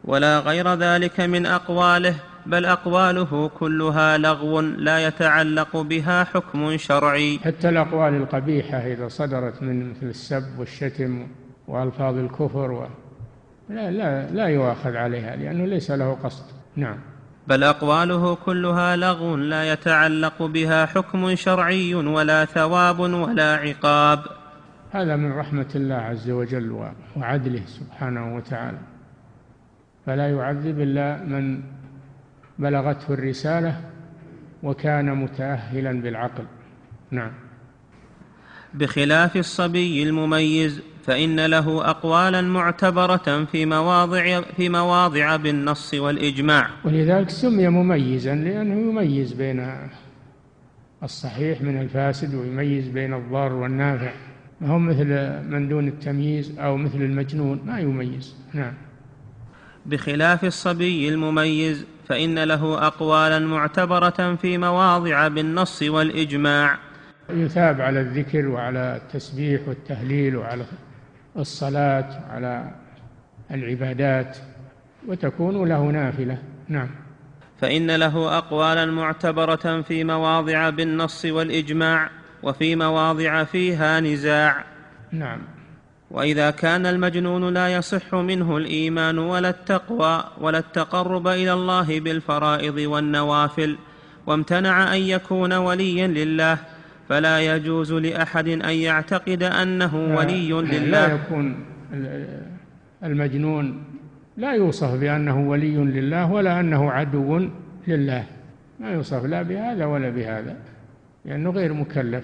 ولا 0.05 0.39
غير 0.39 0.73
ذلك 0.73 1.19
من 1.19 1.45
أقواله 1.45 2.15
بل 2.45 2.65
أقواله 2.65 3.51
كلها 3.59 4.17
لغو 4.17 4.59
لا 4.61 5.07
يتعلق 5.07 5.77
بها 5.77 6.23
حكم 6.23 6.77
شرعي. 6.77 7.39
حتى 7.45 7.69
الأقوال 7.69 8.13
القبيحة 8.13 8.77
إذا 8.77 9.07
صدرت 9.07 9.63
من 9.63 9.89
مثل 9.89 10.07
السب 10.07 10.59
والشتم 10.59 11.27
وألفاظ 11.67 12.17
الكفر 12.17 12.71
و... 12.71 12.87
لا 13.69 13.91
لا 13.91 14.31
لا 14.31 14.47
يؤاخذ 14.47 14.95
عليها 14.95 15.35
لأنه 15.35 15.65
ليس 15.65 15.91
له 15.91 16.17
قصد. 16.23 16.62
نعم. 16.75 16.97
بل 17.47 17.63
أقواله 17.63 18.35
كلها 18.35 18.95
لغو 18.95 19.35
لا 19.35 19.73
يتعلق 19.73 20.43
بها 20.43 20.85
حكم 20.85 21.35
شرعي 21.35 21.95
ولا 21.95 22.45
ثواب 22.45 22.99
ولا 22.99 23.55
عقاب. 23.55 24.19
هذا 24.91 25.15
من 25.15 25.31
رحمة 25.31 25.69
الله 25.75 25.95
عز 25.95 26.29
وجل 26.29 26.91
وعدله 27.15 27.61
سبحانه 27.65 28.35
وتعالى. 28.35 28.77
فلا 30.05 30.29
يعذب 30.29 30.79
إلا 30.79 31.23
من 31.23 31.61
بلغته 32.59 33.13
الرسالة 33.13 33.81
وكان 34.63 35.15
متاهلا 35.15 36.01
بالعقل. 36.01 36.45
نعم. 37.11 37.31
بخلاف 38.73 39.37
الصبي 39.37 40.03
المميز 40.03 40.81
فإن 41.03 41.45
له 41.45 41.89
أقوالا 41.89 42.41
معتبرة 42.41 43.45
في 43.51 43.65
مواضع 43.65 44.41
في 44.41 44.69
مواضع 44.69 45.35
بالنص 45.35 45.93
والإجماع. 45.93 46.69
ولذلك 46.85 47.29
سمي 47.29 47.67
مميزا 47.67 48.35
لأنه 48.35 48.89
يميز 48.89 49.33
بين 49.33 49.77
الصحيح 51.03 51.61
من 51.61 51.81
الفاسد 51.81 52.35
ويميز 52.35 52.87
بين 52.87 53.13
الضار 53.13 53.53
والنافع. 53.53 54.11
ما 54.61 54.67
هو 54.67 54.79
مثل 54.79 55.07
من 55.49 55.69
دون 55.69 55.87
التمييز 55.87 56.59
أو 56.59 56.77
مثل 56.77 57.01
المجنون 57.01 57.61
ما 57.65 57.79
يميز. 57.79 58.35
نعم. 58.53 58.73
بخلاف 59.85 60.45
الصبي 60.45 61.09
المميز 61.09 61.85
فإن 62.07 62.43
له 62.43 62.87
أقوالا 62.87 63.39
معتبرة 63.39 64.35
في 64.35 64.57
مواضع 64.57 65.27
بالنص 65.27 65.83
والإجماع. 65.83 66.77
يثاب 67.29 67.81
على 67.81 68.01
الذكر 68.01 68.47
وعلى 68.47 69.01
التسبيح 69.01 69.67
والتهليل 69.67 70.35
وعلى 70.35 70.63
الصلاة 71.37 72.19
على 72.29 72.71
العبادات 73.51 74.37
وتكون 75.07 75.69
له 75.69 75.83
نافلة. 75.83 76.37
نعم. 76.67 76.89
فإن 77.61 77.91
له 77.95 78.37
أقوالا 78.37 78.85
معتبرة 78.85 79.81
في 79.81 80.03
مواضع 80.03 80.69
بالنص 80.69 81.25
والإجماع 81.25 82.09
وفي 82.43 82.75
مواضع 82.75 83.43
فيها 83.43 83.99
نزاع. 83.99 84.63
نعم. 85.11 85.39
وإذا 86.11 86.51
كان 86.51 86.85
المجنون 86.85 87.53
لا 87.53 87.67
يصح 87.67 88.15
منه 88.15 88.57
الإيمان 88.57 89.17
ولا 89.17 89.49
التقوى 89.49 90.23
ولا 90.41 90.57
التقرب 90.57 91.27
إلى 91.27 91.53
الله 91.53 91.99
بالفرائض 91.99 92.77
والنوافل 92.77 93.77
وامتنع 94.27 94.95
أن 94.95 95.01
يكون 95.01 95.53
وليا 95.53 96.07
لله 96.07 96.57
فلا 97.09 97.55
يجوز 97.55 97.93
لأحد 97.93 98.47
أن 98.47 98.75
يعتقد 98.75 99.43
أنه 99.43 99.95
ولي 99.95 100.51
لله. 100.51 101.07
لا 101.07 101.13
يكون 101.13 101.55
المجنون 103.03 103.83
لا 104.37 104.51
يوصف 104.51 104.99
بأنه 104.99 105.49
ولي 105.49 105.75
لله 105.75 106.31
ولا 106.31 106.59
أنه 106.59 106.91
عدو 106.91 107.47
لله. 107.87 108.23
ما 108.79 108.91
يوصف 108.91 109.25
لا 109.25 109.41
بهذا 109.41 109.85
ولا 109.85 110.09
بهذا 110.09 110.55
لأنه 111.25 111.49
غير 111.49 111.73
مكلف. 111.73 112.23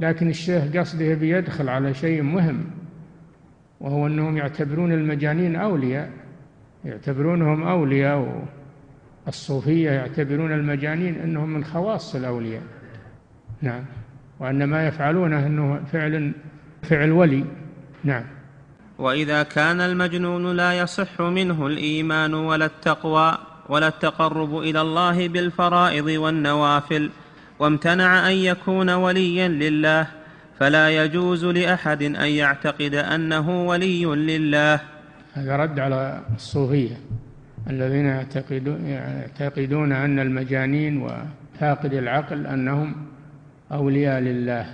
لكن 0.00 0.28
الشيخ 0.28 0.76
قصده 0.76 1.14
بيدخل 1.14 1.68
على 1.68 1.94
شيء 1.94 2.22
مهم 2.22 2.64
وهو 3.80 4.06
أنهم 4.06 4.36
يعتبرون 4.36 4.92
المجانين 4.92 5.56
أولياء. 5.56 6.10
يعتبرونهم 6.84 7.62
أولياء 7.62 8.48
الصوفية 9.28 9.90
يعتبرون 9.90 10.52
المجانين 10.52 11.14
أنهم 11.14 11.48
من 11.48 11.64
خواص 11.64 12.14
الأولياء. 12.14 12.62
نعم. 13.62 13.84
وأن 14.40 14.64
ما 14.64 14.86
يفعلونه 14.86 15.46
أنه 15.46 15.80
فعل 15.92 16.32
فعل 16.82 17.12
ولي. 17.12 17.44
نعم. 18.04 18.24
وإذا 18.98 19.42
كان 19.42 19.80
المجنون 19.80 20.56
لا 20.56 20.78
يصح 20.78 21.20
منه 21.20 21.66
الإيمان 21.66 22.34
ولا 22.34 22.64
التقوى 22.64 23.38
ولا 23.68 23.88
التقرب 23.88 24.58
إلى 24.58 24.80
الله 24.80 25.28
بالفرائض 25.28 26.06
والنوافل 26.06 27.10
وامتنع 27.58 28.28
أن 28.30 28.34
يكون 28.34 28.90
وليا 28.90 29.48
لله 29.48 30.06
فلا 30.58 31.04
يجوز 31.04 31.44
لأحد 31.44 32.02
أن 32.02 32.28
يعتقد 32.28 32.94
أنه 32.94 33.66
ولي 33.66 34.04
لله. 34.04 34.80
هذا 35.34 35.56
رد 35.56 35.78
على 35.78 36.20
الصوفية 36.34 36.96
الذين 37.70 38.06
يعتقدون 38.86 39.92
أن 39.92 40.18
المجانين 40.18 41.02
وفاقد 41.02 41.92
العقل 41.94 42.46
أنهم 42.46 43.09
أولياء 43.72 44.20
لله. 44.20 44.66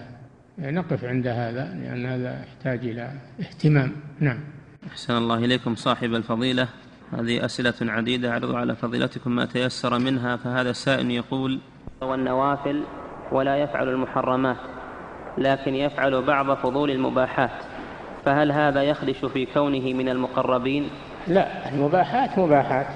نقف 0.58 1.04
عند 1.04 1.26
هذا 1.26 1.64
لأن 1.64 2.06
هذا 2.06 2.40
يحتاج 2.42 2.78
إلى 2.88 3.10
اهتمام. 3.40 3.92
نعم. 4.20 4.38
أحسن 4.86 5.16
الله 5.16 5.38
إليكم 5.38 5.74
صاحب 5.74 6.14
الفضيلة. 6.14 6.68
هذه 7.12 7.44
أسئلة 7.44 7.74
عديدة 7.82 8.30
اعرض 8.30 8.54
على 8.54 8.76
فضيلتكم 8.76 9.30
ما 9.30 9.44
تيسر 9.44 9.98
منها 9.98 10.36
فهذا 10.36 10.70
السائل 10.70 11.10
يقول 11.10 11.60
والنوافل 12.02 12.82
ولا 13.32 13.56
يفعل 13.56 13.88
المحرمات 13.88 14.56
لكن 15.38 15.74
يفعل 15.74 16.22
بعض 16.22 16.56
فضول 16.56 16.90
المباحات 16.90 17.50
فهل 18.24 18.52
هذا 18.52 18.82
يخدش 18.82 19.24
في 19.24 19.46
كونه 19.46 19.92
من 19.92 20.08
المقربين؟ 20.08 20.88
لا 21.28 21.68
المباحات 21.72 22.38
مباحات 22.38 22.86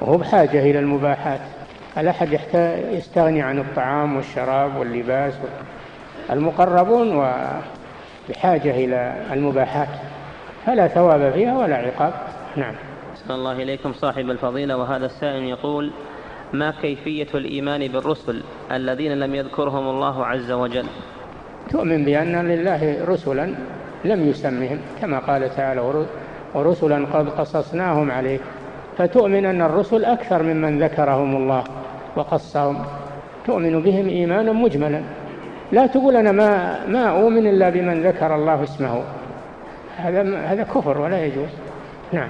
وهو 0.00 0.18
بحاجة 0.18 0.70
إلى 0.70 0.78
المباحات. 0.78 1.40
الأحد 1.98 2.40
يستغني 2.92 3.42
عن 3.42 3.58
الطعام 3.58 4.16
والشراب 4.16 4.76
واللباس؟ 4.76 5.34
المقربون 6.30 7.32
بحاجة 8.28 8.70
إلى 8.70 9.14
المباحات. 9.32 9.88
فلا 10.66 10.88
ثواب 10.88 11.32
فيها 11.32 11.58
ولا 11.58 11.76
عقاب. 11.76 12.12
نعم. 12.56 12.74
صلى 13.14 13.34
الله 13.34 13.52
إليكم 13.52 13.92
صاحب 13.92 14.30
الفضيلة 14.30 14.76
وهذا 14.76 15.06
السائل 15.06 15.44
يقول 15.44 15.90
ما 16.52 16.74
كيفية 16.82 17.26
الإيمان 17.34 17.88
بالرسل 17.88 18.42
الذين 18.72 19.20
لم 19.20 19.34
يذكرهم 19.34 19.88
الله 19.88 20.26
عز 20.26 20.50
وجل؟ 20.50 20.86
تؤمن 21.70 22.04
بأن 22.04 22.48
لله 22.48 23.04
رسلا 23.04 23.54
لم 24.04 24.28
يسمهم 24.28 24.78
كما 25.00 25.18
قال 25.18 25.56
تعالى 25.56 26.04
ورسلا 26.54 27.06
قد 27.12 27.28
قصصناهم 27.28 28.10
عليك. 28.10 28.40
فتؤمن 28.98 29.46
أن 29.46 29.62
الرسل 29.62 30.04
أكثر 30.04 30.42
ممن 30.42 30.82
ذكرهم 30.82 31.36
الله. 31.36 31.64
وقصهم. 32.16 32.84
تؤمن 33.46 33.82
بهم 33.82 34.08
إيمانا 34.08 34.52
مجملا. 34.52 35.02
لا 35.72 35.86
تقول 35.86 36.16
أنا 36.16 36.32
ما 36.32 36.80
ما 36.86 37.20
أؤمن 37.22 37.46
إلا 37.46 37.70
بمن 37.70 38.06
ذكر 38.06 38.34
الله 38.34 38.62
اسمه. 38.62 39.02
هذا 39.96 40.36
هذا 40.36 40.62
كفر 40.62 40.98
ولا 40.98 41.24
يجوز. 41.24 41.48
نعم. 42.12 42.28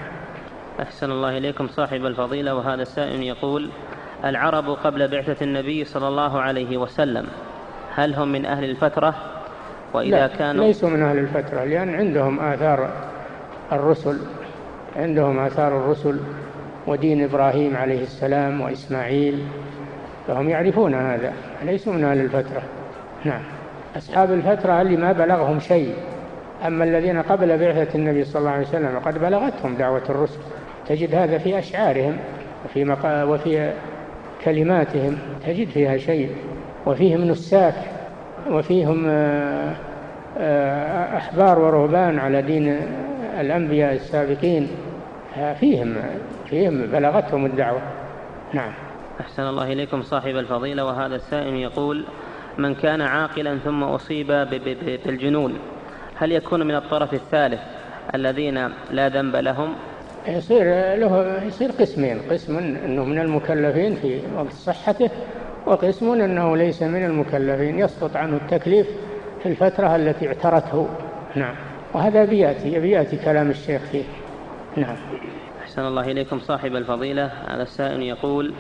أحسن 0.81 1.11
الله 1.11 1.39
إليكم 1.39 1.69
صاحب 1.69 2.07
الفضيلة 2.07 2.55
وهذا 2.55 2.83
السائل 2.83 3.23
يقول 3.23 3.71
العرب 4.25 4.71
قبل 4.71 5.09
بعثة 5.09 5.45
النبي 5.45 5.85
صلى 5.85 6.09
الله 6.09 6.41
عليه 6.41 6.77
وسلم 6.77 7.27
هل 7.95 8.15
هم 8.15 8.33
من 8.33 8.47
أهل 8.47 8.65
الفترة؟ 8.65 9.15
وإذا 9.95 10.11
لا 10.11 10.27
كانوا 10.27 10.65
ليسوا 10.65 10.91
من 10.91 11.03
أهل 11.03 11.19
الفترة 11.19 11.65
لأن 11.65 11.95
عندهم 11.95 12.41
آثار 12.41 12.91
الرسل. 13.73 14.19
عندهم 14.97 15.39
آثار 15.39 15.77
الرسل. 15.77 16.21
ودين 16.87 17.25
إبراهيم 17.25 17.77
عليه 17.77 18.03
السلام 18.03 18.61
وإسماعيل 18.61 19.45
فهم 20.27 20.49
يعرفون 20.49 20.95
هذا 20.95 21.33
ليسوا 21.65 21.93
من 21.93 22.05
أهل 22.05 22.21
الفترة؟ 22.21 22.63
نعم. 23.25 23.43
أصحاب 23.97 24.33
الفترة 24.33 24.81
اللي 24.81 24.97
ما 24.97 25.13
بلغهم 25.13 25.61
شيء. 25.61 25.95
أما 26.67 26.85
الذين 26.85 27.23
قبل 27.23 27.59
بعثة 27.59 27.99
النبي 27.99 28.25
صلى 28.25 28.41
الله 28.41 28.51
عليه 28.51 28.67
وسلم 28.67 28.99
قد 28.99 29.19
بلغتهم 29.19 29.75
دعوة 29.75 30.03
الرسل 30.09 30.41
تجد 30.89 31.15
هذا 31.15 31.39
في 31.39 31.59
أشعارهم 31.59 32.17
وفي, 32.65 32.85
مقا 32.85 33.25
وفي 33.25 33.73
كلماتهم 34.45 35.19
تجد 35.47 35.69
فيها 35.69 35.97
شيء. 35.97 36.31
وفيهم 36.87 37.25
نساك 37.25 37.75
وفيهم 38.51 39.07
آه، 39.09 39.73
آه، 40.39 41.17
أحبار 41.17 41.59
ورهبان 41.59 42.19
على 42.19 42.43
دين 42.43 42.77
الأنبياء 43.41 43.95
السابقين. 43.95 44.69
فيهم 45.61 45.95
فيهم 46.53 46.87
بلغتهم 46.87 47.47
الدعوة. 47.47 47.81
نعم. 48.53 48.73
أحسن 49.21 49.43
الله 49.43 49.73
إليكم 49.73 50.03
صاحب 50.03 50.37
الفضيلة 50.37 50.85
وهذا 50.85 51.17
السائل 51.17 51.55
يقول 51.55 52.05
من 52.59 52.75
كان 52.75 53.01
عاقلا 53.01 53.59
ثم 53.59 53.83
أصيب 53.83 54.27
بالجنون 55.07 55.59
هل 56.17 56.33
يكون 56.33 56.67
من 56.67 56.75
الطرف 56.75 57.15
الثالث 57.15 57.61
الذين 58.15 58.69
لا 58.91 59.09
ذنب 59.09 59.37
لهم؟ 59.37 59.75
يصير 60.29 60.65
له 60.95 61.43
يصير 61.47 61.71
قسمين 61.71 62.19
قسم 62.31 62.59
إنه 62.59 63.05
من 63.05 63.19
المكلفين 63.19 63.95
في 63.95 64.21
وقت 64.37 64.53
صحته 64.53 65.11
وقسم 65.67 66.13
أنه 66.13 66.57
ليس 66.57 66.83
من 66.83 67.05
المكلفين 67.05 67.79
يسقط 67.79 68.17
عنه 68.17 68.37
التكليف 68.37 68.87
في 69.43 69.49
الفترة 69.49 69.97
التي 69.97 70.29
اعترته. 70.29 70.89
نعم. 71.37 71.55
وهذا 71.95 72.25
بياتي 72.25 72.81
بياتي 72.81 73.17
كلام 73.17 73.51
الشيخ 73.51 73.83
فيه. 73.83 74.05
نعم. 74.77 74.97
أحسن 75.73 75.87
الله 75.87 76.11
إليكم 76.11 76.39
صاحب 76.41 76.77
الفضيلة. 76.77 77.31
هذا 77.49 77.63
السائل 77.63 78.03
يقول 78.03 78.53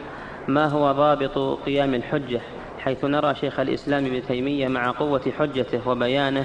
ما 0.48 0.66
هو 0.66 0.92
ضابط 0.92 1.58
قيام 1.66 1.94
الحجة 1.94 2.40
حيث 2.78 3.04
نرى 3.04 3.34
شيخ 3.34 3.60
الإسلام 3.60 4.06
ابن 4.06 4.22
تيمية 4.22 4.68
مع 4.68 4.90
قوة 4.90 5.20
حجته 5.38 5.88
وبيانه 5.88 6.44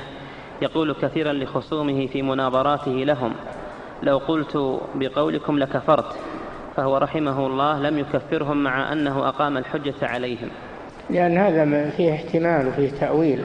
يقول 0.61 0.93
كثيرا 0.93 1.33
لخصومه 1.33 2.07
في 2.07 2.21
مناظراته 2.21 2.91
لهم؟ 2.91 3.33
لو 4.03 4.17
قلت 4.17 4.79
بقولكم 4.95 5.59
لكفرت. 5.59 6.15
فهو 6.75 6.97
رحمه 6.97 7.47
الله 7.47 7.79
لم 7.79 7.99
يكفرهم 7.99 8.63
مع 8.63 8.91
أنه 8.91 9.27
أقام 9.27 9.57
الحجة 9.57 9.95
عليهم. 10.01 10.49
لأن 11.09 11.37
هذا 11.37 11.89
فيه 11.89 12.13
احتمال 12.13 12.67
وفيه 12.67 12.89
تأويل 12.89 13.43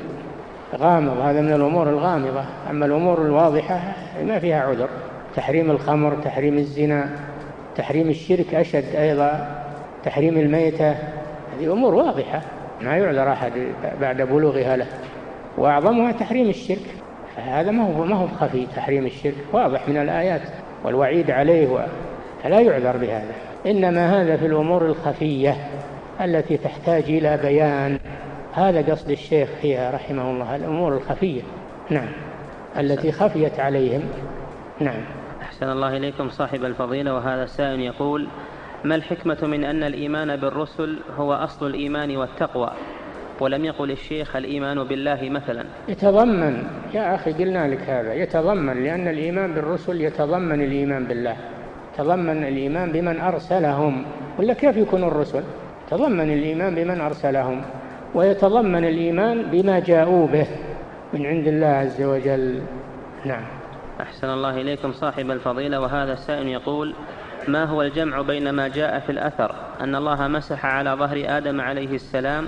غامض. 0.78 1.20
هذا 1.20 1.40
من 1.40 1.52
الأمور 1.52 1.88
الغامضة. 1.88 2.44
أما 2.70 2.86
الأمور 2.86 3.22
الواضحة 3.26 3.80
ما 4.22 4.38
فيها 4.38 4.60
عذر. 4.60 4.88
تحريم 5.36 5.70
الخمر 5.70 6.14
تحريم 6.24 6.58
الزنا 6.58 7.10
تحريم 7.76 8.08
الشرك 8.08 8.54
أشد 8.54 8.96
أيضا 8.96 9.62
تحريم 10.04 10.38
الميتة 10.38 10.90
هذه 10.90 11.72
أمور 11.72 11.94
واضحة 11.94 12.42
ما 12.80 12.96
يعذر 12.96 13.32
أحد 13.32 13.52
بعد 14.00 14.22
بلوغها 14.22 14.76
له. 14.76 14.86
وأعظمها 15.58 16.12
تحريم 16.12 16.48
الشرك. 16.48 16.86
فهذا 17.36 17.70
ما 17.70 17.84
هو 17.84 18.04
ما 18.04 18.16
هو 18.16 18.26
خفي 18.26 18.66
تحريم 18.76 19.06
الشرك. 19.06 19.34
واضح 19.52 19.88
من 19.88 19.96
الآيات 19.96 20.42
والوعيد 20.84 21.30
عليه 21.30 21.86
فلا 22.42 22.60
يعذر 22.60 22.96
بهذا. 22.96 23.32
إنما 23.66 24.22
هذا 24.22 24.36
في 24.36 24.46
الأمور 24.46 24.86
الخفية 24.86 25.56
التي 26.20 26.56
تحتاج 26.56 27.02
إلى 27.02 27.36
بيان. 27.36 27.98
هذا 28.54 28.92
قصد 28.92 29.10
الشيخ 29.10 29.48
فيها 29.62 29.90
رحمه 29.90 30.30
الله 30.30 30.56
الأمور 30.56 30.96
الخفية. 30.96 31.42
نعم. 31.90 32.08
التي 32.78 33.12
خفيت 33.12 33.60
عليهم. 33.60 34.02
نعم. 34.80 35.21
أحسن 35.62 35.72
الله 35.72 35.96
إليكم 35.96 36.28
صاحب 36.28 36.64
الفضيلة 36.64 37.14
وهذا 37.14 37.42
السائل 37.42 37.80
يقول 37.80 38.28
ما 38.84 38.94
الحكمة 38.94 39.38
من 39.42 39.64
أن 39.64 39.82
الإيمان 39.82 40.36
بالرسل 40.36 40.98
هو 41.16 41.32
أصل 41.32 41.66
الإيمان 41.66 42.16
والتقوى؟ 42.16 42.70
ولم 43.40 43.64
يقل 43.64 43.90
الشيخ 43.90 44.36
الإيمان 44.36 44.84
بالله 44.84 45.28
مثلا. 45.28 45.64
يتضمن 45.88 46.64
يا 46.94 47.14
أخي 47.14 47.32
قلنا 47.32 47.68
لك 47.68 47.80
هذا 47.80 48.14
يتضمن 48.14 48.84
لأن 48.84 49.08
الإيمان 49.08 49.54
بالرسل 49.54 50.00
يتضمن 50.00 50.60
الإيمان 50.60 51.04
بالله. 51.04 51.36
يتضمن 51.94 52.44
الإيمان 52.44 52.92
بمن 52.92 53.20
أرسلهم. 53.20 54.04
ولا 54.38 54.54
كيف 54.54 54.76
يكون 54.76 55.04
الرسل؟ 55.04 55.42
يتضمن 55.86 56.32
الإيمان 56.32 56.74
بمن 56.74 57.00
أرسلهم 57.00 57.62
ويتضمن 58.14 58.84
الإيمان 58.84 59.42
بما 59.42 59.78
جاءوا 59.78 60.26
به 60.26 60.46
من 61.12 61.26
عند 61.26 61.46
الله 61.46 61.66
عز 61.66 62.02
وجل. 62.02 62.60
نعم. 63.24 63.61
أحسن 64.02 64.30
الله 64.30 64.60
إليكم 64.60 64.92
صاحب 64.92 65.30
الفضيلة 65.30 65.80
وهذا 65.80 66.12
السائل 66.12 66.48
يقول 66.48 66.94
ما 67.48 67.64
هو 67.64 67.82
الجمع 67.82 68.22
بين 68.22 68.50
ما 68.50 68.68
جاء 68.68 69.00
في 69.00 69.12
الأثر؟ 69.12 69.54
أن 69.80 69.94
الله 69.94 70.28
مسح 70.28 70.66
على 70.66 70.90
ظهر 70.90 71.22
آدم 71.26 71.60
عليه 71.60 71.94
السلام 71.94 72.46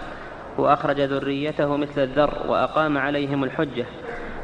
وأخرج 0.58 1.00
ذريته 1.00 1.76
مثل 1.76 2.02
الذر 2.02 2.42
وأقام 2.48 2.98
عليهم 2.98 3.44
الحجة 3.44 3.86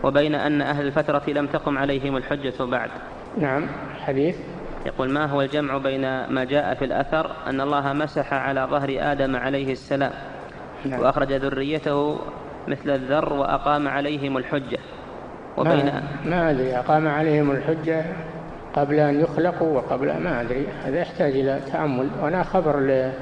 وبين 0.02 0.34
أن 0.34 0.62
أهل 0.62 0.86
الفترة 0.86 1.22
لم 1.28 1.46
تقم 1.46 1.78
عليهم 1.78 2.16
الحجة 2.16 2.64
بعد. 2.64 2.90
نعم 3.38 3.66
حديث. 4.00 4.36
يقول 4.86 5.10
ما 5.10 5.26
هو 5.26 5.42
الجمع 5.42 5.78
بين 5.78 6.26
ما 6.26 6.44
جاء 6.44 6.74
في 6.74 6.84
الأثر؟ 6.84 7.30
أن 7.46 7.60
الله 7.60 7.92
مسح 7.92 8.32
على 8.34 8.66
ظهر 8.70 8.96
آدم 8.98 9.36
عليه 9.36 9.72
السلام 9.72 10.12
نعم. 10.84 11.00
وأخرج 11.00 11.32
ذريته 11.32 12.18
مثل 12.68 12.90
الذر 12.90 13.32
وأقام 13.32 13.88
عليهم 13.88 14.36
الحجة. 14.36 14.78
وبين 15.60 15.92
ما, 16.24 16.50
أدري 16.50 16.76
أقام 16.76 17.08
عليهم 17.08 17.50
الحجة 17.50 18.04
قبل 18.74 19.00
أن 19.00 19.20
يخلقوا 19.20 19.76
وقبل 19.76 20.06
ما 20.06 20.40
أدري. 20.40 20.66
هذا 20.84 21.00
يحتاج 21.00 21.32
إلى 21.32 21.60
تأمل. 21.72 22.08
وأنا 22.22 22.42
خبر 22.42 22.80
ل... 22.80 23.12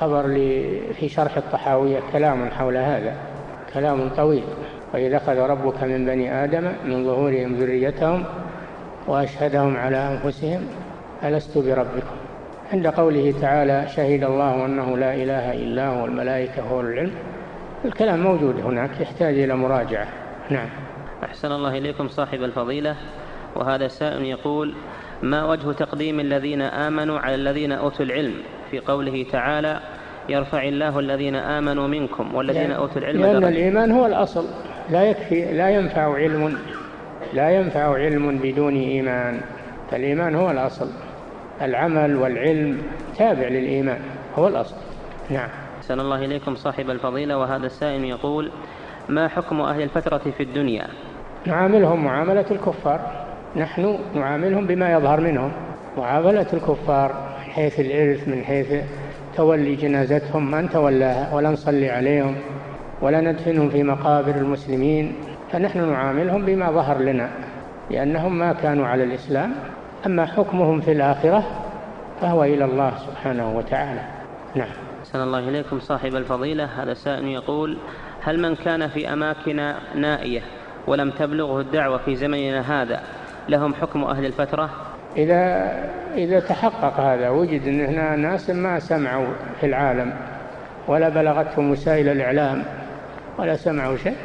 خبر 0.00 0.26
لي 0.26 0.80
في 0.92 1.08
شرح 1.08 1.36
الطحاوية 1.36 2.00
كلام 2.12 2.50
حول 2.50 2.76
هذا. 2.76 3.14
كلام 3.74 4.08
طويل. 4.08 4.44
وإذ 4.94 5.12
أخذ 5.12 5.38
ربك 5.38 5.82
من 5.82 6.06
بني 6.06 6.44
آدم 6.44 6.72
من 6.84 7.04
ظهورهم 7.04 7.54
ذريتهم 7.54 8.24
وأشهدهم 9.06 9.76
على 9.76 9.96
أنفسهم 9.96 10.60
ألست 11.24 11.58
بربكم. 11.58 12.16
عند 12.72 12.86
قوله 12.86 13.34
تعالى 13.40 13.88
شهد 13.88 14.24
الله 14.24 14.66
أنه 14.66 14.96
لا 14.96 15.14
إله 15.14 15.52
إلا 15.52 15.86
هو 15.86 16.04
الملائكة 16.04 16.62
هو 16.62 16.80
العلم. 16.80 17.12
الكلام 17.84 18.20
موجود 18.20 18.60
هناك 18.60 19.00
يحتاج 19.00 19.38
إلى 19.38 19.56
مراجعة. 19.56 20.06
نعم. 20.50 20.68
أحسن 21.24 21.52
الله 21.52 21.78
إليكم 21.78 22.08
صاحب 22.08 22.42
الفضيلة. 22.42 22.96
وهذا 23.56 23.88
سائل 23.88 24.22
يقول 24.22 24.74
ما 25.22 25.44
وجه 25.44 25.72
تقديم 25.72 26.20
الذين 26.20 26.62
آمنوا 26.62 27.18
على 27.18 27.34
الذين 27.34 27.72
أوتوا 27.72 28.04
العلم؟ 28.04 28.34
في 28.70 28.78
قوله 28.80 29.26
تعالى 29.32 29.80
يرفع 30.28 30.62
الله 30.62 30.98
الذين 30.98 31.34
آمنوا 31.34 31.88
منكم 31.88 32.34
والذين 32.34 32.70
أوتوا 32.70 32.98
العلم 32.98 33.20
لأن 33.20 33.32
درجة. 33.32 33.48
الإيمان 33.48 33.90
هو 33.90 34.06
الأصل. 34.06 34.44
لا 34.90 35.02
يكفي 35.02 35.52
لا 35.52 35.68
ينفع 35.68 36.14
علم 36.14 36.58
لا 37.34 37.50
ينفع 37.50 37.94
علم 37.94 38.38
بدون 38.38 38.76
إيمان. 38.76 39.40
فالإيمان 39.90 40.34
هو 40.34 40.50
الأصل. 40.50 40.90
العمل 41.62 42.16
والعلم 42.16 42.82
تابع 43.18 43.48
للإيمان 43.48 44.00
هو 44.34 44.48
الأصل. 44.48 44.76
نعم. 45.30 45.48
أحسن 45.78 46.00
الله 46.00 46.24
إليكم 46.24 46.54
صاحب 46.54 46.90
الفضيلة. 46.90 47.38
وهذا 47.38 47.66
السائل 47.66 48.04
يقول 48.04 48.50
ما 49.08 49.28
حكم 49.28 49.60
أهل 49.60 49.82
الفترة 49.82 50.30
في 50.36 50.42
الدنيا؟ 50.42 50.86
نعاملهم 51.46 52.04
معاملة 52.04 52.44
الكفار. 52.50 53.00
نحن 53.56 53.98
نعاملهم 54.14 54.66
بما 54.66 54.92
يظهر 54.92 55.20
منهم. 55.20 55.52
معاملة 55.98 56.46
الكفار 56.52 57.12
من 57.12 57.52
حيث 57.52 57.80
الإرث 57.80 58.28
من 58.28 58.44
حيث 58.44 58.84
تولي 59.36 59.74
جنازتهم 59.74 60.50
ما 60.50 60.60
نتولاها 60.60 61.34
ولا 61.34 61.50
نصلي 61.50 61.90
عليهم 61.90 62.36
ولا 63.00 63.20
ندفنهم 63.20 63.68
في 63.70 63.82
مقابر 63.82 64.34
المسلمين. 64.34 65.14
فنحن 65.52 65.92
نعاملهم 65.92 66.44
بما 66.44 66.70
ظهر 66.70 66.98
لنا 66.98 67.30
لأنهم 67.90 68.38
ما 68.38 68.52
كانوا 68.52 68.86
على 68.86 69.04
الإسلام 69.04 69.54
أما 70.06 70.26
حكمهم 70.26 70.80
في 70.80 70.92
الآخرة 70.92 71.44
فهو 72.20 72.44
إلى 72.44 72.64
الله 72.64 72.92
سبحانه 72.98 73.56
وتعالى. 73.56 74.00
نعم. 74.54 74.68
أحسن 75.00 75.20
الله 75.20 75.38
إليكم 75.38 75.80
صاحب 75.80 76.16
الفضيلة. 76.16 76.64
هذا 76.64 76.94
سائل 76.94 77.24
يقول 77.24 77.78
هل 78.22 78.42
من 78.42 78.54
كان 78.54 78.88
في 78.88 79.12
أماكن 79.12 79.72
نائية 79.94 80.42
ولم 80.86 81.10
تبلغه 81.10 81.60
الدعوة 81.60 81.98
في 81.98 82.16
زمننا 82.16 82.82
هذا 82.82 83.00
لهم 83.48 83.74
حكم 83.74 84.04
أهل 84.04 84.26
الفترة؟ 84.26 84.70
إذا 85.16 85.72
إذا 86.14 86.40
تحقق 86.40 87.00
هذا 87.00 87.28
وجد 87.28 87.66
أن 87.66 87.80
هنا 87.80 88.16
ناس 88.16 88.50
ما 88.50 88.78
سمعوا 88.78 89.26
في 89.60 89.66
العالم 89.66 90.12
ولا 90.88 91.08
بلغتهم 91.08 91.70
وسائل 91.70 92.08
الإعلام 92.08 92.64
ولا 93.38 93.56
سمعوا 93.56 93.96
شيء 93.96 94.16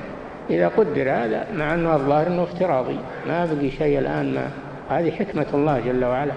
إذا 0.50 0.68
قدر 0.68 1.12
هذا 1.12 1.48
مع 1.54 1.74
أنه 1.74 1.96
الظاهر 1.96 2.28
أنه 2.28 2.44
افتراضي. 2.44 2.98
ما 3.28 3.46
بقي 3.46 3.72
شيء 3.72 4.00
الآن 4.00 4.34
ما 4.34 4.48
هذه 4.90 5.12
حكمة 5.12 5.46
الله 5.54 5.80
جل 5.80 6.06
وعلا. 6.06 6.34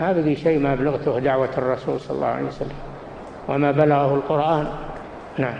ما 0.00 0.12
بقي 0.12 0.36
شيء 0.36 0.58
ما 0.58 0.74
بلغته 0.74 1.18
دعوة 1.18 1.50
الرسول 1.58 2.00
صلى 2.00 2.16
الله 2.16 2.26
عليه 2.26 2.46
وسلم 2.46 2.76
وما 3.48 3.70
بلغه 3.70 4.14
القرآن. 4.14 4.66
نعم. 5.38 5.58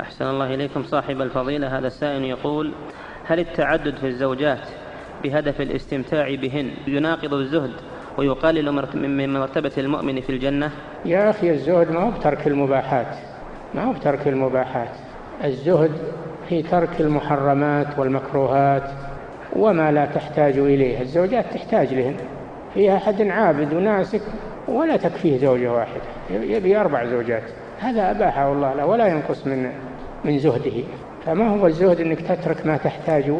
أحسن 0.00 0.24
الله 0.24 0.54
إليكم 0.54 0.82
صاحب 0.82 1.20
الفضيلة. 1.20 1.78
هذا 1.78 1.86
السائل 1.86 2.24
يقول 2.24 2.72
هل 3.28 3.40
التعدد 3.40 3.96
في 3.96 4.06
الزوجات 4.06 4.68
بهدف 5.22 5.60
الاستمتاع 5.60 6.34
بهن 6.34 6.70
يناقض 6.86 7.34
الزهد 7.34 7.72
ويقلل 8.18 8.72
من 8.94 9.32
مرتبة 9.32 9.72
المؤمن 9.78 10.20
في 10.20 10.30
الجنة؟ 10.30 10.70
يا 11.04 11.30
أخي 11.30 11.50
الزهد 11.50 11.90
ما 11.90 12.02
هو 12.02 12.10
بترك 12.10 12.46
المباحات 12.46 13.16
ما 13.74 13.84
هو 13.84 13.92
بترك 13.92 14.28
المباحات. 14.28 14.88
الزهد 15.44 15.92
في 16.48 16.62
ترك 16.62 17.00
المحرمات 17.00 17.98
والمكروهات 17.98 18.90
وما 19.56 19.92
لا 19.92 20.06
تحتاج 20.06 20.58
إليه. 20.58 21.00
الزوجات 21.00 21.44
تحتاج 21.54 21.94
لهن. 21.94 22.16
فيها 22.74 22.96
أحد 22.96 23.22
عابد 23.22 23.74
وناسك 23.74 24.22
ولا 24.68 24.96
تكفيه 24.96 25.38
زوجة 25.38 25.72
واحدة. 25.72 26.02
يبي 26.30 26.80
أربع 26.80 27.04
زوجات. 27.04 27.42
هذا 27.78 28.10
أباحه 28.10 28.52
الله 28.52 28.74
له 28.74 28.86
ولا 28.86 29.06
ينقص 29.06 29.46
من 29.46 29.72
من 30.24 30.38
زهده. 30.38 30.84
فما 31.26 31.48
هو 31.48 31.66
الزهد 31.66 32.00
أنك 32.00 32.20
تترك 32.20 32.66
ما 32.66 32.76
تحتاج 32.76 33.32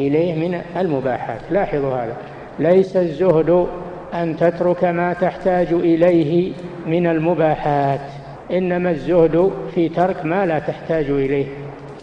إليه 0.00 0.48
من 0.48 0.62
المباحات؟ 0.76 1.40
لاحظوا 1.50 1.94
هذا. 1.94 2.16
ليس 2.58 2.96
الزهد 2.96 3.68
أن 4.14 4.36
تترك 4.36 4.84
ما 4.84 5.12
تحتاج 5.12 5.72
إليه 5.72 6.52
من 6.86 7.06
المباحات 7.06 8.00
إنما 8.50 8.90
الزهد 8.90 9.52
في 9.74 9.88
ترك 9.88 10.24
ما 10.24 10.46
لا 10.46 10.58
تحتاج 10.58 11.10
إليه. 11.10 11.46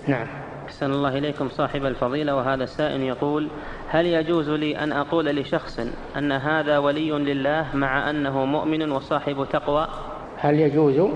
نعم. 0.07 0.27
أحسن 0.65 0.91
الله 0.91 1.17
إليكم 1.17 1.49
صاحب 1.49 1.85
الفضيلة 1.85 2.35
وهذا 2.35 2.63
السائل 2.63 3.01
يقول 3.01 3.47
هل 3.89 4.05
يجوز 4.05 4.49
لي 4.49 4.77
أن 4.77 4.91
أقول 4.91 5.25
لشخص 5.25 5.79
أن 6.17 6.31
هذا 6.31 6.77
ولي 6.77 7.11
لله 7.11 7.65
مع 7.73 8.09
أنه 8.09 8.45
مؤمن 8.45 8.91
وصاحب 8.91 9.47
تقوى؟ 9.51 9.87
هل 10.37 10.59
يجوز؟ 10.59 11.09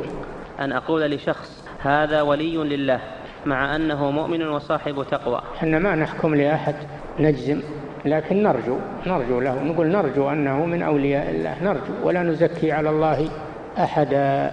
أن 0.60 0.72
أقول 0.72 1.02
لشخص 1.12 1.68
هذا 1.82 2.22
ولي 2.22 2.58
لله. 2.58 3.00
مع 3.46 3.76
أنه 3.76 4.12
مؤمن 4.12 4.48
وصاحب 4.48 5.06
تقوى. 5.12 5.42
إحنا 5.56 5.80
ما 5.80 5.96
نحكم 5.96 6.36
لأحد 6.36 6.76
نجزم 7.20 7.62
لكن 8.06 8.44
نرجو 8.44 8.78
نرجو 9.08 9.40
له. 9.40 9.64
نقول 9.64 9.88
نرجو 9.88 10.30
أنه 10.30 10.66
من 10.66 10.82
أولياء 10.84 11.30
الله. 11.30 11.64
نرجو 11.64 11.94
ولا 12.04 12.24
نزكي 12.24 12.72
على 12.72 12.90
الله 12.90 13.30
أحدا. 13.78 14.52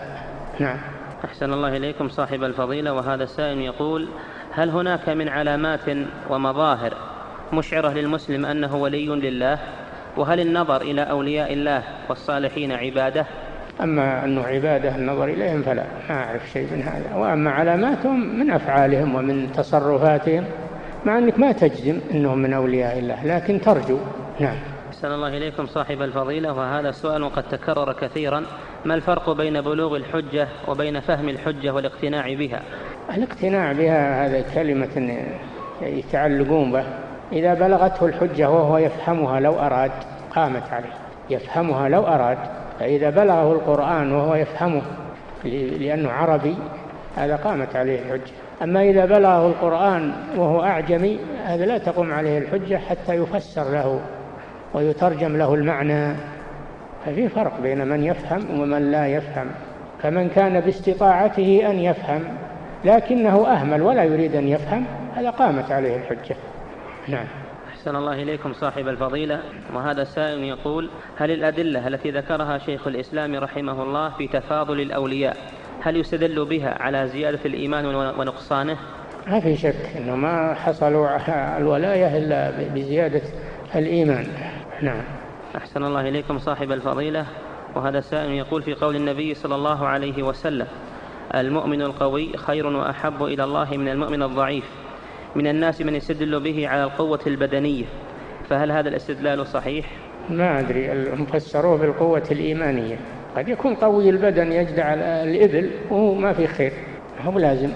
نعم. 0.59 0.79
أحسن 1.25 1.53
الله 1.53 1.77
إليكم 1.77 2.09
صاحب 2.09 2.43
الفضيلة. 2.43 2.93
وهذا 2.93 3.25
السائل 3.25 3.59
يقول 3.59 4.09
هل 4.53 4.71
هناك 4.71 5.09
من 5.09 5.29
علامات 5.29 5.89
ومظاهر 6.31 6.95
مشعرة 7.53 7.89
للمسلم 7.89 8.47
أنه 8.47 8.77
ولي 8.77 9.07
لله؟ 9.07 9.59
وهل 10.17 10.41
النظر 10.41 10.83
إلى 10.83 11.03
أولياء 11.03 11.53
الله 11.53 11.83
والصالحين 12.09 12.73
عبادة؟ 12.73 13.27
أما 13.83 14.25
أنه 14.25 14.43
عبادة 14.43 14.97
النظر 14.97 15.25
إليهم 15.25 15.63
فلا 15.63 15.85
ما 16.09 16.15
أعرف 16.15 16.51
شيء 16.53 16.69
من 16.73 16.83
هذا. 16.83 17.15
وأما 17.17 17.51
علاماتهم 17.51 18.39
من 18.39 18.51
أفعالهم 18.51 19.15
ومن 19.15 19.53
تصرفاتهم 19.53 20.45
مع 21.05 21.19
أنك 21.19 21.39
ما 21.39 21.53
تجزم 21.53 22.01
أنهم 22.11 22.39
من 22.39 22.53
أولياء 22.53 22.99
الله 22.99 23.27
لكن 23.27 23.61
ترجو. 23.61 23.99
نعم. 24.41 24.57
أحسن 24.89 25.09
الله 25.09 25.29
إليكم 25.29 25.67
صاحب 25.67 26.03
الفضيلة 26.03 26.53
وهذا 26.53 26.91
سؤال 26.91 27.33
قد 27.33 27.43
تكرر 27.43 27.93
كثيرا. 27.93 28.43
ما 28.85 28.95
الفرق 28.95 29.31
بين 29.31 29.61
بلوغ 29.61 29.97
الحجة 29.97 30.49
وبين 30.69 31.01
فهم 31.01 31.29
الحجة 31.29 31.75
والاقتناع 31.75 32.35
بها؟ 32.35 32.63
الاقتناع 33.17 33.73
بها 33.73 34.27
هذا 34.27 34.45
كلمة 34.55 35.25
يتعلقون 35.83 36.73
به. 36.73 36.85
إذا 37.33 37.55
بلغته 37.55 38.07
الحجة 38.07 38.51
وهو 38.51 38.79
يفهمها 38.79 39.41
لو 39.41 39.59
أراد 39.59 39.93
قامت 40.35 40.73
عليه. 40.73 40.93
يفهمها 41.31 41.89
لو 41.89 42.07
أراد 42.07 42.39
فإذا 42.81 43.11
بلغه 43.11 43.53
القرآن 43.53 44.13
وهو 44.13 44.35
يفهمه 44.35 44.83
لأنه 45.79 46.11
عربي 46.11 46.57
هذا 47.17 47.37
قامت 47.37 47.77
عليه 47.77 47.99
الحجة. 47.99 48.33
أما 48.63 48.83
إذا 48.83 49.05
بلغه 49.07 49.47
القرآن 49.47 50.13
وهو 50.37 50.63
أعجمي 50.63 51.19
هذا 51.45 51.67
لا 51.67 51.79
تقوم 51.79 52.13
عليه 52.13 52.39
الحجة 52.39 52.77
حتى 52.77 53.15
يفسر 53.15 53.71
له 53.71 54.01
ويترجم 54.75 55.37
له 55.37 55.55
المعنى. 55.55 56.15
ففي 57.07 57.29
فرق 57.29 57.61
بين 57.61 57.87
من 57.89 58.05
يفهم 58.05 58.61
ومن 58.61 58.91
لا 58.91 59.07
يفهم. 59.07 59.47
فمن 60.03 60.29
كان 60.29 60.61
باستطاعته 60.61 61.71
أن 61.71 61.79
يفهم 61.79 62.25
لكنه 62.85 63.47
أهمل 63.47 63.83
ولا 63.83 64.05
يريد 64.05 64.37
أن 64.37 64.49
يفهم 64.49 64.85
هذا 65.15 65.31
قامت 65.31 65.73
عليه 65.73 65.97
الحجة. 65.97 66.37
نعم. 67.09 67.44
أحسن 67.85 67.97
الله 67.97 68.23
إليكم 68.23 68.53
صاحب 68.53 68.89
الفضيلة. 68.89 69.41
وهذا 69.75 70.05
سائل 70.05 70.45
يقول 70.45 70.91
هل 71.17 71.31
الأدلة 71.31 71.89
التي 71.89 72.11
ذكرها 72.11 72.59
شيخ 72.59 72.87
الإسلام 72.87 73.35
رحمه 73.35 73.83
الله 73.83 74.09
في 74.09 74.29
تفاضل 74.29 74.81
الأولياء 74.81 75.37
هل 75.83 75.97
يستدل 75.97 76.45
بها 76.45 76.83
على 76.83 77.09
زيادة 77.09 77.39
الإيمان 77.45 77.87
ونقصانه؟ 77.95 78.77
ما 79.27 79.41
في 79.41 79.57
شك 79.57 79.97
أنه 79.97 80.17
ما 80.17 80.55
حصلوا 80.55 81.09
الولاية 81.59 82.19
إلا 82.19 82.51
بزيادة 82.75 83.23
الإيمان. 83.75 84.27
نعم. 84.83 85.03
أحسن 85.57 85.85
الله 85.85 86.09
إليكم 86.09 86.39
صاحب 86.39 86.73
الفضيلة. 86.73 87.27
وهذا 87.75 88.01
سائل 88.01 88.31
يقول 88.31 88.63
في 88.63 88.75
قول 88.75 88.97
النبي 88.97 89.35
صلى 89.35 89.55
الله 89.55 89.87
عليه 89.87 90.23
وسلم 90.23 90.67
المؤمن 91.35 91.83
القوي 91.83 92.37
خير 92.37 92.67
وأحب 92.67 93.25
إلى 93.25 93.45
الله 93.45 93.77
من 93.77 93.89
المؤمن 93.89 94.23
الضعيف. 94.23 94.84
من 95.37 95.47
الناس 95.47 95.81
من 95.81 95.95
يستدل 95.95 96.41
به 96.41 96.69
على 96.69 96.85
القوة 96.85 97.21
البدنية. 97.27 97.85
فهل 98.49 98.73
هذا 98.73 98.89
الاستدلال 98.89 99.47
صحيح؟ 99.47 99.87
ما 100.31 100.61
أدري. 100.61 100.93
المفسروه 100.93 101.77
بالقوة 101.79 102.23
الإيمانية 102.31 102.97
قد 103.37 103.49
يكون 103.49 103.75
قوي 103.75 104.11
البدن 104.11 104.53
يجدع 104.53 104.95
الإبل 104.95 105.71
وهو 105.91 106.15
ما 106.15 106.33
في 106.33 106.47
خير. 106.47 106.73
هو 107.25 107.39
لازم 107.39 107.69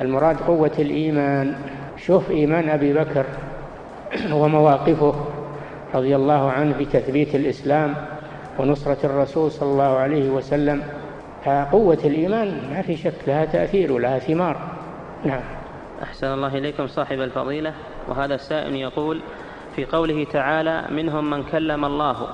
المراد 0.00 0.36
قوة 0.36 0.72
الإيمان. 0.78 1.54
شوف 1.96 2.30
إيمان 2.30 2.68
أبي 2.68 2.92
بكر 2.92 3.26
ومواقفه 4.32 5.14
رضي 5.94 6.16
الله 6.16 6.50
عنه 6.50 6.74
في 6.74 6.84
تثبيت 6.84 7.34
الإسلام 7.34 7.94
ونصرة 8.58 9.06
الرسول 9.06 9.50
صلى 9.50 9.68
الله 9.72 9.96
عليه 9.96 10.30
وسلم. 10.30 10.82
فقوة 11.44 11.98
الإيمان 12.04 12.70
ما 12.70 12.82
في 12.82 12.96
شك 12.96 13.14
لها 13.26 13.44
تأثير 13.44 13.92
ولها 13.92 14.18
ثمار. 14.18 14.56
نعم. 15.24 15.42
أحسن 16.02 16.26
الله 16.26 16.58
إليكم 16.58 16.86
صاحب 16.86 17.20
الفضيلة. 17.20 17.74
وهذا 18.08 18.34
السائل 18.34 18.74
يقول 18.74 19.22
في 19.76 19.84
قوله 19.84 20.24
تعالى 20.24 20.84
منهم 20.90 21.30
من 21.30 21.42
كلم 21.42 21.84
الله. 21.84 22.28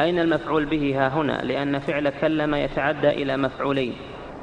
أين 0.00 0.18
المفعول 0.18 0.64
به 0.64 0.94
ها 0.96 1.08
هنا؟ 1.08 1.32
لأن 1.42 1.78
فعل 1.78 2.08
كلم 2.08 2.54
يتعدى 2.54 3.08
إلى 3.08 3.36
مفعولين. 3.36 3.94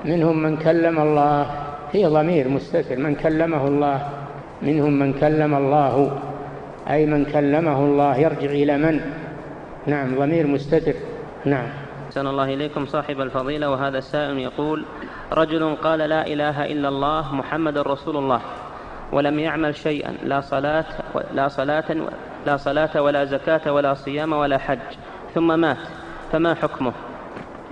منهم 0.06 0.44
من 0.44 0.58
كلم 0.58 1.00
الله. 1.00 1.52
هي 1.92 2.06
ضمير 2.06 2.50
مستتر. 2.50 2.98
من 2.98 3.16
كلمه 3.16 3.68
الله. 3.68 4.10
منهم 4.62 5.00
من 5.00 5.14
كلم 5.14 5.56
الله. 5.56 6.22
أي 6.90 7.06
من 7.06 7.26
كلمه 7.26 7.80
الله. 7.80 8.18
يرجع 8.18 8.50
إلى 8.50 8.78
من؟ 8.78 9.02
نعم 9.88 10.16
ضمير 10.16 10.48
مستتر. 10.48 10.94
نعم. 11.46 11.85
أحسن 12.16 12.28
الله 12.28 12.54
إليكم 12.54 12.86
صاحب 12.86 13.22
الفضيلة 13.22 13.70
وهذا 13.70 13.98
السائل 13.98 14.38
يقول 14.38 14.86
رجل 15.34 15.76
قال 15.76 16.00
لا 16.00 16.28
إله 16.28 16.66
إلا 16.66 16.88
الله 16.90 17.36
محمد 17.36 17.78
رسول 17.78 18.18
الله 18.18 18.42
ولم 19.12 19.40
يعمل 19.40 19.76
شيئا 19.76 20.12
لا 20.24 20.42
صلاة 20.42 20.86
لا 21.34 21.48
صلاة 21.48 21.96
لا 22.46 22.58
صلاة 22.58 23.02
ولا 23.02 23.26
زكاة 23.26 23.74
ولا 23.74 23.94
صيام 23.94 24.34
ولا 24.34 24.58
حج 24.58 24.80
ثم 25.34 25.60
مات 25.60 25.78
فما 26.32 26.54
حكمه؟ 26.54 26.94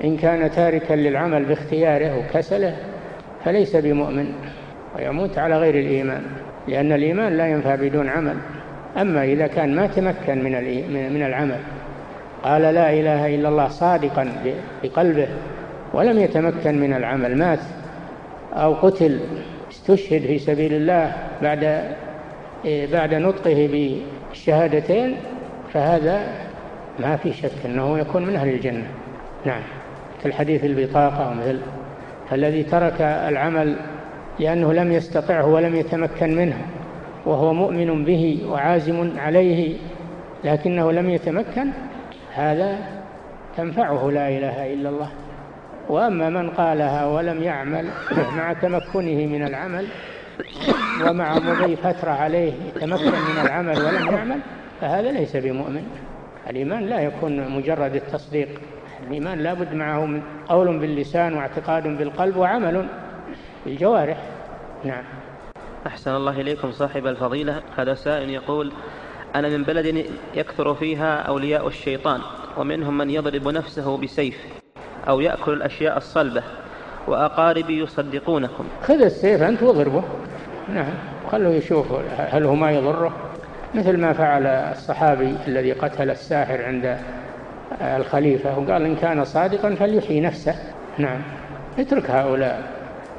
إن 0.04 0.18
كان 0.18 0.52
تاركا 0.52 0.94
للعمل 0.94 1.46
باختياره 1.46 2.20
وكسله 2.20 2.78
فليس 3.46 3.76
بمؤمن 3.76 4.34
ويموت 4.96 5.38
على 5.38 5.58
غير 5.58 5.76
الإيمان 5.76 6.24
لأن 6.68 6.92
الإيمان 6.92 7.38
لا 7.38 7.48
ينفع 7.48 7.76
بدون 7.76 8.10
عمل 8.10 8.38
أما 8.98 9.24
إذا 9.24 9.48
كان 9.48 9.76
ما 9.76 9.88
تمكن 9.88 10.44
من 10.44 10.54
من 11.14 11.24
العمل. 11.24 11.60
قال 12.44 12.62
لا 12.62 12.94
إله 12.94 13.36
إلا 13.36 13.50
الله 13.50 13.68
صادقا 13.68 14.28
بقلبه 14.84 15.28
ولم 15.94 16.20
يتمكن 16.20 16.80
من 16.80 16.94
العمل. 16.94 17.38
مات 17.38 17.60
أو 18.54 18.74
قتل 18.74 19.20
استشهد 19.72 20.22
في 20.22 20.40
سبيل 20.40 20.74
الله 20.74 21.14
بعد 21.42 21.94
بعد 22.66 23.14
نطقه 23.14 23.70
بالشهادتين 24.32 25.16
فهذا 25.74 26.28
ما 27.00 27.16
في 27.16 27.34
شك 27.34 27.66
أنه 27.66 28.00
يكون 28.00 28.26
من 28.26 28.36
أهل 28.36 28.50
الجنة. 28.50 28.88
نعم 29.46 29.62
مثل 30.20 30.34
حديث 30.34 30.66
البطاقة 30.66 31.30
ومثل 31.30 31.60
فالذي 32.30 32.64
ترك 32.64 33.02
العمل 33.02 33.76
لأنه 34.40 34.74
لم 34.74 34.92
يستطعه 34.92 35.46
ولم 35.48 35.76
يتمكن 35.76 36.36
منه 36.36 36.58
وهو 37.26 37.54
مؤمن 37.54 38.06
به 38.06 38.40
وعازم 38.50 39.12
عليه 39.18 39.76
لكنه 40.44 40.92
لم 40.92 41.10
يتمكن 41.10 41.68
هذا 42.34 42.78
تنفعه 43.58 44.12
لا 44.12 44.30
إله 44.30 44.74
إلا 44.74 44.90
الله. 44.90 45.10
وأما 45.90 46.30
من 46.30 46.50
قالها 46.50 47.06
ولم 47.06 47.44
يعمل 47.44 47.90
مع 48.38 48.54
تمكنه 48.54 49.26
من 49.26 49.48
العمل 49.48 49.88
ومع 51.08 51.40
مضي 51.40 51.76
فترة 51.76 52.12
عليه 52.12 52.54
يتمكن 52.76 53.12
من 53.12 53.42
العمل 53.46 53.80
ولم 53.80 54.16
يعمل 54.16 54.40
فهذا 54.82 55.12
ليس 55.12 55.36
بمؤمن. 55.36 55.88
الإيمان 56.50 56.84
لا 56.84 57.00
يكون 57.00 57.50
مجرد 57.50 57.96
التصديق. 57.96 58.50
الإيمان 59.08 59.40
لابد 59.40 59.74
معه 59.74 60.06
من 60.06 60.22
قول 60.50 60.80
باللسان 60.80 61.34
واعتقاد 61.34 61.88
بالقلب 61.88 62.38
وعمل 62.38 62.88
بالجوارح. 63.66 64.18
نعم. 64.84 65.04
أحسن 65.88 66.16
الله 66.16 66.42
إليكم 66.42 66.72
صاحب 66.72 67.08
الفضيلة. 67.08 67.62
هذا 67.78 67.94
سائل 67.94 68.30
يقول 68.30 68.74
أنا 69.36 69.50
من 69.50 69.64
بلد 69.64 70.06
يكثر 70.36 70.76
فيها 70.76 71.16
أولياء 71.16 71.68
الشيطان 71.68 72.22
ومنهم 72.58 72.98
من 72.98 73.10
يضرب 73.10 73.48
نفسه 73.48 73.98
بسيف 73.98 74.38
أو 75.08 75.20
يأكل 75.20 75.54
الأشياء 75.54 75.98
الصلبة 75.98 76.44
وأقاربي 77.08 77.80
يصدقونكم. 77.80 78.66
خذ 78.84 79.02
السيف 79.02 79.42
أنت 79.42 79.64
واضربه. 79.64 80.04
نعم 80.70 80.94
خلوه 81.32 81.54
يشوف 81.54 81.86
هل 82.18 82.44
هو 82.46 82.56
ما 82.56 82.72
يضره. 82.72 83.14
مثل 83.76 83.98
ما 83.98 84.14
فعل 84.14 84.46
الصحابي 84.46 85.36
الذي 85.48 85.72
قتل 85.72 86.10
الساحر 86.10 86.66
عند 86.66 86.98
الخليفة 87.82 88.60
وقال 88.60 88.86
إن 88.86 88.96
كان 88.96 89.26
صادقا 89.26 89.76
فليحيي 89.76 90.22
نفسه. 90.22 90.56
نعم 90.98 91.22
اترك 91.80 92.10
هؤلاء 92.10 92.72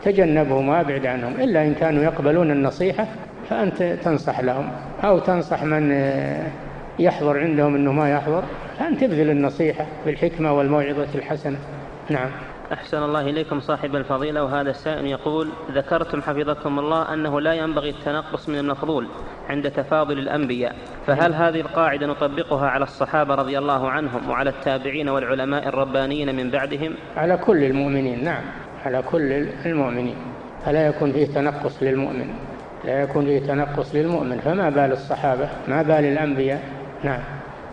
تجنبهم 0.04 0.68
وابعد 0.68 1.06
عنهم 1.06 1.40
إلا 1.40 1.62
إن 1.62 1.74
كانوا 1.74 2.04
يقبلون 2.04 2.50
النصيحة 2.50 3.06
فأنت 3.50 3.82
تنصح 3.82 4.40
لهم 4.40 4.70
أو 5.04 5.18
تنصح 5.18 5.62
من 5.62 5.90
يحضر 6.98 7.38
عندهم 7.38 7.74
أنه 7.74 7.92
ما 7.92 8.10
يحضر 8.10 8.44
فأنت 8.78 9.00
تبذل 9.00 9.30
النصيحة 9.30 9.86
بالحكمة 10.06 10.52
والموعظة 10.52 11.14
الحسنة. 11.14 11.58
نعم. 12.10 12.30
أحسن 12.72 13.02
الله 13.02 13.20
إليكم 13.20 13.60
صاحب 13.60 13.96
الفضيلة 13.96 14.44
وهذا 14.44 14.70
السائل 14.70 15.06
يقول 15.06 15.48
ذكرتم 15.72 16.22
حفظكم 16.22 16.78
الله 16.78 17.14
أنه 17.14 17.40
لا 17.40 17.54
ينبغي 17.54 17.90
التنقص 17.90 18.48
من 18.48 18.58
المفضول 18.58 19.08
عند 19.48 19.70
تفاضل 19.70 20.18
الأنبياء 20.18 20.74
فهل 21.06 21.34
هذه 21.34 21.60
القاعدة 21.60 22.06
نطبقها 22.06 22.68
على 22.68 22.84
الصحابة 22.84 23.34
رضي 23.34 23.58
الله 23.58 23.90
عنهم 23.90 24.30
وعلى 24.30 24.50
التابعين 24.50 25.08
والعلماء 25.08 25.68
الربانيين 25.68 26.36
من 26.36 26.50
بعدهم؟ 26.50 26.94
على 27.16 27.36
كل 27.36 27.64
المؤمنين 27.64 28.24
نعم 28.24 28.42
على 28.84 29.02
كل 29.02 29.32
المؤمنين 29.66 30.16
فلا 30.64 30.86
يكون 30.86 31.12
فيه 31.12 31.26
تنقص 31.26 31.82
للمؤمن. 31.82 32.34
لا 32.86 33.02
يكون 33.02 33.24
فيه 33.24 33.38
تنقص 33.38 33.94
للمؤمن 33.94 34.38
فما 34.38 34.70
بال 34.70 34.92
الصحابة؟ 34.92 35.48
ما 35.68 35.82
بال 35.82 36.04
الأنبياء؟ 36.04 36.60
نعم. 37.04 37.20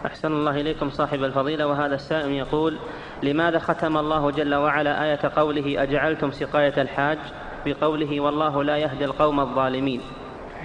أحسن 0.05 0.31
الله 0.31 0.61
إليكم 0.61 0.89
صاحب 0.89 1.23
الفضيلة 1.23 1.67
وهذا 1.67 1.95
السائل 1.95 2.31
يقول 2.31 2.77
لماذا 3.23 3.59
ختم 3.59 3.97
الله 3.97 4.31
جل 4.31 4.55
وعلا 4.55 5.03
آية 5.03 5.19
قوله 5.35 5.83
أجعلتم 5.83 6.31
سقاية 6.31 6.81
الحاج؟ 6.81 7.17
بقوله 7.65 8.19
والله 8.19 8.63
لا 8.63 8.77
يهدي 8.77 9.05
القوم 9.05 9.39
الظالمين. 9.39 10.01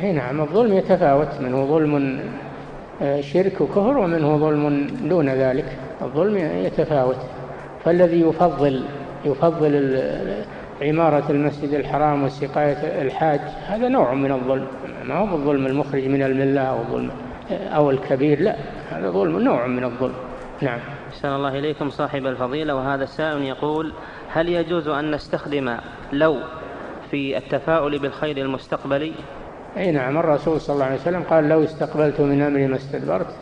أي 0.02 0.12
نعم 0.12 0.40
الظلم 0.40 0.72
يتفاوت 0.72 1.40
منه 1.40 1.66
ظلم 1.66 2.20
آه، 3.02 3.20
شرك 3.20 3.60
وكفر 3.60 3.98
ومنه 3.98 4.36
ظلم 4.36 4.86
دون 4.86 5.28
ذلك. 5.28 5.78
الظلم 6.02 6.36
يتفاوت. 6.36 7.18
فالذي 7.84 8.20
يفضل 8.20 8.84
يفضل 9.24 10.02
عمارة 10.82 11.30
المسجد 11.30 11.74
الحرام 11.74 12.24
وسقاية 12.24 13.02
الحاج 13.02 13.40
هذا 13.66 13.88
نوع 13.88 14.14
من 14.14 14.32
الظلم. 14.32 14.66
ما 15.04 15.14
هو 15.14 15.36
الظلم 15.36 15.66
المخرج 15.66 16.06
من 16.06 16.22
الملة 16.22 16.60
أو 16.60 16.78
الظلم 16.78 17.10
أو 17.50 17.90
الكبير 17.90 18.40
لا 18.40 18.56
هذا 18.90 19.10
ظلم 19.10 19.38
نوع 19.38 19.66
من 19.66 19.84
الظلم. 19.84 20.14
نعم. 20.62 20.78
أحسن 21.08 21.28
الله 21.28 21.58
إليكم 21.58 21.90
صاحب 21.90 22.26
الفضيلة. 22.26 22.74
وهذا 22.74 23.04
السائل 23.04 23.42
يقول 23.42 23.92
هل 24.32 24.48
يجوز 24.48 24.88
أن 24.88 25.10
نستخدم 25.10 25.76
لو 26.12 26.36
في 27.10 27.36
التفاؤل 27.36 27.98
بالخير 27.98 28.36
المستقبلي؟ 28.36 29.12
أي 29.76 29.90
نعم 29.90 30.18
الرسول 30.18 30.60
صلى 30.60 30.74
الله 30.74 30.84
عليه 30.84 30.96
وسلم 30.96 31.22
قال 31.22 31.48
لو 31.48 31.64
استقبلت 31.64 32.20
من 32.20 32.42
أمري 32.42 32.66
ما 32.66 32.76
استدبرت 32.76 33.36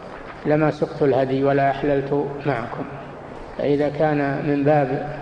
لما 0.47 0.71
سقت 0.71 1.03
الهدي 1.03 1.45
ولا 1.45 1.71
أحللت 1.71 2.27
معكم. 2.47 2.85
فإذا 3.59 3.89
كان 3.89 4.43
من 4.49 4.65
باب 4.65 5.19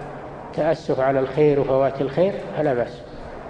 تأسف 0.55 1.01
على 1.01 1.21
الخير 1.21 1.61
وفوات 1.61 2.01
الخير 2.01 2.33
فلا 2.57 2.75
بأس. 2.75 3.01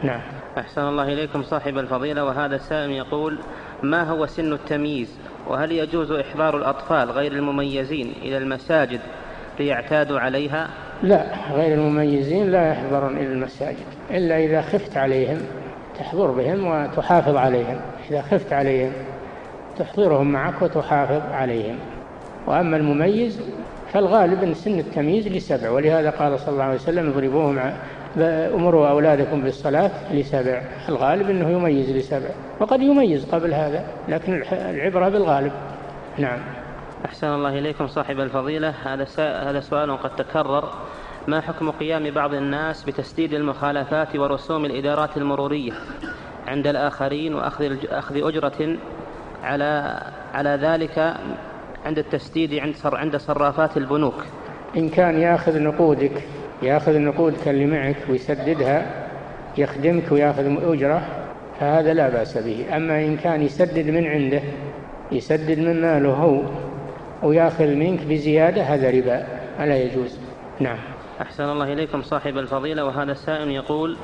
نعم. 0.02 0.20
أحسن 0.58 0.80
الله 0.80 1.12
إليكم 1.12 1.42
صاحب 1.42 1.78
الفضيلة 1.78 2.24
وهذا 2.24 2.56
السائل 2.56 2.90
يقول 2.90 3.38
ما 3.82 4.02
هو 4.02 4.26
سن 4.26 4.52
التمييز 4.52 5.18
وهل 5.48 5.72
يجوز 5.72 6.12
إحضار 6.12 6.56
الأطفال 6.56 7.10
غير 7.10 7.32
المميزين 7.32 8.12
إلى 8.22 8.38
المساجد 8.38 9.00
ليعتادوا 9.58 10.20
عليها؟ 10.20 10.68
لا 11.02 11.24
غير 11.52 11.74
المميزين 11.74 12.50
لا 12.50 12.72
يحضرون 12.72 13.16
إلى 13.16 13.26
المساجد 13.26 13.86
إلا 14.10 14.38
إذا 14.38 14.62
خفت 14.62 14.96
عليهم 14.96 15.38
تحضر 15.98 16.30
بهم 16.30 16.66
وتحافظ 16.66 17.36
عليهم. 17.36 17.80
إذا 18.10 18.22
خفت 18.22 18.52
عليهم 18.52 18.92
تحضرهم 19.78 20.32
معك 20.32 20.62
وتحافظ 20.62 21.32
عليهم. 21.32 21.78
وأما 22.46 22.76
المميز 22.76 23.40
فالغالب 23.93 24.43
أن 24.43 24.55
سن 24.55 24.78
التمييز 24.78 25.28
لسبع 25.28 25.70
ولهذا 25.70 26.10
قال 26.10 26.40
صلى 26.40 26.48
الله 26.48 26.64
عليه 26.64 26.74
وسلم 26.74 27.09
اضربوهم 27.09 27.73
أمروا 28.55 28.89
أولادكم 28.89 29.43
بالصلاة 29.43 29.90
لسبع. 30.12 30.62
الغالب 30.89 31.31
أنه 31.31 31.51
يميز 31.51 31.90
لسبع 31.90 32.28
وقد 32.60 32.81
يميز 32.81 33.24
قبل 33.24 33.55
هذا 33.55 33.85
لكن 34.09 34.43
العبرة 34.52 35.09
بالغالب. 35.09 35.52
نعم. 36.19 36.39
أحسن 37.05 37.27
الله 37.27 37.59
إليكم 37.59 37.86
صاحب 37.86 38.20
الفضيلة. 38.20 38.74
هذا 38.85 39.06
هذا 39.19 39.60
سؤال 39.60 39.97
قد 39.97 40.16
تكرر. 40.16 40.69
ما 41.28 41.40
حكم 41.40 41.70
قيام 41.70 42.10
بعض 42.10 42.35
الناس 42.35 42.85
بتسديد 42.85 43.35
المخالفات 43.35 44.16
ورسوم 44.16 44.64
الإدارات 44.64 45.16
المرورية 45.16 45.73
عند 46.47 46.66
الآخرين 46.66 47.35
وأخذ 47.35 47.77
أخذ 47.90 48.16
أجرة 48.16 48.77
على 49.43 50.01
على 50.35 50.51
ذلك 50.51 51.14
عند 51.86 51.98
التسديد 51.98 52.54
عند 52.54 52.74
عند 52.84 53.16
صرافات 53.16 53.76
البنوك. 53.76 54.24
إن 54.76 54.88
كان 54.88 55.20
يأخذ 55.20 55.62
نقودك 55.62 56.22
يأخذ 56.62 56.98
نقودك 56.98 57.48
اللي 57.48 57.66
معك 57.66 57.96
ويسددها 58.09 59.06
يخدمك 59.59 60.12
ويأخذ 60.12 60.72
أجرة 60.72 61.02
فهذا 61.60 61.94
لا 61.94 62.09
بأس 62.09 62.38
به. 62.38 62.76
أما 62.76 63.04
إن 63.04 63.16
كان 63.16 63.42
يسدد 63.42 63.90
من 63.90 64.06
عنده 64.06 64.42
يسدد 65.12 65.59
من 65.59 65.80
ماله 65.82 66.12
هو 66.12 66.42
ويأخذ 67.22 67.66
منك 67.66 68.06
بزيادة 68.06 68.62
هذا 68.62 68.90
ربا. 68.90 69.26
ألا 69.60 69.82
يجوز. 69.82 70.18
نعم. 70.60 70.78
أحسن 71.20 71.44
الله 71.44 71.72
إليكم 71.72 72.02
صاحب 72.02 72.38
الفضيلة. 72.38 72.84
وهذا 72.84 73.12
السائل 73.12 73.50
يقول 73.50 73.96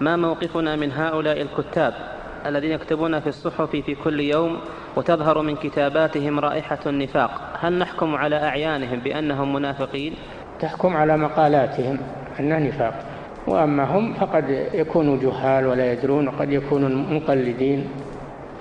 ما 0.00 0.16
موقفنا 0.16 0.76
من 0.76 0.92
هؤلاء 0.92 1.42
الكتاب؟ 1.42 2.15
الذين 2.48 2.70
يكتبون 2.70 3.20
في 3.20 3.26
الصحف 3.26 3.70
في 3.70 3.94
كل 3.94 4.20
يوم 4.20 4.58
وتظهر 4.96 5.42
من 5.42 5.56
كتاباتهم 5.56 6.40
رائحة 6.40 6.78
النفاق. 6.86 7.30
هل 7.60 7.78
نحكم 7.78 8.14
على 8.14 8.36
أعيانهم 8.36 9.00
بأنهم 9.00 9.52
منافقين؟ 9.52 10.14
تحكم 10.60 10.96
على 10.96 11.16
مقالاتهم 11.16 11.98
أنها 12.40 12.58
نفاق. 12.58 13.04
وأما 13.46 13.84
هم 13.84 14.14
فقد 14.14 14.68
يكونوا 14.74 15.16
جهال 15.16 15.66
ولا 15.66 15.92
يدرون 15.92 16.28
وقد 16.28 16.52
يكونوا 16.52 16.88
مقلدين. 16.88 17.88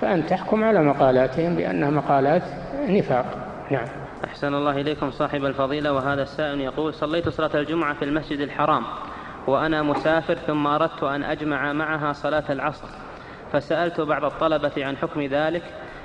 فأن 0.02 0.26
تحكم 0.26 0.64
على 0.64 0.84
مقالاتهم 0.84 1.56
بأنها 1.56 1.90
مقالات 1.90 2.44
نفاق. 2.88 3.26
نعم. 3.72 3.86
أحسن 4.26 4.54
الله 4.54 4.82
إليكم 4.82 5.12
صاحب 5.12 5.46
الفضيلة 5.46 5.94
وهذا 5.94 6.22
السائل 6.22 6.62
يقول 6.62 6.94
صليت 6.94 7.30
صلاة 7.30 7.50
الجمعة 7.56 7.94
في 7.94 8.06
المسجد 8.06 8.40
الحرام 8.40 8.84
وأنا 9.48 9.82
مسافر 9.84 10.36
ثم 10.36 10.68
أردت 10.68 11.04
أن 11.04 11.24
أجمع 11.24 11.74
معها 11.74 12.14
صلاة 12.14 12.44
العصر. 12.50 12.88
فسألت 13.54 14.02
بعض 14.02 14.24
الطلبة 14.24 14.86
عن 14.86 14.98
حكم 14.98 15.22
ذلك 15.22 15.64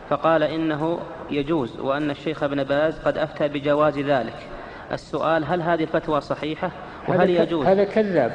فقال 0.09 0.43
إنه 0.43 0.99
يجوز 1.31 1.81
وأن 1.81 2.11
الشيخ 2.11 2.43
ابن 2.43 2.65
باز 2.65 2.99
قد 2.99 3.19
أفتى 3.19 3.49
بجواز 3.49 3.99
ذلك. 3.99 4.37
السؤال 4.93 5.45
هل 5.45 5.63
هذه 5.63 5.83
الفتوى 5.83 6.21
صحيحة؟ 6.21 6.71
وهل 7.09 7.31
يجوز؟ 7.31 7.67
هذا 7.67 7.85
كذاب. 7.85 8.33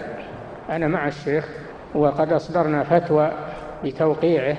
أنا 0.69 0.87
مع 0.87 1.07
الشيخ 1.07 1.49
وقد 1.95 2.33
أصدرنا 2.33 2.83
فتوى 2.83 3.31
بتوقيعه 3.83 4.57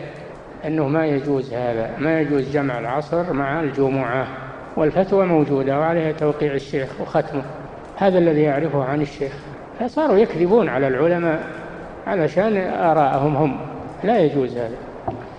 أنه 0.65 0.89
ما 0.89 1.07
يجوز 1.07 1.55
هذا 1.55 1.91
ما 1.99 2.21
يجوز 2.21 2.53
جمع 2.53 2.79
العصر 2.79 3.33
مع 3.33 3.61
الجمعة 3.61 4.27
والفتوى 4.77 5.27
موجودة 5.27 5.79
وعليها 5.79 6.13
توقيع 6.13 6.55
الشيخ 6.55 7.01
وختمه. 7.01 7.43
هذا 7.97 8.19
الذي 8.19 8.43
يعرفه 8.43 8.85
عن 8.85 9.03
الشيخ. 9.03 9.33
فصاروا 9.81 10.17
يكذبون 10.17 10.69
على 10.69 10.89
العلماء 10.89 11.47
علشان 12.07 12.57
آراءهم 12.57 13.37
هم. 13.37 13.76
لا 14.05 14.19
يجوز 14.19 14.57
هذا. 14.57 14.77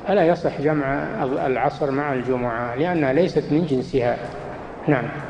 فلا 0.07 0.27
يصح 0.27 0.61
جمع 0.61 1.23
العصر 1.23 1.91
مع 1.91 2.13
الجمعة 2.13 2.75
لأنها 2.75 3.13
ليست 3.13 3.51
من 3.51 3.65
جنسها. 3.65 4.17
نعم. 4.87 5.27